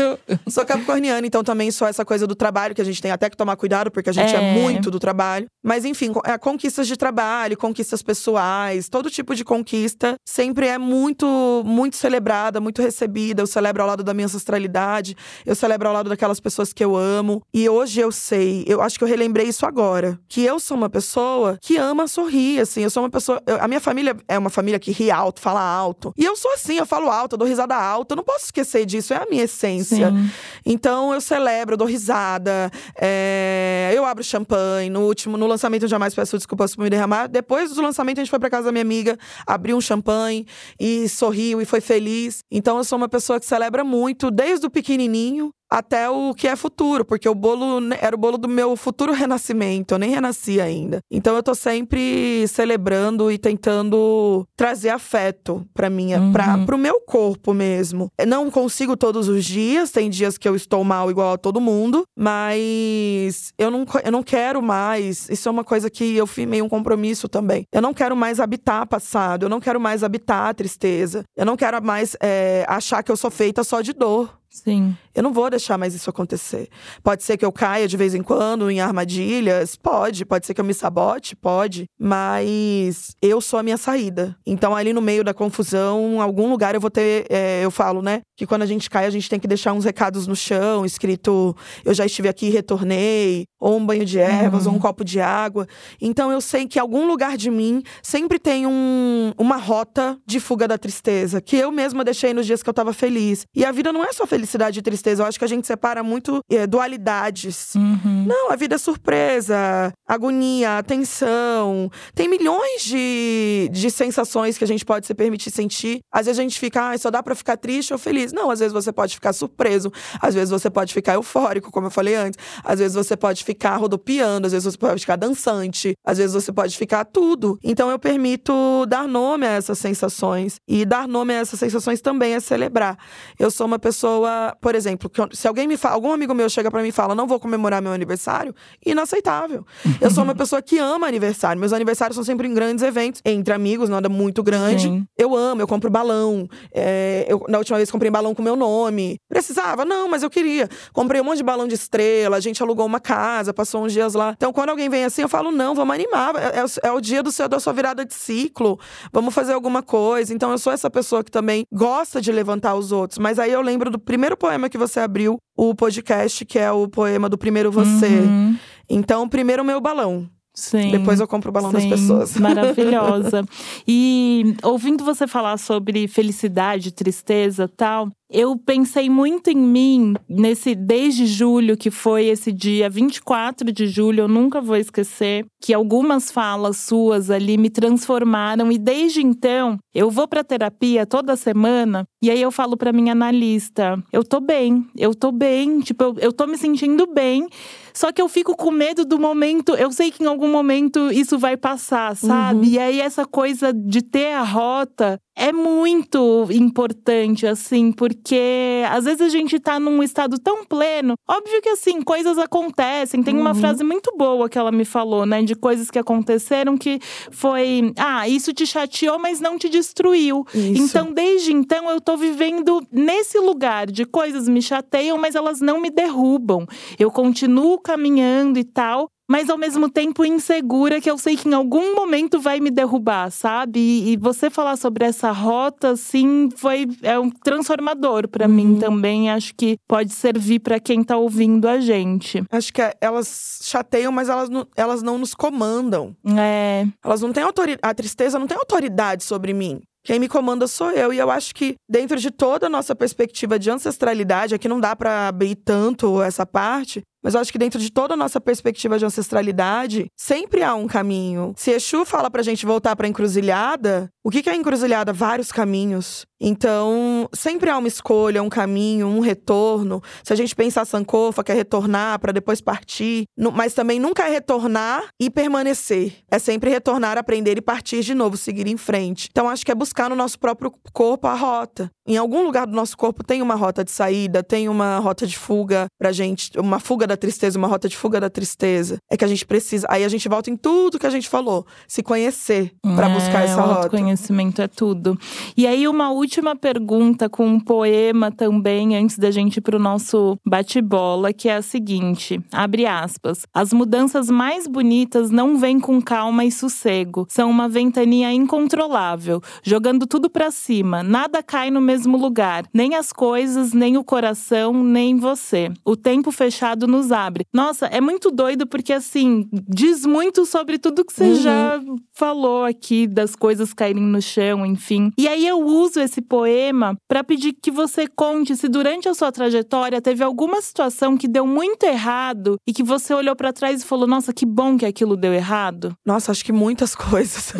É, 0.00 0.38
sou 0.48 0.64
capricorniana, 0.64 1.26
então 1.26 1.42
também 1.44 1.70
sou 1.70 1.86
essa 1.86 2.04
coisa 2.04 2.26
do 2.26 2.34
trabalho 2.34 2.74
que 2.74 2.80
a 2.80 2.84
gente 2.84 3.02
tem 3.02 3.10
até 3.10 3.28
que 3.28 3.36
tomar 3.36 3.56
cuidado, 3.56 3.90
porque 3.90 4.08
a 4.08 4.12
gente 4.12 4.34
é, 4.34 4.38
é 4.38 4.52
muito 4.54 4.90
do 4.90 4.98
trabalho. 4.98 5.46
Mas 5.62 5.84
enfim, 5.84 6.12
é, 6.24 6.38
conquistas 6.38 6.86
de 6.86 6.96
trabalho, 6.96 7.56
conquistas 7.56 8.02
pessoais, 8.02 8.88
todo 8.88 9.10
tipo 9.10 9.34
de 9.34 9.44
conquista 9.44 10.14
sempre 10.26 10.66
é 10.66 10.78
muito, 10.78 11.62
muito 11.66 11.96
celebrada, 11.96 12.60
muito 12.60 12.80
recebida. 12.80 13.42
Eu 13.42 13.46
celebro 13.46 13.82
ao 13.82 13.88
lado 13.88 14.02
da 14.02 14.14
minha 14.14 14.26
ancestralidade, 14.26 15.16
eu 15.44 15.54
celebro 15.54 15.88
ao 15.88 15.94
lado 15.94 16.08
daquela 16.08 16.30
aquelas 16.40 16.40
pessoas 16.40 16.72
que 16.72 16.82
eu 16.82 16.96
amo. 16.96 17.42
E 17.52 17.68
hoje 17.68 18.00
eu 18.00 18.10
sei, 18.10 18.64
eu 18.66 18.80
acho 18.80 18.98
que 18.98 19.04
eu 19.04 19.08
relembrei 19.08 19.46
isso 19.46 19.66
agora, 19.66 20.18
que 20.28 20.42
eu 20.42 20.58
sou 20.58 20.76
uma 20.76 20.88
pessoa 20.88 21.58
que 21.60 21.76
ama 21.76 22.08
sorrir, 22.08 22.60
assim. 22.60 22.82
Eu 22.82 22.90
sou 22.90 23.02
uma 23.02 23.10
pessoa. 23.10 23.40
Eu, 23.46 23.62
a 23.62 23.68
minha 23.68 23.80
família 23.80 24.16
é 24.26 24.38
uma 24.38 24.50
família 24.50 24.78
que 24.78 24.90
ri 24.90 25.10
alto, 25.10 25.40
fala 25.40 25.60
alto. 25.60 26.12
E 26.16 26.24
eu 26.24 26.34
sou 26.34 26.52
assim, 26.52 26.78
eu 26.78 26.86
falo 26.86 27.10
alto, 27.10 27.34
eu 27.34 27.38
dou 27.38 27.46
risada 27.46 27.76
alta. 27.76 28.14
Eu 28.14 28.16
não 28.16 28.24
posso 28.24 28.46
esquecer 28.46 28.86
disso, 28.86 29.12
é 29.12 29.18
a 29.18 29.26
minha 29.28 29.44
essência. 29.44 30.10
Sim. 30.10 30.30
Então 30.64 31.12
eu 31.12 31.20
celebro, 31.20 31.74
eu 31.74 31.78
dou 31.78 31.86
risada, 31.86 32.70
é, 33.00 33.92
eu 33.94 34.04
abro 34.04 34.24
champanhe. 34.24 34.88
No 34.88 35.02
último, 35.02 35.36
no 35.36 35.46
lançamento, 35.46 35.82
eu 35.82 35.88
jamais 35.88 36.14
peço 36.14 36.36
desculpas 36.36 36.74
por 36.74 36.82
me 36.82 36.90
derramar. 36.90 37.28
Depois 37.28 37.72
do 37.72 37.82
lançamento, 37.82 38.18
a 38.18 38.22
gente 38.22 38.30
foi 38.30 38.38
pra 38.38 38.50
casa 38.50 38.66
da 38.66 38.72
minha 38.72 38.82
amiga, 38.82 39.18
abriu 39.46 39.76
um 39.76 39.80
champanhe 39.80 40.46
e 40.78 41.08
sorriu 41.08 41.60
e 41.60 41.64
foi 41.64 41.80
feliz. 41.80 42.40
Então 42.50 42.78
eu 42.78 42.84
sou 42.84 42.96
uma 42.96 43.08
pessoa 43.08 43.38
que 43.38 43.46
celebra 43.46 43.84
muito, 43.84 44.30
desde 44.30 44.66
o 44.66 44.70
pequenininho 44.70 45.52
até 45.70 46.10
o 46.10 46.34
que 46.34 46.48
é 46.48 46.56
futuro, 46.56 47.04
porque 47.04 47.28
o 47.28 47.34
bolo 47.34 47.80
era 48.00 48.14
o 48.14 48.18
bolo 48.18 48.36
do 48.36 48.48
meu 48.48 48.76
futuro 48.76 49.12
renascimento, 49.12 49.94
eu 49.94 49.98
nem 49.98 50.10
renasci 50.10 50.60
ainda. 50.60 51.00
Então 51.10 51.36
eu 51.36 51.42
tô 51.42 51.54
sempre 51.54 52.46
celebrando 52.48 53.30
e 53.30 53.38
tentando 53.38 54.46
trazer 54.56 54.90
afeto 54.90 55.66
para 55.72 55.88
minha, 55.88 56.20
uhum. 56.20 56.32
para 56.32 56.58
pro 56.58 56.78
meu 56.78 57.00
corpo 57.00 57.54
mesmo. 57.54 58.10
Eu 58.18 58.26
não 58.26 58.50
consigo 58.50 58.96
todos 58.96 59.28
os 59.28 59.44
dias, 59.44 59.90
tem 59.90 60.10
dias 60.10 60.36
que 60.36 60.48
eu 60.48 60.56
estou 60.56 60.82
mal 60.82 61.10
igual 61.10 61.34
a 61.34 61.38
todo 61.38 61.60
mundo, 61.60 62.04
mas 62.18 63.52
eu 63.58 63.70
não, 63.70 63.84
eu 64.04 64.12
não 64.12 64.22
quero 64.22 64.60
mais. 64.62 65.28
Isso 65.30 65.48
é 65.48 65.52
uma 65.52 65.64
coisa 65.64 65.88
que 65.88 66.16
eu 66.16 66.26
firmei 66.26 66.60
um 66.60 66.68
compromisso 66.68 67.28
também. 67.28 67.64
Eu 67.72 67.82
não 67.82 67.94
quero 67.94 68.16
mais 68.16 68.40
habitar 68.40 68.86
passado, 68.86 69.44
eu 69.44 69.48
não 69.48 69.60
quero 69.60 69.80
mais 69.80 70.02
habitar 70.02 70.48
a 70.48 70.54
tristeza. 70.54 71.24
Eu 71.36 71.46
não 71.46 71.56
quero 71.56 71.82
mais 71.82 72.16
é, 72.20 72.64
achar 72.68 73.02
que 73.02 73.12
eu 73.12 73.16
sou 73.16 73.30
feita 73.30 73.62
só 73.62 73.80
de 73.80 73.92
dor. 73.92 74.39
Sim. 74.50 74.96
Eu 75.14 75.22
não 75.22 75.32
vou 75.32 75.48
deixar 75.48 75.78
mais 75.78 75.94
isso 75.94 76.10
acontecer. 76.10 76.68
Pode 77.04 77.22
ser 77.22 77.36
que 77.36 77.44
eu 77.44 77.52
caia 77.52 77.86
de 77.86 77.96
vez 77.96 78.14
em 78.16 78.22
quando 78.22 78.68
em 78.68 78.80
armadilhas, 78.80 79.76
pode. 79.76 80.24
Pode 80.24 80.44
ser 80.44 80.54
que 80.54 80.60
eu 80.60 80.64
me 80.64 80.74
sabote, 80.74 81.36
pode. 81.36 81.84
Mas 81.98 83.14
eu 83.22 83.40
sou 83.40 83.60
a 83.60 83.62
minha 83.62 83.76
saída. 83.76 84.36
Então, 84.44 84.74
ali 84.74 84.92
no 84.92 85.00
meio 85.00 85.22
da 85.22 85.32
confusão, 85.32 86.14
em 86.14 86.18
algum 86.18 86.50
lugar 86.50 86.74
eu 86.74 86.80
vou 86.80 86.90
ter. 86.90 87.26
É, 87.30 87.64
eu 87.64 87.70
falo, 87.70 88.02
né? 88.02 88.22
Que 88.36 88.44
quando 88.44 88.62
a 88.62 88.66
gente 88.66 88.90
cai, 88.90 89.06
a 89.06 89.10
gente 89.10 89.30
tem 89.30 89.38
que 89.38 89.46
deixar 89.46 89.72
uns 89.72 89.84
recados 89.84 90.26
no 90.26 90.34
chão, 90.34 90.84
escrito: 90.84 91.56
Eu 91.84 91.94
já 91.94 92.04
estive 92.04 92.28
aqui 92.28 92.46
e 92.46 92.50
retornei. 92.50 93.44
Ou 93.60 93.76
um 93.76 93.84
banho 93.84 94.06
de 94.06 94.18
ervas, 94.18 94.64
uhum. 94.64 94.72
ou 94.72 94.78
um 94.78 94.80
copo 94.80 95.04
de 95.04 95.20
água. 95.20 95.66
Então, 96.00 96.32
eu 96.32 96.40
sei 96.40 96.66
que 96.66 96.78
algum 96.78 97.06
lugar 97.06 97.36
de 97.36 97.50
mim 97.50 97.82
sempre 98.02 98.38
tem 98.38 98.66
um, 98.66 99.34
uma 99.36 99.58
rota 99.58 100.18
de 100.26 100.40
fuga 100.40 100.66
da 100.66 100.78
tristeza. 100.78 101.42
Que 101.42 101.56
eu 101.56 101.70
mesma 101.70 102.02
deixei 102.02 102.32
nos 102.32 102.46
dias 102.46 102.62
que 102.62 102.70
eu 102.70 102.74
tava 102.74 102.94
feliz. 102.94 103.44
E 103.54 103.64
a 103.64 103.70
vida 103.70 103.92
não 103.92 104.02
é 104.02 104.12
só 104.14 104.26
felicidade 104.26 104.39
felicidade 104.40 104.78
e 104.78 104.82
tristeza. 104.82 105.22
Eu 105.22 105.26
acho 105.26 105.38
que 105.38 105.44
a 105.44 105.48
gente 105.48 105.66
separa 105.66 106.02
muito 106.02 106.40
é, 106.50 106.66
dualidades. 106.66 107.74
Uhum. 107.74 108.24
Não, 108.26 108.50
a 108.50 108.56
vida 108.56 108.76
é 108.76 108.78
surpresa, 108.78 109.92
agonia, 110.08 110.78
atenção. 110.78 111.90
Tem 112.14 112.28
milhões 112.28 112.82
de, 112.82 113.68
de 113.70 113.90
sensações 113.90 114.56
que 114.56 114.64
a 114.64 114.66
gente 114.66 114.84
pode 114.84 115.06
se 115.06 115.14
permitir 115.14 115.50
sentir. 115.50 116.00
Às 116.10 116.26
vezes 116.26 116.38
a 116.38 116.42
gente 116.42 116.58
fica, 116.58 116.90
ah, 116.90 116.98
só 116.98 117.10
dá 117.10 117.22
pra 117.22 117.34
ficar 117.34 117.56
triste 117.56 117.92
ou 117.92 117.98
feliz. 117.98 118.32
Não, 118.32 118.50
às 118.50 118.60
vezes 118.60 118.72
você 118.72 118.92
pode 118.92 119.14
ficar 119.14 119.32
surpreso. 119.32 119.92
Às 120.20 120.34
vezes 120.34 120.50
você 120.50 120.70
pode 120.70 120.94
ficar 120.94 121.14
eufórico, 121.14 121.70
como 121.70 121.88
eu 121.88 121.90
falei 121.90 122.14
antes. 122.14 122.38
Às 122.64 122.78
vezes 122.78 122.94
você 122.94 123.16
pode 123.16 123.44
ficar 123.44 123.76
rodopiando. 123.76 124.46
Às 124.46 124.52
vezes 124.52 124.64
você 124.64 124.78
pode 124.78 125.00
ficar 125.00 125.16
dançante. 125.16 125.94
Às 126.04 126.18
vezes 126.18 126.32
você 126.32 126.52
pode 126.52 126.76
ficar 126.76 127.04
tudo. 127.04 127.58
Então 127.62 127.90
eu 127.90 127.98
permito 127.98 128.86
dar 128.86 129.06
nome 129.06 129.46
a 129.46 129.50
essas 129.50 129.78
sensações. 129.78 130.56
E 130.66 130.84
dar 130.86 131.06
nome 131.06 131.34
a 131.34 131.38
essas 131.38 131.58
sensações 131.58 132.00
também 132.00 132.34
é 132.34 132.40
celebrar. 132.40 132.96
Eu 133.38 133.50
sou 133.50 133.66
uma 133.66 133.78
pessoa, 133.78 134.29
por 134.60 134.74
exemplo, 134.74 135.10
se 135.32 135.46
alguém 135.46 135.66
me 135.66 135.76
fala, 135.76 135.94
algum 135.94 136.12
amigo 136.12 136.34
meu 136.34 136.48
chega 136.48 136.70
para 136.70 136.82
mim 136.82 136.88
e 136.88 136.92
fala, 136.92 137.14
não 137.14 137.26
vou 137.26 137.38
comemorar 137.38 137.80
meu 137.82 137.92
aniversário, 137.92 138.54
inaceitável. 138.84 139.64
Eu 140.00 140.10
sou 140.10 140.24
uma 140.24 140.34
pessoa 140.34 140.60
que 140.62 140.78
ama 140.78 141.06
aniversário. 141.06 141.58
Meus 141.58 141.72
aniversários 141.72 142.14
são 142.14 142.24
sempre 142.24 142.46
em 142.48 142.54
grandes 142.54 142.84
eventos, 142.84 143.20
entre 143.24 143.52
amigos, 143.52 143.88
nada 143.88 144.08
muito 144.08 144.42
grande. 144.42 144.84
Sim. 144.84 145.06
Eu 145.16 145.36
amo, 145.36 145.62
eu 145.62 145.66
compro 145.66 145.90
balão. 145.90 146.48
É, 146.72 147.26
eu, 147.28 147.44
na 147.48 147.58
última 147.58 147.76
vez 147.76 147.90
comprei 147.90 148.10
balão 148.10 148.34
com 148.34 148.42
meu 148.42 148.56
nome. 148.56 149.18
Precisava? 149.28 149.84
Não, 149.84 150.08
mas 150.08 150.22
eu 150.22 150.30
queria. 150.30 150.68
Comprei 150.92 151.20
um 151.20 151.24
monte 151.24 151.38
de 151.38 151.42
balão 151.42 151.66
de 151.66 151.74
estrela, 151.74 152.36
a 152.36 152.40
gente 152.40 152.62
alugou 152.62 152.86
uma 152.86 153.00
casa, 153.00 153.52
passou 153.52 153.84
uns 153.84 153.92
dias 153.92 154.14
lá. 154.14 154.32
Então, 154.36 154.52
quando 154.52 154.70
alguém 154.70 154.88
vem 154.88 155.04
assim, 155.04 155.22
eu 155.22 155.28
falo, 155.28 155.50
não, 155.50 155.74
vamos 155.74 155.94
animar. 155.94 156.34
É, 156.36 156.60
é, 156.60 156.88
é 156.88 156.92
o 156.92 157.00
dia 157.00 157.22
do 157.22 157.30
seu, 157.30 157.48
da 157.48 157.60
sua 157.60 157.72
virada 157.72 158.04
de 158.04 158.14
ciclo. 158.14 158.78
Vamos 159.12 159.34
fazer 159.34 159.52
alguma 159.52 159.82
coisa. 159.82 160.32
Então, 160.34 160.50
eu 160.50 160.58
sou 160.58 160.72
essa 160.72 160.90
pessoa 160.90 161.24
que 161.24 161.30
também 161.30 161.64
gosta 161.72 162.20
de 162.20 162.30
levantar 162.32 162.74
os 162.74 162.92
outros. 162.92 163.18
Mas 163.18 163.38
aí 163.38 163.52
eu 163.52 163.60
lembro 163.60 163.90
do 163.90 163.98
primeiro 163.98 164.19
poema 164.36 164.68
que 164.68 164.78
você 164.78 165.00
abriu 165.00 165.38
o 165.56 165.74
podcast, 165.74 166.44
que 166.44 166.58
é 166.58 166.70
o 166.70 166.88
poema 166.88 167.28
do 167.28 167.38
Primeiro 167.38 167.70
Você. 167.70 168.06
Uhum. 168.06 168.56
Então, 168.88 169.28
primeiro 169.28 169.64
meu 169.64 169.80
balão. 169.80 170.28
Sim. 170.54 170.90
Depois 170.90 171.20
eu 171.20 171.28
compro 171.28 171.50
o 171.50 171.52
balão 171.52 171.72
das 171.72 171.82
Sim, 171.82 171.90
pessoas. 171.90 172.36
Maravilhosa. 172.38 173.44
E 173.86 174.56
ouvindo 174.62 175.04
você 175.04 175.26
falar 175.26 175.56
sobre 175.58 176.08
felicidade, 176.08 176.92
tristeza 176.92 177.68
tal, 177.68 178.10
eu 178.30 178.56
pensei 178.56 179.10
muito 179.10 179.50
em 179.50 179.56
mim 179.56 180.14
nesse 180.28 180.74
desde 180.74 181.26
julho, 181.26 181.76
que 181.76 181.90
foi 181.90 182.26
esse 182.26 182.52
dia 182.52 182.88
24 182.88 183.72
de 183.72 183.86
julho, 183.88 184.20
eu 184.20 184.28
nunca 184.28 184.60
vou 184.60 184.76
esquecer, 184.76 185.44
que 185.60 185.74
algumas 185.74 186.30
falas 186.30 186.76
suas 186.76 187.30
ali 187.30 187.58
me 187.58 187.68
transformaram 187.68 188.70
e 188.70 188.78
desde 188.78 189.20
então 189.20 189.78
eu 189.92 190.10
vou 190.10 190.28
para 190.28 190.44
terapia 190.44 191.04
toda 191.04 191.36
semana 191.36 192.04
e 192.22 192.30
aí 192.30 192.40
eu 192.40 192.52
falo 192.52 192.76
para 192.76 192.92
minha 192.92 193.12
analista, 193.12 194.00
eu 194.12 194.22
tô 194.22 194.40
bem, 194.40 194.86
eu 194.96 195.14
tô 195.14 195.32
bem, 195.32 195.80
tipo, 195.80 196.04
eu, 196.04 196.16
eu 196.18 196.32
tô 196.32 196.46
me 196.46 196.56
sentindo 196.56 197.06
bem. 197.06 197.48
Só 197.92 198.12
que 198.12 198.22
eu 198.22 198.28
fico 198.28 198.56
com 198.56 198.70
medo 198.70 199.04
do 199.04 199.18
momento, 199.18 199.74
eu 199.74 199.90
sei 199.90 200.10
que 200.10 200.22
em 200.22 200.26
algum 200.26 200.48
momento 200.48 201.10
isso 201.10 201.38
vai 201.38 201.56
passar, 201.56 202.16
sabe? 202.16 202.60
Uhum. 202.60 202.72
E 202.72 202.78
aí 202.78 203.00
essa 203.00 203.26
coisa 203.26 203.72
de 203.72 204.00
ter 204.00 204.32
a 204.32 204.42
rota 204.42 205.18
é 205.40 205.52
muito 205.52 206.46
importante, 206.50 207.46
assim, 207.46 207.90
porque 207.92 208.82
às 208.90 209.04
vezes 209.06 209.22
a 209.22 209.28
gente 209.28 209.58
tá 209.58 209.80
num 209.80 210.02
estado 210.02 210.38
tão 210.38 210.64
pleno. 210.66 211.14
Óbvio 211.28 211.62
que, 211.62 211.68
assim, 211.70 212.02
coisas 212.02 212.36
acontecem. 212.38 213.22
Tem 213.22 213.36
uma 213.36 213.50
Uhum. 213.50 213.54
frase 213.56 213.82
muito 213.82 214.12
boa 214.16 214.48
que 214.48 214.58
ela 214.58 214.70
me 214.70 214.84
falou, 214.84 215.24
né, 215.24 215.42
de 215.42 215.54
coisas 215.54 215.90
que 215.90 215.98
aconteceram 215.98 216.76
que 216.76 217.00
foi. 217.30 217.92
Ah, 217.98 218.28
isso 218.28 218.52
te 218.52 218.66
chateou, 218.66 219.18
mas 219.18 219.40
não 219.40 219.58
te 219.58 219.68
destruiu. 219.68 220.44
Isso. 220.54 220.82
Então, 220.82 221.12
desde 221.12 221.52
então, 221.52 221.88
eu 221.88 222.00
tô 222.00 222.16
vivendo 222.16 222.80
nesse 222.92 223.38
lugar 223.38 223.86
de 223.90 224.04
coisas 224.04 224.48
me 224.48 224.60
chateiam, 224.60 225.16
mas 225.16 225.34
elas 225.34 225.60
não 225.60 225.80
me 225.80 225.90
derrubam. 225.90 226.66
Eu 226.98 227.10
continuo 227.10 227.78
caminhando 227.78 228.58
e 228.58 228.64
tal. 228.64 229.08
Mas 229.30 229.48
ao 229.48 229.56
mesmo 229.56 229.88
tempo 229.88 230.24
insegura, 230.24 231.00
que 231.00 231.08
eu 231.08 231.16
sei 231.16 231.36
que 231.36 231.48
em 231.48 231.54
algum 231.54 231.94
momento 231.94 232.40
vai 232.40 232.58
me 232.58 232.68
derrubar, 232.68 233.30
sabe? 233.30 233.78
E, 233.78 234.12
e 234.12 234.16
você 234.16 234.50
falar 234.50 234.76
sobre 234.76 235.04
essa 235.04 235.30
rota, 235.30 235.90
assim, 235.90 236.48
foi 236.56 236.88
é 237.00 237.16
um 237.16 237.30
transformador 237.30 238.26
pra 238.26 238.48
mim 238.48 238.78
também. 238.80 239.30
Acho 239.30 239.54
que 239.54 239.76
pode 239.86 240.12
servir 240.12 240.58
pra 240.58 240.80
quem 240.80 241.04
tá 241.04 241.16
ouvindo 241.16 241.68
a 241.68 241.78
gente. 241.78 242.42
Acho 242.50 242.72
que 242.72 242.82
é- 242.82 242.96
elas 243.00 243.60
chateiam, 243.62 244.10
mas 244.10 244.28
elas 244.28 244.48
não, 244.48 244.66
elas 244.76 245.00
não 245.00 245.16
nos 245.16 245.32
comandam. 245.32 246.12
É, 246.36 246.84
Elas 247.04 247.20
não 247.20 247.32
têm 247.32 247.44
autoridade. 247.44 247.80
A 247.82 247.94
tristeza 247.94 248.36
não 248.36 248.48
tem 248.48 248.56
autoridade 248.58 249.22
sobre 249.22 249.52
mim. 249.54 249.80
Quem 250.02 250.18
me 250.18 250.28
comanda 250.28 250.66
sou 250.66 250.90
eu. 250.90 251.12
E 251.12 251.18
eu 251.18 251.30
acho 251.30 251.54
que, 251.54 251.74
dentro 251.88 252.18
de 252.18 252.30
toda 252.30 252.66
a 252.66 252.70
nossa 252.70 252.94
perspectiva 252.96 253.58
de 253.58 253.70
ancestralidade, 253.70 254.54
aqui 254.54 254.66
não 254.66 254.80
dá 254.80 254.96
pra 254.96 255.28
abrir 255.28 255.54
tanto 255.54 256.22
essa 256.22 256.46
parte, 256.46 257.02
mas 257.22 257.34
eu 257.34 257.40
acho 257.40 257.52
que 257.52 257.58
dentro 257.58 257.78
de 257.78 257.90
toda 257.90 258.14
a 258.14 258.16
nossa 258.16 258.40
perspectiva 258.40 258.98
de 258.98 259.04
ancestralidade, 259.04 260.10
sempre 260.16 260.62
há 260.62 260.74
um 260.74 260.86
caminho. 260.86 261.52
Se 261.56 261.70
Exu 261.70 262.04
fala 262.04 262.30
pra 262.30 262.42
gente 262.42 262.64
voltar 262.66 262.96
pra 262.96 263.08
encruzilhada, 263.08 264.10
o 264.22 264.30
que 264.30 264.48
é 264.48 264.54
encruzilhada? 264.54 265.12
Vários 265.12 265.50
caminhos. 265.50 266.26
Então, 266.42 267.28
sempre 267.34 267.68
há 267.68 267.76
uma 267.76 267.88
escolha, 267.88 268.42
um 268.42 268.48
caminho, 268.48 269.06
um 269.06 269.20
retorno. 269.20 270.02
Se 270.24 270.32
a 270.32 270.36
gente 270.36 270.56
pensar 270.56 270.86
Sankofa, 270.86 271.44
que 271.44 271.52
é 271.52 271.54
retornar 271.54 272.18
pra 272.18 272.32
depois 272.32 272.60
partir, 272.62 273.24
mas 273.54 273.74
também 273.74 274.00
nunca 274.00 274.26
é 274.26 274.30
retornar 274.30 275.08
e 275.20 275.28
permanecer. 275.28 276.14
É 276.30 276.38
sempre 276.38 276.70
retornar, 276.70 277.18
aprender 277.18 277.58
e 277.58 277.60
partir 277.60 278.02
de 278.02 278.14
novo, 278.14 278.38
seguir 278.38 278.66
em 278.66 278.78
frente. 278.78 279.28
Então, 279.30 279.48
acho 279.50 279.64
que 279.66 279.70
é 279.70 279.74
buscar 279.74 280.08
no 280.08 280.16
nosso 280.16 280.38
próprio 280.38 280.72
corpo 280.92 281.26
a 281.26 281.34
rota. 281.34 281.90
Em 282.06 282.16
algum 282.16 282.42
lugar 282.42 282.66
do 282.66 282.72
nosso 282.72 282.96
corpo 282.96 283.22
tem 283.22 283.42
uma 283.42 283.54
rota 283.54 283.84
de 283.84 283.90
saída, 283.90 284.42
tem 284.42 284.68
uma 284.68 284.98
rota 284.98 285.26
de 285.26 285.38
fuga 285.38 285.86
pra 285.98 286.10
gente, 286.10 286.58
uma 286.58 286.80
fuga 286.80 287.06
da 287.06 287.16
tristeza, 287.16 287.58
uma 287.58 287.68
rota 287.68 287.88
de 287.88 287.96
fuga 287.96 288.18
da 288.18 288.30
tristeza. 288.30 288.96
É 289.10 289.16
que 289.16 289.24
a 289.24 289.28
gente 289.28 289.46
precisa. 289.46 289.86
Aí 289.90 290.04
a 290.04 290.08
gente 290.08 290.28
volta 290.28 290.50
em 290.50 290.56
tudo 290.56 290.98
que 290.98 291.06
a 291.06 291.10
gente 291.10 291.28
falou, 291.28 291.66
se 291.86 292.02
conhecer 292.02 292.72
buscar 293.08 293.42
É, 293.42 293.44
essa 293.44 293.62
o 293.62 293.66
rota. 293.66 293.88
Autoconhecimento 294.10 294.60
é 294.62 294.68
tudo. 294.68 295.18
E 295.56 295.66
aí, 295.66 295.86
uma 295.86 296.10
última 296.10 296.56
pergunta 296.56 297.28
com 297.28 297.46
um 297.46 297.60
poema 297.60 298.30
também, 298.30 298.96
antes 298.96 299.18
da 299.18 299.30
gente 299.30 299.56
ir 299.58 299.60
pro 299.60 299.78
nosso 299.78 300.38
bate-bola, 300.46 301.32
que 301.32 301.48
é 301.48 301.56
a 301.56 301.62
seguinte: 301.62 302.40
abre 302.52 302.86
aspas. 302.86 303.46
As 303.54 303.72
mudanças 303.72 304.30
mais 304.30 304.66
bonitas 304.66 305.30
não 305.30 305.58
vêm 305.58 305.78
com 305.80 306.00
calma 306.00 306.44
e 306.44 306.52
sossego. 306.52 307.26
São 307.28 307.50
uma 307.50 307.68
ventania 307.68 308.32
incontrolável, 308.32 309.40
jogando 309.62 310.06
tudo 310.06 310.28
pra 310.30 310.50
cima. 310.50 311.02
Nada 311.02 311.42
cai 311.42 311.70
no 311.70 311.80
mesmo 311.80 312.16
lugar. 312.16 312.64
Nem 312.72 312.94
as 312.94 313.12
coisas, 313.12 313.72
nem 313.72 313.96
o 313.96 314.04
coração, 314.04 314.72
nem 314.84 315.16
você. 315.16 315.70
O 315.84 315.96
tempo 315.96 316.30
fechado 316.32 316.86
nos 316.86 317.12
abre. 317.12 317.44
Nossa, 317.52 317.86
é 317.86 318.00
muito 318.00 318.30
doido 318.30 318.66
porque 318.66 318.92
assim, 318.92 319.48
diz 319.68 320.04
muito 320.06 320.44
sobre 320.44 320.78
tudo 320.78 321.04
que 321.04 321.12
você 321.12 321.30
Uhum. 321.30 321.34
já 321.36 321.80
falou 322.12 322.64
aqui 322.64 323.06
das 323.06 323.36
coisas 323.36 323.72
caírem 323.72 323.99
no 324.06 324.20
chão, 324.22 324.64
enfim. 324.64 325.10
E 325.18 325.28
aí 325.28 325.46
eu 325.46 325.58
uso 325.60 326.00
esse 326.00 326.20
poema 326.20 326.96
pra 327.08 327.22
pedir 327.24 327.52
que 327.52 327.70
você 327.70 328.06
conte 328.06 328.56
se 328.56 328.68
durante 328.68 329.08
a 329.08 329.14
sua 329.14 329.30
trajetória 329.32 330.00
teve 330.00 330.22
alguma 330.22 330.60
situação 330.60 331.16
que 331.16 331.28
deu 331.28 331.46
muito 331.46 331.84
errado 331.84 332.56
e 332.66 332.72
que 332.72 332.82
você 332.82 333.14
olhou 333.14 333.36
pra 333.36 333.52
trás 333.52 333.82
e 333.82 333.86
falou: 333.86 334.06
"Nossa, 334.06 334.32
que 334.32 334.46
bom 334.46 334.76
que 334.76 334.86
aquilo 334.86 335.16
deu 335.16 335.32
errado". 335.32 335.94
Nossa, 336.04 336.32
acho 336.32 336.44
que 336.44 336.52
muitas 336.52 336.94
coisas. 336.96 337.52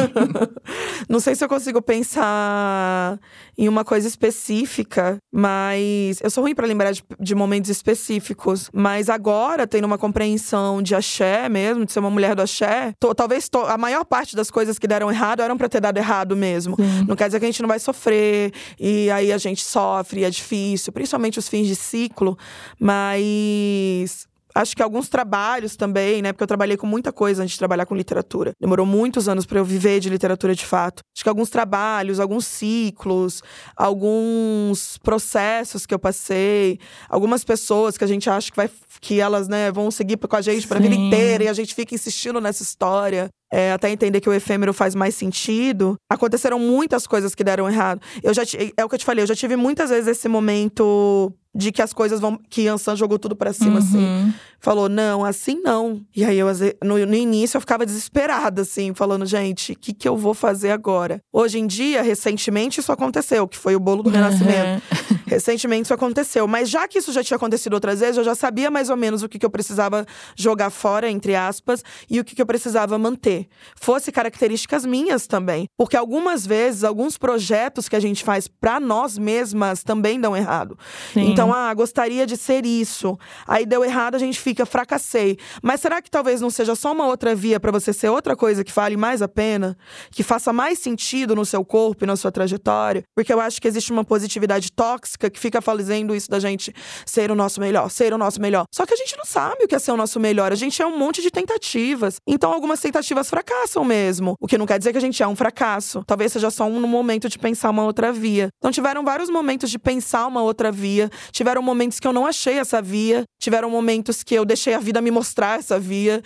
não 1.09 1.20
sei 1.20 1.34
se 1.34 1.45
eu 1.45 1.49
consigo 1.49 1.80
pensar 1.82 3.18
em 3.61 3.68
uma 3.68 3.84
coisa 3.84 4.08
específica, 4.08 5.18
mas 5.30 6.18
eu 6.22 6.30
sou 6.30 6.42
ruim 6.42 6.54
pra 6.54 6.66
lembrar 6.66 6.92
de, 6.92 7.04
de 7.20 7.34
momentos 7.34 7.68
específicos. 7.70 8.70
Mas 8.72 9.11
agora, 9.11 9.66
tendo 9.66 9.84
uma 9.84 9.98
compreensão 9.98 10.80
de 10.80 10.94
axé 10.94 11.46
mesmo, 11.46 11.84
de 11.84 11.92
ser 11.92 11.98
uma 12.00 12.08
mulher 12.11 12.34
do 12.34 12.40
axé, 12.40 12.94
to- 12.98 13.14
talvez 13.14 13.50
to- 13.50 13.58
a 13.66 13.76
maior 13.76 14.02
parte 14.06 14.34
das 14.34 14.50
coisas 14.50 14.78
que 14.78 14.86
deram 14.88 15.11
errado 15.11 15.42
eram 15.42 15.58
pra 15.58 15.68
ter 15.68 15.78
dado 15.80 15.98
errado 15.98 16.34
mesmo. 16.34 16.74
Não 17.06 17.14
quer 17.14 17.26
dizer 17.26 17.38
que 17.38 17.44
a 17.44 17.48
gente 17.48 17.61
não 17.61 17.68
vai 17.68 17.78
sofrer, 17.78 18.50
e 18.80 19.11
aí 19.11 19.30
a 19.30 19.36
gente 19.36 19.62
sofre, 19.62 20.24
é 20.24 20.30
difícil, 20.30 20.90
principalmente 20.90 21.38
os 21.38 21.46
fins 21.46 21.66
de 21.66 21.76
ciclo, 21.76 22.38
mas. 22.78 24.30
Acho 24.55 24.76
que 24.76 24.82
alguns 24.82 25.09
trabalhos 25.09 25.76
também, 25.76 26.22
né? 26.22 26.32
Porque 26.32 26.42
eu 26.42 26.48
trabalhei 26.48 26.76
com 26.76 26.86
muita 26.86 27.12
coisa 27.12 27.42
antes 27.42 27.53
de 27.53 27.59
trabalhar 27.59 27.86
com 27.86 27.94
literatura. 27.94 28.53
Demorou 28.61 28.86
muitos 28.86 29.28
anos 29.28 29.46
para 29.46 29.59
eu 29.59 29.64
viver 29.64 30.01
de 30.01 30.09
literatura 30.11 30.55
de 30.55 30.64
fato. 30.64 31.03
Acho 31.14 31.22
que 31.22 31.28
alguns 31.28 31.51
trabalhos, 31.51 32.20
alguns 32.20 32.46
ciclos, 32.46 33.42
alguns 33.76 34.98
processos 34.98 35.86
que 35.86 35.94
eu 35.94 35.98
passei, 35.98 36.78
algumas 37.09 37.44
pessoas 37.44 37.96
que 37.96 38.05
a 38.05 38.07
gente 38.07 38.28
acha 38.28 38.51
que 38.51 38.57
vai 38.57 38.70
que 39.01 39.18
elas, 39.18 39.48
né, 39.48 39.72
vão 39.72 39.90
seguir 39.90 40.18
com 40.18 40.36
a 40.36 40.42
gente 40.42 40.68
para 40.68 40.78
a 40.78 40.82
vida 40.82 40.94
inteira 40.94 41.44
e 41.44 41.48
a 41.48 41.53
gente 41.55 41.74
fica 41.74 41.94
insistindo 41.94 42.38
nessa 42.40 42.62
história. 42.62 43.30
é, 43.53 43.72
até 43.72 43.90
entender 43.90 44.20
que 44.20 44.28
o 44.28 44.32
efêmero 44.32 44.72
faz 44.72 44.94
mais 44.94 45.14
sentido. 45.14 45.96
Aconteceram 46.09 46.59
muitas 46.59 47.07
coisas 47.07 47.34
que 47.34 47.42
deram 47.42 47.68
errado. 47.68 48.01
Eu 48.22 48.32
já 48.32 48.42
é 48.76 48.84
o 48.84 48.88
que 48.88 48.94
eu 48.94 48.98
te 48.98 49.05
falei, 49.05 49.22
eu 49.22 49.26
já 49.26 49.34
tive 49.34 49.57
muitas 49.57 49.90
vezes 49.90 50.07
esse 50.07 50.28
momento 50.28 51.32
de 51.55 51.72
que 51.72 51.82
as 51.82 51.92
coisas 51.92 52.20
vão. 52.20 52.38
Que 52.48 52.68
Ansan 52.68 52.96
jogou 52.96 53.18
tudo 53.18 53.34
pra 53.34 53.53
cima, 53.53 53.78
assim. 53.80 53.98
Uhum. 53.98 54.32
Falou, 54.61 54.88
não, 54.88 55.24
assim 55.24 55.61
não. 55.62 56.01
E 56.14 56.24
aí, 56.24 56.38
eu, 56.38 56.48
no, 56.84 57.07
no 57.07 57.14
início, 57.14 57.57
eu 57.57 57.61
ficava 57.61 57.86
desesperada, 57.86 58.62
assim, 58.62 58.92
falando, 58.94 59.24
gente, 59.24 59.72
o 59.72 59.76
que, 59.76 59.92
que 59.92 60.09
eu 60.09 60.16
vou 60.16 60.34
fazer 60.34 60.70
agora? 60.70 61.22
Hoje 61.32 61.59
em 61.59 61.66
dia, 61.66 62.03
recentemente, 62.03 62.78
isso 62.78 62.92
aconteceu, 62.92 63.48
que 63.48 63.57
foi 63.57 63.74
o 63.74 63.80
bolo 63.80 64.03
do 64.03 64.11
renascimento. 64.11 64.82
Recentemente 65.31 65.85
isso 65.85 65.95
aconteceu. 65.95 66.49
Mas 66.49 66.68
já 66.68 66.89
que 66.89 66.99
isso 66.99 67.12
já 67.12 67.22
tinha 67.22 67.37
acontecido 67.37 67.74
outras 67.74 68.01
vezes, 68.01 68.16
eu 68.16 68.24
já 68.24 68.35
sabia 68.35 68.68
mais 68.68 68.91
ou 68.91 68.97
menos 68.97 69.22
o 69.22 69.28
que, 69.28 69.39
que 69.39 69.47
eu 69.47 69.51
precisava 69.51 70.05
jogar 70.35 70.70
fora, 70.70 71.09
entre 71.09 71.37
aspas, 71.37 71.85
e 72.11 72.18
o 72.18 72.24
que, 72.24 72.35
que 72.35 72.43
eu 72.43 72.47
precisava 72.47 72.99
manter. 72.99 73.47
Fosse 73.81 74.11
características 74.11 74.85
minhas 74.85 75.28
também. 75.28 75.68
Porque 75.78 75.97
algumas 75.97 76.45
vezes, 76.45 76.83
alguns 76.83 77.16
projetos 77.16 77.89
que 77.89 77.95
a 77.95 78.01
gente 78.01 78.24
faz 78.24 78.49
para 78.49 78.81
nós 78.81 79.16
mesmas 79.16 79.85
também 79.85 80.20
dão 80.20 80.37
errado. 80.37 80.76
Sim. 81.14 81.31
Então, 81.31 81.55
ah, 81.55 81.72
gostaria 81.74 82.26
de 82.26 82.37
ser 82.37 82.66
isso. 82.66 83.16
Aí 83.47 83.64
deu 83.64 83.85
errado, 83.85 84.16
a 84.16 84.18
gente 84.18 84.41
fica, 84.41 84.66
fracassei. 84.66 85.39
Mas 85.62 85.81
será 85.81 86.03
que 86.03 86.11
talvez 86.11 86.41
não 86.41 86.51
seja 86.51 86.74
só 86.74 86.91
uma 86.91 87.07
outra 87.07 87.37
via 87.37 87.61
para 87.61 87.70
você 87.70 87.93
ser 87.93 88.09
outra 88.09 88.35
coisa 88.35 88.64
que 88.64 88.72
vale 88.72 88.97
mais 88.97 89.22
a 89.22 89.28
pena? 89.28 89.78
Que 90.11 90.24
faça 90.24 90.53
mais 90.53 90.81
sentido 90.81 91.37
no 91.37 91.47
seu 91.47 91.64
corpo 91.64 92.03
e 92.03 92.07
na 92.07 92.16
sua 92.16 92.33
trajetória? 92.33 93.05
Porque 93.14 93.33
eu 93.33 93.39
acho 93.39 93.62
que 93.62 93.68
existe 93.68 93.93
uma 93.93 94.05
positividade 94.05 94.72
tóxica 94.72 95.20
que 95.29 95.39
fica 95.39 95.61
fazendo 95.61 96.14
isso 96.14 96.31
da 96.31 96.39
gente 96.39 96.73
ser 97.05 97.31
o 97.31 97.35
nosso 97.35 97.61
melhor, 97.61 97.91
ser 97.91 98.14
o 98.14 98.18
nosso 98.18 98.41
melhor. 98.41 98.64
Só 98.73 98.87
que 98.87 98.95
a 98.95 98.97
gente 98.97 99.16
não 99.16 99.25
sabe 99.25 99.64
o 99.64 99.68
que 99.68 99.75
é 99.75 99.79
ser 99.79 99.91
o 99.91 99.97
nosso 99.97 100.21
melhor. 100.21 100.53
A 100.53 100.55
gente 100.55 100.81
é 100.81 100.87
um 100.87 100.97
monte 100.97 101.21
de 101.21 101.31
tentativas. 101.31 102.16
Então, 102.27 102.53
algumas 102.53 102.81
tentativas 102.81 103.29
fracassam 103.29 103.85
mesmo. 103.85 104.35
O 104.41 104.47
que 104.47 104.57
não 104.57 104.66
quer 104.66 104.79
dizer 104.79 104.93
que 104.93 104.99
a 104.99 105.01
gente 105.01 105.23
é 105.23 105.27
um 105.27 105.37
fracasso. 105.37 106.03
Talvez 106.07 106.33
seja 106.33 106.51
só 106.51 106.64
um 106.64 106.87
momento 106.87 107.29
de 107.29 107.39
pensar 107.39 107.71
uma 107.71 107.83
outra 107.83 108.12
via. 108.12 108.49
Então, 108.59 108.71
tiveram 108.71 109.05
vários 109.05 109.29
momentos 109.29 109.71
de 109.71 109.79
pensar 109.79 110.27
uma 110.27 110.43
outra 110.43 110.71
via. 110.71 111.11
Tiveram 111.33 111.62
momentos 111.62 111.99
que 111.99 112.07
eu 112.07 112.12
não 112.12 112.25
achei 112.27 112.59
essa 112.59 112.81
via. 112.81 113.25
Tiveram 113.39 113.68
momentos 113.68 114.23
que 114.23 114.35
eu 114.35 114.45
deixei 114.45 114.75
a 114.75 114.79
vida 114.79 115.01
me 115.01 115.11
mostrar 115.11 115.59
essa 115.59 115.79
via. 115.79 116.23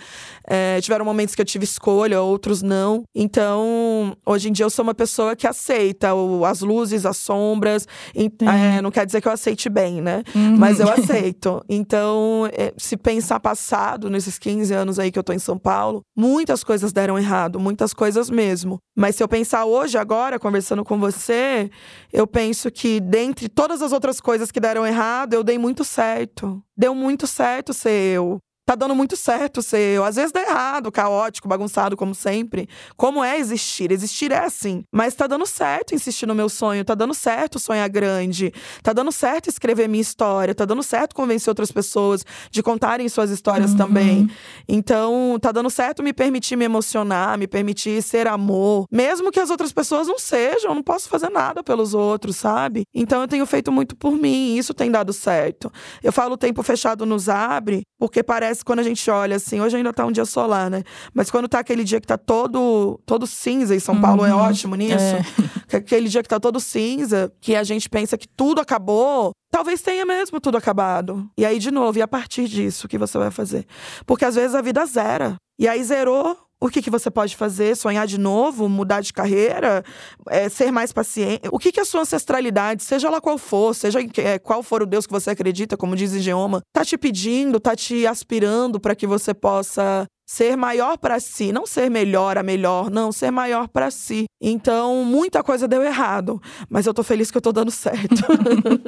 É, 0.47 0.79
tiveram 0.81 1.03
momentos 1.03 1.33
que 1.33 1.41
eu 1.41 1.45
tive 1.45 1.63
escolha, 1.63 2.21
outros 2.21 2.61
não. 2.61 3.03
Então, 3.15 4.15
hoje 4.25 4.49
em 4.49 4.51
dia 4.51 4.65
eu 4.65 4.69
sou 4.69 4.83
uma 4.83 4.93
pessoa 4.93 5.35
que 5.35 5.47
aceita 5.47 6.09
as 6.47 6.61
luzes, 6.61 7.05
as 7.05 7.17
sombras. 7.17 7.87
É, 8.15 8.81
não 8.85 8.91
quer 8.91 9.05
dizer 9.05 9.19
que 9.19 9.27
eu 9.27 9.31
aceite 9.31 9.67
bem, 9.67 9.99
né? 9.99 10.23
Uhum. 10.33 10.55
Mas 10.57 10.79
eu 10.79 10.87
aceito. 10.89 11.63
Então, 11.67 12.47
é, 12.53 12.71
se 12.77 12.95
pensar 12.95 13.39
passado, 13.39 14.09
nesses 14.09 14.37
15 14.37 14.73
anos 14.73 14.99
aí 14.99 15.11
que 15.11 15.17
eu 15.17 15.23
tô 15.23 15.33
em 15.33 15.39
São 15.39 15.57
Paulo, 15.57 16.01
muitas 16.15 16.63
coisas 16.63 16.93
deram 16.93 17.17
errado, 17.17 17.59
muitas 17.59 17.93
coisas 17.93 18.29
mesmo. 18.29 18.77
Mas 18.95 19.15
se 19.15 19.23
eu 19.23 19.27
pensar 19.27 19.65
hoje, 19.65 19.97
agora, 19.97 20.39
conversando 20.39 20.85
com 20.85 20.99
você, 20.99 21.69
eu 22.13 22.27
penso 22.27 22.71
que 22.71 22.99
dentre 22.99 23.49
todas 23.49 23.81
as 23.81 23.91
outras 23.91 24.21
coisas 24.21 24.51
que 24.51 24.59
deram 24.59 24.85
errado, 24.85 25.33
eu 25.33 25.43
dei 25.43 25.57
muito 25.57 25.83
certo. 25.83 26.61
Deu 26.77 26.93
muito 26.93 27.25
certo 27.25 27.73
ser 27.73 28.15
eu 28.15 28.39
tá 28.65 28.73
dando 28.73 28.95
muito 28.95 29.15
certo 29.15 29.61
ser 29.61 29.95
eu. 29.95 30.03
Às 30.03 30.15
vezes 30.15 30.31
dá 30.31 30.41
errado, 30.41 30.91
caótico, 30.91 31.47
bagunçado, 31.47 31.95
como 31.95 32.15
sempre. 32.15 32.67
Como 32.97 33.23
é 33.23 33.37
existir? 33.37 33.91
Existir 33.91 34.31
é 34.31 34.39
assim. 34.39 34.83
Mas 34.91 35.13
tá 35.13 35.27
dando 35.27 35.45
certo 35.45 35.93
insistir 35.93 36.25
no 36.25 36.33
meu 36.33 36.49
sonho, 36.49 36.83
tá 36.83 36.95
dando 36.95 37.13
certo 37.13 37.59
sonhar 37.59 37.87
grande, 37.87 38.51
tá 38.81 38.91
dando 38.91 39.11
certo 39.11 39.49
escrever 39.49 39.87
minha 39.87 40.01
história, 40.01 40.55
tá 40.55 40.65
dando 40.65 40.81
certo 40.81 41.13
convencer 41.13 41.51
outras 41.51 41.71
pessoas 41.71 42.25
de 42.49 42.63
contarem 42.63 43.07
suas 43.07 43.29
histórias 43.29 43.71
uhum. 43.71 43.77
também. 43.77 44.29
Então, 44.67 45.37
tá 45.39 45.51
dando 45.51 45.69
certo 45.69 46.01
me 46.01 46.11
permitir 46.11 46.55
me 46.55 46.65
emocionar, 46.65 47.37
me 47.37 47.47
permitir 47.47 48.01
ser 48.01 48.27
amor. 48.27 48.87
Mesmo 48.91 49.31
que 49.31 49.39
as 49.39 49.51
outras 49.51 49.71
pessoas 49.71 50.07
não 50.07 50.17
sejam, 50.17 50.71
eu 50.71 50.75
não 50.75 50.83
posso 50.83 51.07
fazer 51.07 51.29
nada 51.29 51.61
pelos 51.61 51.93
outros, 51.93 52.37
sabe? 52.37 52.83
Então, 52.93 53.21
eu 53.21 53.27
tenho 53.27 53.45
feito 53.45 53.71
muito 53.71 53.95
por 53.95 54.13
mim 54.13 54.55
e 54.55 54.57
isso 54.57 54.73
tem 54.73 54.89
dado 54.89 55.13
certo. 55.13 55.71
Eu 56.01 56.11
falo 56.11 56.33
o 56.33 56.37
tempo 56.37 56.63
fechado 56.63 57.05
nos 57.05 57.29
abre, 57.29 57.83
porque 57.99 58.23
parece 58.23 58.54
quando 58.63 58.79
a 58.79 58.83
gente 58.83 59.09
olha 59.09 59.35
assim, 59.35 59.59
hoje 59.59 59.77
ainda 59.77 59.93
tá 59.93 60.05
um 60.05 60.11
dia 60.11 60.25
solar, 60.25 60.69
né? 60.69 60.83
Mas 61.13 61.31
quando 61.31 61.47
tá 61.47 61.59
aquele 61.59 61.83
dia 61.83 61.99
que 61.99 62.07
tá 62.07 62.17
todo, 62.17 62.99
todo 63.05 63.25
cinza, 63.25 63.75
e 63.75 63.79
São 63.79 63.99
Paulo 63.99 64.25
é 64.25 64.33
uhum. 64.33 64.39
é 64.39 64.43
ótimo 64.43 64.75
nisso, 64.75 64.95
é. 64.97 65.23
aquele 65.77 66.07
dia 66.07 66.21
que 66.21 66.29
tá 66.29 66.39
todo 66.39 66.59
cinza, 66.59 67.31
que 67.41 67.55
a 67.55 67.63
gente 67.63 67.89
pensa 67.89 68.17
que 68.17 68.27
tudo 68.27 68.61
acabou, 68.61 69.31
talvez 69.51 69.81
tenha 69.81 70.05
mesmo 70.05 70.39
tudo 70.39 70.57
acabado. 70.57 71.29
E 71.37 71.45
aí, 71.45 71.59
de 71.59 71.71
novo, 71.71 71.97
e 71.97 72.01
a 72.01 72.07
partir 72.07 72.47
disso, 72.47 72.87
o 72.87 72.89
que 72.89 72.97
você 72.97 73.17
vai 73.17 73.31
fazer? 73.31 73.65
Porque 74.05 74.25
às 74.25 74.35
vezes 74.35 74.55
a 74.55 74.61
vida 74.61 74.85
zera. 74.85 75.35
E 75.57 75.67
aí 75.67 75.81
zerou, 75.83 76.37
o 76.61 76.69
que, 76.69 76.81
que 76.81 76.89
você 76.89 77.11
pode 77.11 77.35
fazer? 77.35 77.75
Sonhar 77.75 78.07
de 78.07 78.17
novo? 78.17 78.67
Mudar 78.69 79.01
de 79.01 79.13
carreira? 79.13 79.83
É, 80.29 80.49
ser 80.49 80.71
mais 80.71 80.91
paciente? 80.91 81.41
O 81.51 81.59
que, 81.59 81.71
que 81.71 81.79
a 81.79 81.85
sua 81.85 82.01
ancestralidade, 82.01 82.83
seja 82.83 83.09
lá 83.09 83.19
qual 83.19 83.37
for, 83.37 83.73
seja 83.75 83.99
é, 84.17 84.39
qual 84.39 84.63
for 84.63 84.81
o 84.81 84.85
Deus 84.85 85.05
que 85.05 85.11
você 85.11 85.31
acredita, 85.31 85.77
como 85.77 85.95
diz 85.95 86.11
Geoma, 86.21 86.61
tá 86.73 86.83
te 86.83 86.97
pedindo, 86.97 87.59
tá 87.59 87.75
te 87.75 88.07
aspirando 88.07 88.79
para 88.79 88.95
que 88.95 89.05
você 89.05 89.33
possa 89.33 90.05
ser 90.25 90.57
maior 90.57 90.97
para 90.97 91.19
si, 91.19 91.51
não 91.51 91.65
ser 91.65 91.89
melhor 91.89 92.37
a 92.37 92.43
melhor, 92.43 92.89
não, 92.89 93.11
ser 93.11 93.31
maior 93.31 93.67
para 93.67 93.91
si. 93.91 94.25
Então, 94.41 95.03
muita 95.05 95.43
coisa 95.43 95.67
deu 95.67 95.83
errado, 95.83 96.41
mas 96.69 96.85
eu 96.85 96.93
tô 96.93 97.03
feliz 97.03 97.29
que 97.29 97.37
eu 97.37 97.41
tô 97.41 97.51
dando 97.51 97.71
certo. 97.71 98.23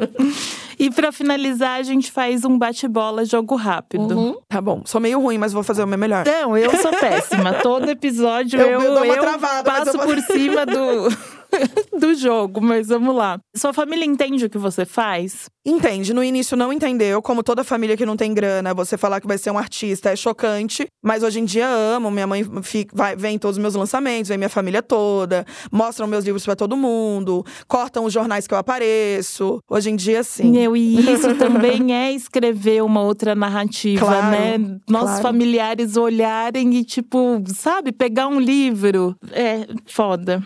e 0.79 0.89
para 0.89 1.11
finalizar, 1.11 1.79
a 1.79 1.83
gente 1.83 2.11
faz 2.11 2.43
um 2.43 2.57
bate-bola 2.57 3.23
jogo 3.23 3.55
rápido. 3.55 4.17
Uhum. 4.17 4.35
Tá 4.49 4.59
bom, 4.59 4.81
sou 4.85 4.99
meio 4.99 5.19
ruim, 5.19 5.37
mas 5.37 5.53
vou 5.53 5.63
fazer 5.63 5.83
o 5.83 5.87
meu 5.87 5.97
melhor. 5.97 6.25
Não, 6.25 6.57
eu 6.57 6.75
sou 6.77 6.91
péssima. 6.91 7.53
Todo 7.55 7.89
episódio 7.89 8.59
eu, 8.59 8.81
eu, 8.81 8.81
eu, 8.81 9.05
eu 9.05 9.21
travada, 9.21 9.71
passo 9.71 9.97
por 9.99 10.19
cima 10.21 10.65
do 10.65 11.07
do 11.99 12.13
jogo, 12.15 12.61
mas 12.61 12.87
vamos 12.87 13.15
lá. 13.15 13.39
Sua 13.55 13.73
família 13.73 14.05
entende 14.05 14.45
o 14.45 14.49
que 14.49 14.57
você 14.57 14.85
faz? 14.85 15.49
Entende. 15.65 16.13
No 16.13 16.23
início 16.23 16.55
não 16.55 16.71
entendeu, 16.71 17.21
como 17.21 17.43
toda 17.43 17.63
família 17.63 17.97
que 17.97 18.05
não 18.05 18.15
tem 18.15 18.33
grana, 18.33 18.73
você 18.73 18.97
falar 18.97 19.19
que 19.19 19.27
vai 19.27 19.37
ser 19.37 19.51
um 19.51 19.57
artista 19.57 20.11
é 20.11 20.15
chocante, 20.15 20.87
mas 21.03 21.23
hoje 21.23 21.39
em 21.39 21.45
dia 21.45 21.67
amo. 21.67 22.09
Minha 22.09 22.27
mãe 22.27 22.45
fica, 22.63 22.95
vai, 22.95 23.15
vem 23.15 23.35
em 23.35 23.39
todos 23.39 23.57
os 23.57 23.61
meus 23.61 23.75
lançamentos, 23.75 24.29
vem 24.29 24.37
minha 24.37 24.49
família 24.49 24.81
toda, 24.81 25.45
mostram 25.71 26.07
meus 26.07 26.23
livros 26.23 26.45
para 26.45 26.55
todo 26.55 26.77
mundo, 26.77 27.45
cortam 27.67 28.05
os 28.05 28.13
jornais 28.13 28.47
que 28.47 28.53
eu 28.53 28.57
apareço. 28.57 29.59
Hoje 29.69 29.89
em 29.89 29.95
dia, 29.95 30.23
sim. 30.23 30.51
Meu, 30.51 30.75
e 30.75 31.11
isso 31.11 31.35
também 31.35 31.93
é 31.93 32.11
escrever 32.13 32.83
uma 32.83 33.01
outra 33.01 33.35
narrativa, 33.35 34.05
claro, 34.05 34.31
né? 34.31 34.79
Nossos 34.89 35.19
claro. 35.19 35.21
familiares 35.21 35.97
olharem 35.97 36.75
e, 36.75 36.83
tipo, 36.83 37.43
sabe, 37.53 37.91
pegar 37.91 38.27
um 38.27 38.39
livro. 38.39 39.15
É 39.31 39.67
foda. 39.85 40.41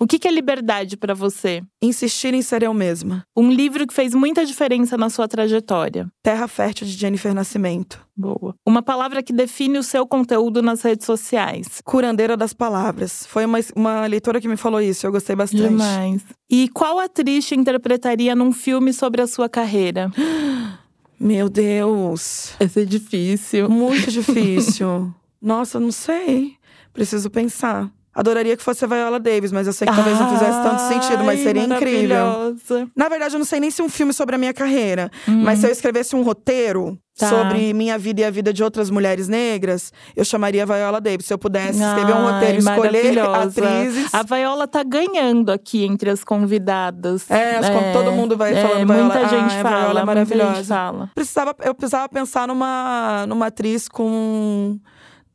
O 0.00 0.06
que, 0.06 0.16
que 0.16 0.28
é 0.28 0.30
liberdade 0.30 0.96
para 0.96 1.12
você? 1.12 1.60
Insistir 1.82 2.32
em 2.32 2.40
ser 2.40 2.62
eu 2.62 2.72
mesma. 2.72 3.24
Um 3.36 3.50
livro 3.50 3.84
que 3.84 3.92
fez 3.92 4.14
muita 4.14 4.46
diferença 4.46 4.96
na 4.96 5.10
sua 5.10 5.26
trajetória. 5.26 6.08
Terra 6.22 6.46
Fértil 6.46 6.86
de 6.86 6.92
Jennifer 6.92 7.34
Nascimento. 7.34 8.00
Boa. 8.16 8.54
Uma 8.64 8.80
palavra 8.80 9.24
que 9.24 9.32
define 9.32 9.76
o 9.76 9.82
seu 9.82 10.06
conteúdo 10.06 10.62
nas 10.62 10.82
redes 10.82 11.04
sociais. 11.04 11.80
Curandeira 11.84 12.36
das 12.36 12.52
palavras. 12.52 13.26
Foi 13.26 13.44
uma, 13.44 13.58
uma 13.74 14.06
leitora 14.06 14.40
que 14.40 14.46
me 14.46 14.56
falou 14.56 14.80
isso, 14.80 15.04
eu 15.04 15.10
gostei 15.10 15.34
bastante. 15.34 15.68
Demais. 15.68 16.22
E 16.48 16.68
qual 16.68 17.00
atriz 17.00 17.46
te 17.46 17.56
interpretaria 17.56 18.36
num 18.36 18.52
filme 18.52 18.92
sobre 18.92 19.20
a 19.20 19.26
sua 19.26 19.48
carreira? 19.48 20.12
Meu 21.18 21.48
Deus. 21.48 22.52
Esse 22.60 22.82
é 22.82 22.84
difícil. 22.84 23.68
Muito 23.68 24.10
difícil. 24.12 25.12
Nossa, 25.42 25.80
não 25.80 25.90
sei. 25.90 26.54
Preciso 26.92 27.28
pensar. 27.28 27.90
Adoraria 28.18 28.56
que 28.56 28.64
fosse 28.64 28.84
a 28.84 28.88
Viola 28.88 29.20
Davis, 29.20 29.52
mas 29.52 29.68
eu 29.68 29.72
sei 29.72 29.86
que 29.86 29.94
talvez 29.94 30.18
não 30.18 30.28
fizesse 30.28 30.60
tanto 30.60 30.82
sentido, 30.88 31.22
mas 31.22 31.40
seria 31.40 31.62
incrível. 31.62 32.56
Na 32.96 33.08
verdade, 33.08 33.36
eu 33.36 33.38
não 33.38 33.46
sei 33.46 33.60
nem 33.60 33.70
se 33.70 33.80
um 33.80 33.88
filme 33.88 34.12
sobre 34.12 34.34
a 34.34 34.38
minha 34.38 34.52
carreira, 34.52 35.08
hum. 35.28 35.44
mas 35.44 35.60
se 35.60 35.68
eu 35.68 35.70
escrevesse 35.70 36.16
um 36.16 36.22
roteiro 36.22 36.98
Tá. 37.18 37.28
sobre 37.28 37.74
minha 37.74 37.98
vida 37.98 38.20
e 38.20 38.24
a 38.24 38.30
vida 38.30 38.52
de 38.52 38.62
outras 38.62 38.90
mulheres 38.90 39.26
negras, 39.26 39.92
eu 40.14 40.24
chamaria 40.24 40.62
a 40.62 40.66
Viola 40.66 41.00
Davis. 41.00 41.26
Se 41.26 41.34
eu 41.34 41.38
pudesse 41.38 41.82
escrever 41.82 42.14
um 42.14 42.30
roteiro, 42.30 42.58
escolher 42.58 43.18
atrizes. 43.18 44.14
A 44.14 44.22
Viola 44.22 44.68
tá 44.68 44.84
ganhando 44.84 45.50
aqui 45.50 45.84
entre 45.84 46.10
as 46.10 46.22
convidadas. 46.22 47.28
É, 47.28 47.56
acho 47.56 47.72
é, 47.72 47.88
que 47.88 47.92
todo 47.92 48.12
mundo 48.12 48.36
vai 48.36 48.54
é, 48.54 48.62
falando 48.62 48.86
Viola. 48.86 49.02
Muita 49.02 49.28
gente 49.30 49.52
ah, 49.52 49.62
fala, 49.62 49.76
a 49.76 49.80
Viola 49.80 50.00
é 50.00 50.04
maravilhosa. 50.04 50.74
Fala. 50.74 51.10
Precisava, 51.12 51.56
eu 51.64 51.74
precisava 51.74 52.08
pensar 52.08 52.46
numa, 52.46 53.26
numa 53.26 53.46
atriz 53.46 53.88
com 53.88 54.78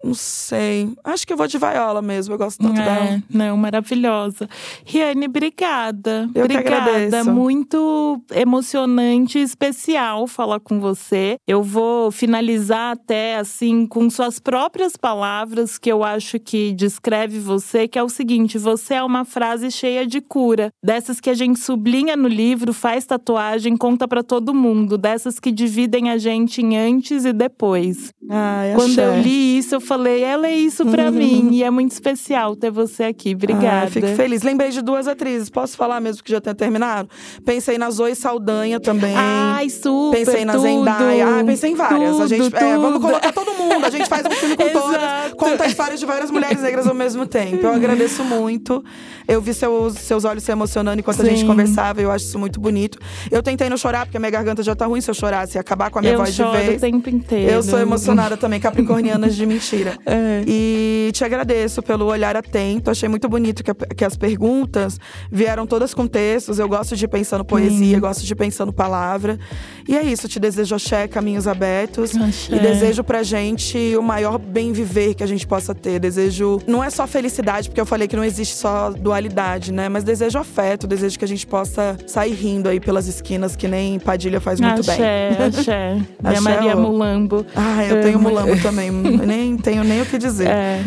não 0.03 0.13
sei. 0.13 0.91
Acho 1.03 1.25
que 1.25 1.31
eu 1.31 1.37
vou 1.37 1.47
de 1.47 1.57
Viola 1.57 2.01
mesmo. 2.01 2.33
Eu 2.33 2.37
gosto 2.37 2.61
tanto 2.61 2.79
é, 2.79 2.83
dela. 2.83 3.23
Não, 3.29 3.55
maravilhosa. 3.55 4.49
Riane, 4.85 5.27
obrigada. 5.27 6.29
Eu 6.35 6.43
obrigada. 6.43 7.23
Muito 7.23 8.21
emocionante 8.31 9.39
e 9.39 9.41
especial 9.41 10.27
falar 10.27 10.59
com 10.59 10.79
você. 10.79 11.37
Eu 11.47 11.63
vou 11.63 12.11
finalizar 12.11 12.91
até 12.91 13.37
assim 13.37 13.87
com 13.87 14.09
suas 14.09 14.39
próprias 14.39 14.97
palavras 14.97 15.77
que 15.77 15.91
eu 15.91 16.03
acho 16.03 16.37
que 16.39 16.73
descreve 16.73 17.39
você, 17.39 17.87
que 17.87 17.97
é 17.97 18.03
o 18.03 18.09
seguinte: 18.09 18.57
você 18.57 18.95
é 18.95 19.03
uma 19.03 19.23
frase 19.23 19.71
cheia 19.71 20.05
de 20.05 20.19
cura, 20.19 20.69
dessas 20.83 21.21
que 21.21 21.29
a 21.29 21.33
gente 21.33 21.59
sublinha 21.59 22.17
no 22.17 22.27
livro, 22.27 22.73
faz 22.73 23.05
tatuagem, 23.05 23.77
conta 23.77 24.07
para 24.07 24.23
todo 24.23 24.53
mundo, 24.53 24.97
dessas 24.97 25.39
que 25.39 25.51
dividem 25.51 26.09
a 26.09 26.17
gente 26.17 26.61
em 26.61 26.77
antes 26.77 27.23
e 27.23 27.31
depois. 27.31 28.11
Ai, 28.29 28.73
Quando 28.75 28.97
eu 28.97 29.19
li 29.21 29.57
isso, 29.57 29.75
eu 29.75 29.81
falei 29.81 30.23
ela 30.23 30.47
é 30.47 30.55
isso 30.55 30.85
para 30.85 31.05
uhum. 31.05 31.11
mim. 31.11 31.49
E 31.51 31.63
é 31.63 31.69
muito 31.69 31.91
especial 31.91 32.55
ter 32.55 32.71
você 32.71 33.03
aqui. 33.03 33.33
Obrigada. 33.35 33.87
Ah, 33.87 33.89
fico 33.89 34.07
feliz. 34.07 34.43
Lembrei 34.43 34.69
de 34.69 34.81
duas 34.81 35.07
atrizes. 35.07 35.49
Posso 35.49 35.75
falar 35.75 35.99
mesmo 35.99 36.23
que 36.23 36.31
já 36.31 36.39
tenha 36.39 36.55
terminado? 36.55 37.09
Pensei 37.45 37.77
na 37.77 37.89
Zoe 37.89 38.15
Saldanha 38.15 38.79
também. 38.79 39.13
Ai, 39.15 39.69
super. 39.69 40.17
Pensei 40.17 40.45
na 40.45 40.53
tudo, 40.53 40.63
Zendaya. 40.63 41.39
Ah, 41.39 41.43
pensei 41.43 41.71
em 41.71 41.75
várias. 41.75 42.11
Tudo, 42.11 42.23
a 42.23 42.27
gente, 42.27 42.55
é, 42.55 42.77
vamos 42.77 43.01
colocar 43.01 43.31
todo 43.33 43.53
mundo. 43.55 43.85
A 43.85 43.89
gente 43.89 44.07
faz 44.07 44.25
um 44.25 44.31
filme 44.31 44.55
com 44.55 44.69
todas. 44.71 45.33
Conta 45.37 45.65
histórias 45.67 45.99
de 45.99 46.05
várias 46.05 46.31
mulheres 46.31 46.61
negras 46.61 46.87
ao 46.87 46.95
mesmo 46.95 47.25
tempo. 47.25 47.65
Eu 47.65 47.73
agradeço 47.73 48.23
muito. 48.23 48.83
Eu 49.27 49.41
vi 49.41 49.53
seus, 49.53 49.95
seus 49.95 50.23
olhos 50.23 50.43
se 50.43 50.51
emocionando 50.51 50.99
enquanto 50.99 51.17
Sim. 51.17 51.27
a 51.27 51.29
gente 51.29 51.45
conversava. 51.45 52.01
Eu 52.01 52.11
acho 52.11 52.25
isso 52.25 52.39
muito 52.39 52.59
bonito. 52.59 52.97
Eu 53.29 53.43
tentei 53.43 53.69
não 53.69 53.77
chorar, 53.77 54.05
porque 54.05 54.17
a 54.17 54.19
minha 54.19 54.31
garganta 54.31 54.63
já 54.63 54.75
tá 54.75 54.85
ruim 54.85 55.01
se 55.01 55.09
eu 55.09 55.13
chorasse. 55.13 55.57
acabar 55.57 55.89
com 55.89 55.99
a 55.99 56.01
minha 56.01 56.13
eu 56.13 56.17
voz 56.19 56.33
de 56.33 56.43
vez. 56.43 56.77
o 56.77 56.79
tempo 56.79 57.09
inteiro. 57.09 57.51
Eu 57.51 57.61
sou 57.61 57.79
emocionada 57.79 58.12
também, 58.37 58.59
capricornianas 58.59 59.35
de 59.35 59.45
mentira. 59.45 59.97
É. 60.05 60.43
E 60.45 61.11
te 61.13 61.23
agradeço 61.23 61.81
pelo 61.81 62.05
olhar 62.05 62.35
atento. 62.35 62.91
Achei 62.91 63.07
muito 63.07 63.27
bonito 63.29 63.63
que, 63.63 63.73
que 63.73 64.03
as 64.03 64.15
perguntas 64.15 64.99
vieram 65.31 65.65
todas 65.65 65.93
com 65.93 66.05
textos. 66.05 66.59
Eu 66.59 66.67
gosto 66.67 66.95
de 66.95 67.07
pensar 67.07 67.37
no 67.37 67.45
poesia, 67.45 67.99
gosto 67.99 68.23
de 68.23 68.35
pensar 68.35 68.65
no 68.65 68.73
palavra. 68.73 69.39
E 69.87 69.97
é 69.97 70.03
isso. 70.03 70.27
Te 70.27 70.39
desejo 70.39 70.75
axé, 70.75 71.07
caminhos 71.07 71.47
abertos. 71.47 72.15
Axé. 72.15 72.55
E 72.55 72.59
desejo 72.59 73.03
pra 73.03 73.23
gente 73.23 73.95
o 73.97 74.03
maior 74.03 74.37
bem 74.37 74.71
viver 74.71 75.13
que 75.13 75.23
a 75.23 75.27
gente 75.27 75.47
possa 75.47 75.73
ter. 75.73 75.99
Desejo. 75.99 76.59
Não 76.67 76.83
é 76.83 76.89
só 76.89 77.07
felicidade, 77.07 77.69
porque 77.69 77.81
eu 77.81 77.85
falei 77.85 78.07
que 78.07 78.15
não 78.15 78.23
existe 78.23 78.55
só 78.55 78.91
dualidade, 78.91 79.71
né? 79.71 79.89
Mas 79.89 80.03
desejo 80.03 80.37
afeto, 80.37 80.85
desejo 80.85 81.17
que 81.17 81.25
a 81.25 81.27
gente 81.27 81.47
possa 81.47 81.97
sair 82.05 82.33
rindo 82.33 82.69
aí 82.69 82.79
pelas 82.79 83.07
esquinas, 83.07 83.55
que 83.55 83.67
nem 83.67 83.99
Padilha 83.99 84.39
faz 84.39 84.59
muito 84.59 84.81
axé, 84.81 85.35
bem. 85.37 85.47
Axé, 85.47 86.01
Minha 86.21 86.41
Maria 86.41 86.75
Mulambo. 86.75 87.45
Ah, 87.55 87.83
eu 87.85 88.02
tenho 88.03 88.17
uhum. 88.17 88.23
mulambo 88.23 88.61
também. 88.61 88.91
nem 88.91 89.57
tenho 89.57 89.83
nem 89.83 90.01
o 90.01 90.05
que 90.05 90.17
dizer. 90.17 90.47
É. 90.47 90.83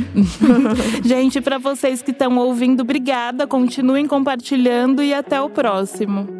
Gente, 1.05 1.41
para 1.41 1.59
vocês 1.59 2.03
que 2.03 2.11
estão 2.11 2.37
ouvindo, 2.39 2.81
obrigada. 2.81 3.47
Continuem 3.47 4.07
compartilhando 4.07 5.03
e 5.03 5.13
até 5.15 5.41
o 5.41 5.49
próximo. 5.49 6.37